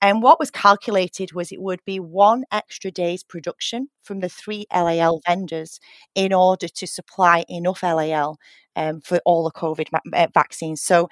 And 0.00 0.22
what 0.22 0.38
was 0.38 0.50
calculated 0.50 1.32
was 1.32 1.50
it 1.52 1.60
would 1.60 1.84
be 1.84 2.00
one 2.00 2.44
extra 2.52 2.90
day's 2.90 3.24
production 3.24 3.88
from 4.02 4.20
the 4.20 4.28
three 4.28 4.66
LAL 4.72 5.20
vendors 5.26 5.80
in 6.14 6.32
order 6.32 6.68
to 6.68 6.86
supply 6.86 7.44
enough 7.48 7.82
LAL 7.82 8.38
um, 8.76 9.00
for 9.00 9.20
all 9.24 9.44
the 9.44 9.50
COVID 9.50 9.88
ma- 9.92 10.26
vaccines. 10.32 10.80
So 10.80 11.08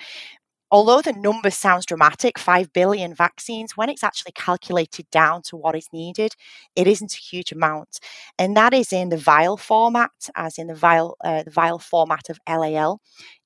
although 0.70 1.00
the 1.02 1.12
number 1.12 1.50
sounds 1.50 1.86
dramatic 1.86 2.38
5 2.38 2.72
billion 2.72 3.14
vaccines 3.14 3.76
when 3.76 3.88
it's 3.88 4.04
actually 4.04 4.32
calculated 4.32 5.08
down 5.10 5.42
to 5.42 5.56
what 5.56 5.76
is 5.76 5.88
needed 5.92 6.32
it 6.74 6.86
isn't 6.86 7.12
a 7.14 7.16
huge 7.18 7.52
amount. 7.52 7.98
And 8.38 8.56
that 8.56 8.74
is 8.74 8.92
in 8.92 9.08
the 9.10 9.16
vial 9.16 9.56
format 9.56 10.10
as 10.34 10.58
in 10.58 10.66
the 10.68 10.74
vial 10.74 11.16
uh, 11.24 11.42
the 11.44 11.50
vial 11.50 11.78
format 11.78 12.28
of 12.30 12.38
lal 12.48 13.00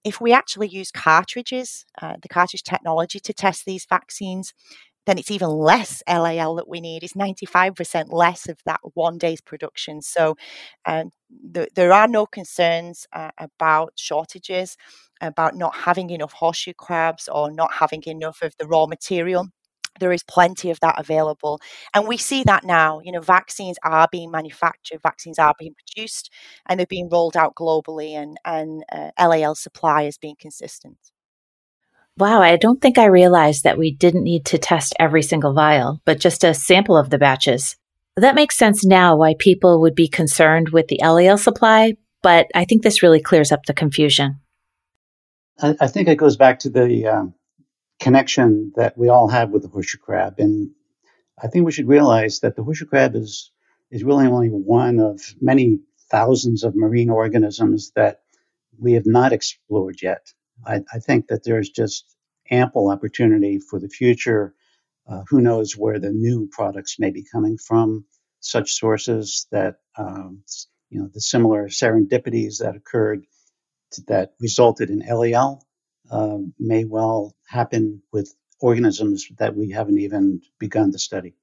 if 0.04 0.20
we 0.20 0.32
actually 0.32 0.68
use 0.68 0.90
cartridges 0.90 1.84
uh, 2.02 2.16
the 2.22 2.28
cartridge 2.28 2.62
technology 2.62 3.20
to 3.20 3.32
test 3.34 3.64
these 3.66 3.86
vaccines 3.88 4.54
then 5.06 5.18
it's 5.18 5.30
even 5.30 5.48
less 5.48 6.02
LAL 6.08 6.54
that 6.56 6.68
we 6.68 6.80
need. 6.80 7.02
It's 7.02 7.14
95% 7.16 8.12
less 8.12 8.48
of 8.48 8.58
that 8.66 8.80
one 8.94 9.18
day's 9.18 9.40
production. 9.40 10.02
So 10.02 10.36
um, 10.86 11.10
th- 11.54 11.70
there 11.74 11.92
are 11.92 12.08
no 12.08 12.26
concerns 12.26 13.06
uh, 13.12 13.30
about 13.38 13.92
shortages, 13.96 14.76
about 15.20 15.56
not 15.56 15.74
having 15.74 16.10
enough 16.10 16.32
horseshoe 16.32 16.74
crabs 16.74 17.28
or 17.28 17.50
not 17.50 17.74
having 17.74 18.02
enough 18.06 18.42
of 18.42 18.54
the 18.58 18.66
raw 18.66 18.86
material 18.86 19.48
there 19.98 20.12
is 20.12 20.22
plenty 20.22 20.70
of 20.70 20.78
that 20.80 20.98
available 20.98 21.60
and 21.94 22.06
we 22.06 22.16
see 22.16 22.42
that 22.44 22.64
now 22.64 23.00
you 23.02 23.10
know 23.12 23.20
vaccines 23.20 23.76
are 23.84 24.08
being 24.10 24.30
manufactured 24.30 25.00
vaccines 25.02 25.38
are 25.38 25.54
being 25.58 25.74
produced 25.74 26.30
and 26.68 26.78
they're 26.78 26.86
being 26.86 27.08
rolled 27.10 27.36
out 27.36 27.54
globally 27.54 28.12
and 28.12 28.38
and 28.44 28.84
uh, 28.92 29.10
lal 29.18 29.54
supply 29.54 30.02
is 30.02 30.16
being 30.16 30.36
consistent 30.38 30.96
Wow, 32.20 32.42
I 32.42 32.56
don't 32.56 32.82
think 32.82 32.98
I 32.98 33.06
realized 33.06 33.64
that 33.64 33.78
we 33.78 33.92
didn't 33.92 34.24
need 34.24 34.44
to 34.46 34.58
test 34.58 34.94
every 35.00 35.22
single 35.22 35.54
vial, 35.54 36.02
but 36.04 36.20
just 36.20 36.44
a 36.44 36.52
sample 36.52 36.98
of 36.98 37.08
the 37.08 37.16
batches. 37.16 37.76
That 38.14 38.34
makes 38.34 38.58
sense 38.58 38.84
now 38.84 39.16
why 39.16 39.34
people 39.38 39.80
would 39.80 39.94
be 39.94 40.06
concerned 40.06 40.68
with 40.68 40.88
the 40.88 41.00
LAL 41.02 41.38
supply, 41.38 41.96
but 42.22 42.48
I 42.54 42.66
think 42.66 42.82
this 42.82 43.02
really 43.02 43.22
clears 43.22 43.52
up 43.52 43.64
the 43.64 43.72
confusion. 43.72 44.38
I, 45.62 45.74
I 45.80 45.86
think 45.86 46.08
it 46.08 46.16
goes 46.16 46.36
back 46.36 46.58
to 46.58 46.68
the 46.68 47.06
um, 47.06 47.34
connection 47.98 48.72
that 48.76 48.98
we 48.98 49.08
all 49.08 49.28
have 49.28 49.48
with 49.48 49.62
the 49.62 49.68
horseshoe 49.68 49.96
crab. 49.96 50.34
And 50.38 50.72
I 51.42 51.46
think 51.46 51.64
we 51.64 51.72
should 51.72 51.88
realize 51.88 52.40
that 52.40 52.54
the 52.54 52.62
horseshoe 52.62 52.84
crab 52.84 53.16
is, 53.16 53.50
is 53.90 54.04
really 54.04 54.26
only 54.26 54.48
one 54.48 55.00
of 55.00 55.22
many 55.40 55.78
thousands 56.10 56.64
of 56.64 56.76
marine 56.76 57.08
organisms 57.08 57.92
that 57.96 58.20
we 58.78 58.92
have 58.92 59.06
not 59.06 59.32
explored 59.32 60.02
yet. 60.02 60.34
I, 60.66 60.82
I 60.92 60.98
think 60.98 61.28
that 61.28 61.44
there's 61.44 61.70
just 61.70 62.16
ample 62.50 62.90
opportunity 62.90 63.58
for 63.58 63.78
the 63.78 63.88
future. 63.88 64.54
Uh, 65.08 65.22
who 65.28 65.40
knows 65.40 65.76
where 65.76 65.98
the 65.98 66.10
new 66.10 66.48
products 66.50 66.98
may 66.98 67.10
be 67.10 67.24
coming 67.24 67.58
from? 67.58 68.04
Such 68.40 68.72
sources 68.72 69.46
that 69.50 69.76
um, 69.96 70.42
you 70.88 71.00
know 71.00 71.08
the 71.12 71.20
similar 71.20 71.68
serendipities 71.68 72.58
that 72.58 72.76
occurred 72.76 73.26
to, 73.92 74.02
that 74.08 74.32
resulted 74.40 74.90
in 74.90 75.00
LAL 75.00 75.66
uh, 76.10 76.38
may 76.58 76.84
well 76.84 77.34
happen 77.46 78.02
with 78.12 78.34
organisms 78.60 79.26
that 79.38 79.56
we 79.56 79.70
haven't 79.70 79.98
even 79.98 80.40
begun 80.58 80.92
to 80.92 80.98
study. 80.98 81.34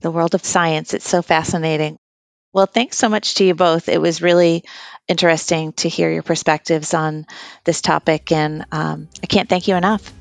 The 0.00 0.10
world 0.10 0.34
of 0.34 0.44
science, 0.44 0.94
it's 0.94 1.08
so 1.08 1.22
fascinating. 1.22 1.98
Well, 2.52 2.66
thanks 2.66 2.96
so 2.96 3.08
much 3.08 3.34
to 3.34 3.44
you 3.44 3.54
both. 3.54 3.88
It 3.88 4.00
was 4.00 4.22
really 4.22 4.64
interesting 5.06 5.72
to 5.74 5.88
hear 5.88 6.10
your 6.10 6.22
perspectives 6.22 6.94
on 6.94 7.26
this 7.64 7.80
topic, 7.82 8.32
and 8.32 8.64
um, 8.72 9.08
I 9.22 9.26
can't 9.26 9.48
thank 9.48 9.68
you 9.68 9.76
enough. 9.76 10.12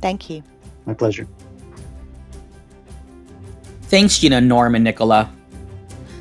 Thank 0.00 0.28
you. 0.28 0.42
My 0.84 0.94
pleasure. 0.94 1.26
Thanks, 3.82 4.18
Gina, 4.18 4.40
Norm, 4.40 4.74
and 4.74 4.84
Nicola. 4.84 5.32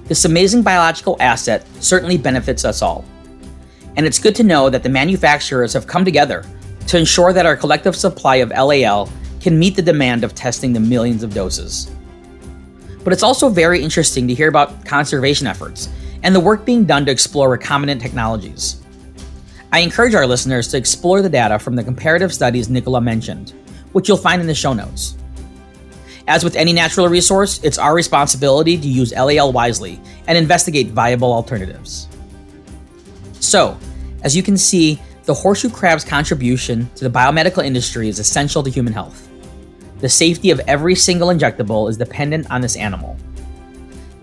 This 0.05 0.25
amazing 0.25 0.61
biological 0.61 1.17
asset 1.19 1.65
certainly 1.79 2.17
benefits 2.17 2.65
us 2.65 2.81
all. 2.81 3.05
And 3.95 4.05
it's 4.05 4.19
good 4.19 4.35
to 4.35 4.43
know 4.43 4.69
that 4.69 4.83
the 4.83 4.89
manufacturers 4.89 5.73
have 5.73 5.87
come 5.87 6.05
together 6.05 6.45
to 6.87 6.97
ensure 6.97 7.33
that 7.33 7.45
our 7.45 7.55
collective 7.55 7.95
supply 7.95 8.37
of 8.37 8.49
LAL 8.49 9.09
can 9.39 9.57
meet 9.57 9.75
the 9.75 9.81
demand 9.81 10.23
of 10.23 10.35
testing 10.35 10.73
the 10.73 10.79
millions 10.79 11.23
of 11.23 11.33
doses. 11.33 11.89
But 13.03 13.13
it's 13.13 13.23
also 13.23 13.49
very 13.49 13.81
interesting 13.81 14.27
to 14.27 14.33
hear 14.33 14.49
about 14.49 14.85
conservation 14.85 15.47
efforts 15.47 15.89
and 16.23 16.35
the 16.35 16.39
work 16.39 16.65
being 16.65 16.85
done 16.85 17.05
to 17.05 17.11
explore 17.11 17.55
recombinant 17.57 17.99
technologies. 17.99 18.81
I 19.71 19.79
encourage 19.79 20.13
our 20.13 20.27
listeners 20.27 20.67
to 20.69 20.77
explore 20.77 21.21
the 21.21 21.29
data 21.29 21.57
from 21.57 21.75
the 21.75 21.83
comparative 21.83 22.33
studies 22.33 22.69
Nicola 22.69 23.01
mentioned, 23.01 23.53
which 23.93 24.07
you'll 24.07 24.17
find 24.17 24.41
in 24.41 24.47
the 24.47 24.53
show 24.53 24.73
notes. 24.73 25.15
As 26.27 26.43
with 26.43 26.55
any 26.55 26.73
natural 26.73 27.07
resource, 27.07 27.59
it's 27.63 27.77
our 27.77 27.95
responsibility 27.95 28.77
to 28.77 28.87
use 28.87 29.13
LAL 29.13 29.51
wisely 29.51 29.99
and 30.27 30.37
investigate 30.37 30.87
viable 30.87 31.33
alternatives. 31.33 32.07
So, 33.39 33.77
as 34.23 34.35
you 34.35 34.43
can 34.43 34.57
see, 34.57 35.01
the 35.23 35.33
horseshoe 35.33 35.69
crab's 35.69 36.03
contribution 36.03 36.89
to 36.95 37.07
the 37.07 37.09
biomedical 37.09 37.63
industry 37.63 38.09
is 38.09 38.19
essential 38.19 38.61
to 38.63 38.69
human 38.69 38.93
health. 38.93 39.30
The 40.01 40.09
safety 40.09 40.49
of 40.49 40.59
every 40.67 40.95
single 40.95 41.29
injectable 41.29 41.89
is 41.89 41.95
dependent 41.95 42.49
on 42.49 42.61
this 42.61 42.75
animal. 42.75 43.17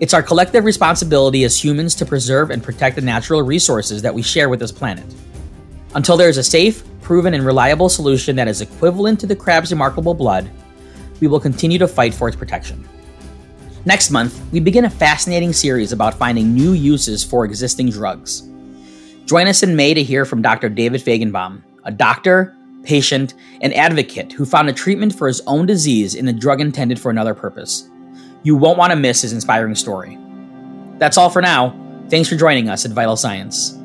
It's 0.01 0.13
our 0.13 0.21
collective 0.21 0.65
responsibility 0.65 1.45
as 1.45 1.61
humans 1.61 1.95
to 1.95 2.05
preserve 2.05 2.51
and 2.51 2.61
protect 2.61 2.97
the 2.97 3.01
natural 3.01 3.41
resources 3.41 4.01
that 4.01 4.13
we 4.13 4.21
share 4.21 4.49
with 4.49 4.59
this 4.59 4.73
planet. 4.73 5.05
Until 5.95 6.17
there 6.17 6.29
is 6.29 6.37
a 6.37 6.43
safe, 6.43 6.83
proven, 7.01 7.33
and 7.33 7.45
reliable 7.45 7.87
solution 7.87 8.35
that 8.35 8.49
is 8.49 8.59
equivalent 8.59 9.21
to 9.21 9.27
the 9.27 9.35
crab's 9.35 9.71
remarkable 9.71 10.13
blood, 10.13 10.49
we 11.21 11.27
will 11.27 11.39
continue 11.39 11.79
to 11.79 11.87
fight 11.87 12.13
for 12.13 12.27
its 12.27 12.37
protection. 12.37 12.87
Next 13.85 14.11
month, 14.11 14.39
we 14.51 14.59
begin 14.59 14.85
a 14.85 14.89
fascinating 14.89 15.53
series 15.53 15.93
about 15.93 16.13
finding 16.13 16.53
new 16.53 16.73
uses 16.73 17.23
for 17.23 17.45
existing 17.45 17.89
drugs. 17.89 18.43
Join 19.25 19.47
us 19.47 19.63
in 19.63 19.75
May 19.77 19.93
to 19.93 20.03
hear 20.03 20.25
from 20.25 20.41
Dr. 20.41 20.67
David 20.67 21.01
Fajgenbaum, 21.01 21.61
a 21.85 21.91
doctor, 21.91 22.55
patient, 22.83 23.33
and 23.61 23.73
advocate 23.73 24.33
who 24.33 24.45
found 24.45 24.69
a 24.69 24.73
treatment 24.73 25.15
for 25.15 25.27
his 25.27 25.41
own 25.47 25.65
disease 25.65 26.15
in 26.15 26.27
a 26.27 26.33
drug 26.33 26.61
intended 26.61 26.99
for 26.99 27.09
another 27.09 27.33
purpose. 27.33 27.89
You 28.43 28.55
won't 28.55 28.77
want 28.77 28.91
to 28.91 28.97
miss 28.97 29.21
his 29.21 29.33
inspiring 29.33 29.75
story. 29.75 30.17
That's 30.97 31.17
all 31.17 31.29
for 31.29 31.41
now. 31.41 31.75
Thanks 32.09 32.29
for 32.29 32.35
joining 32.35 32.69
us 32.69 32.85
at 32.85 32.91
Vital 32.91 33.15
Science. 33.15 33.78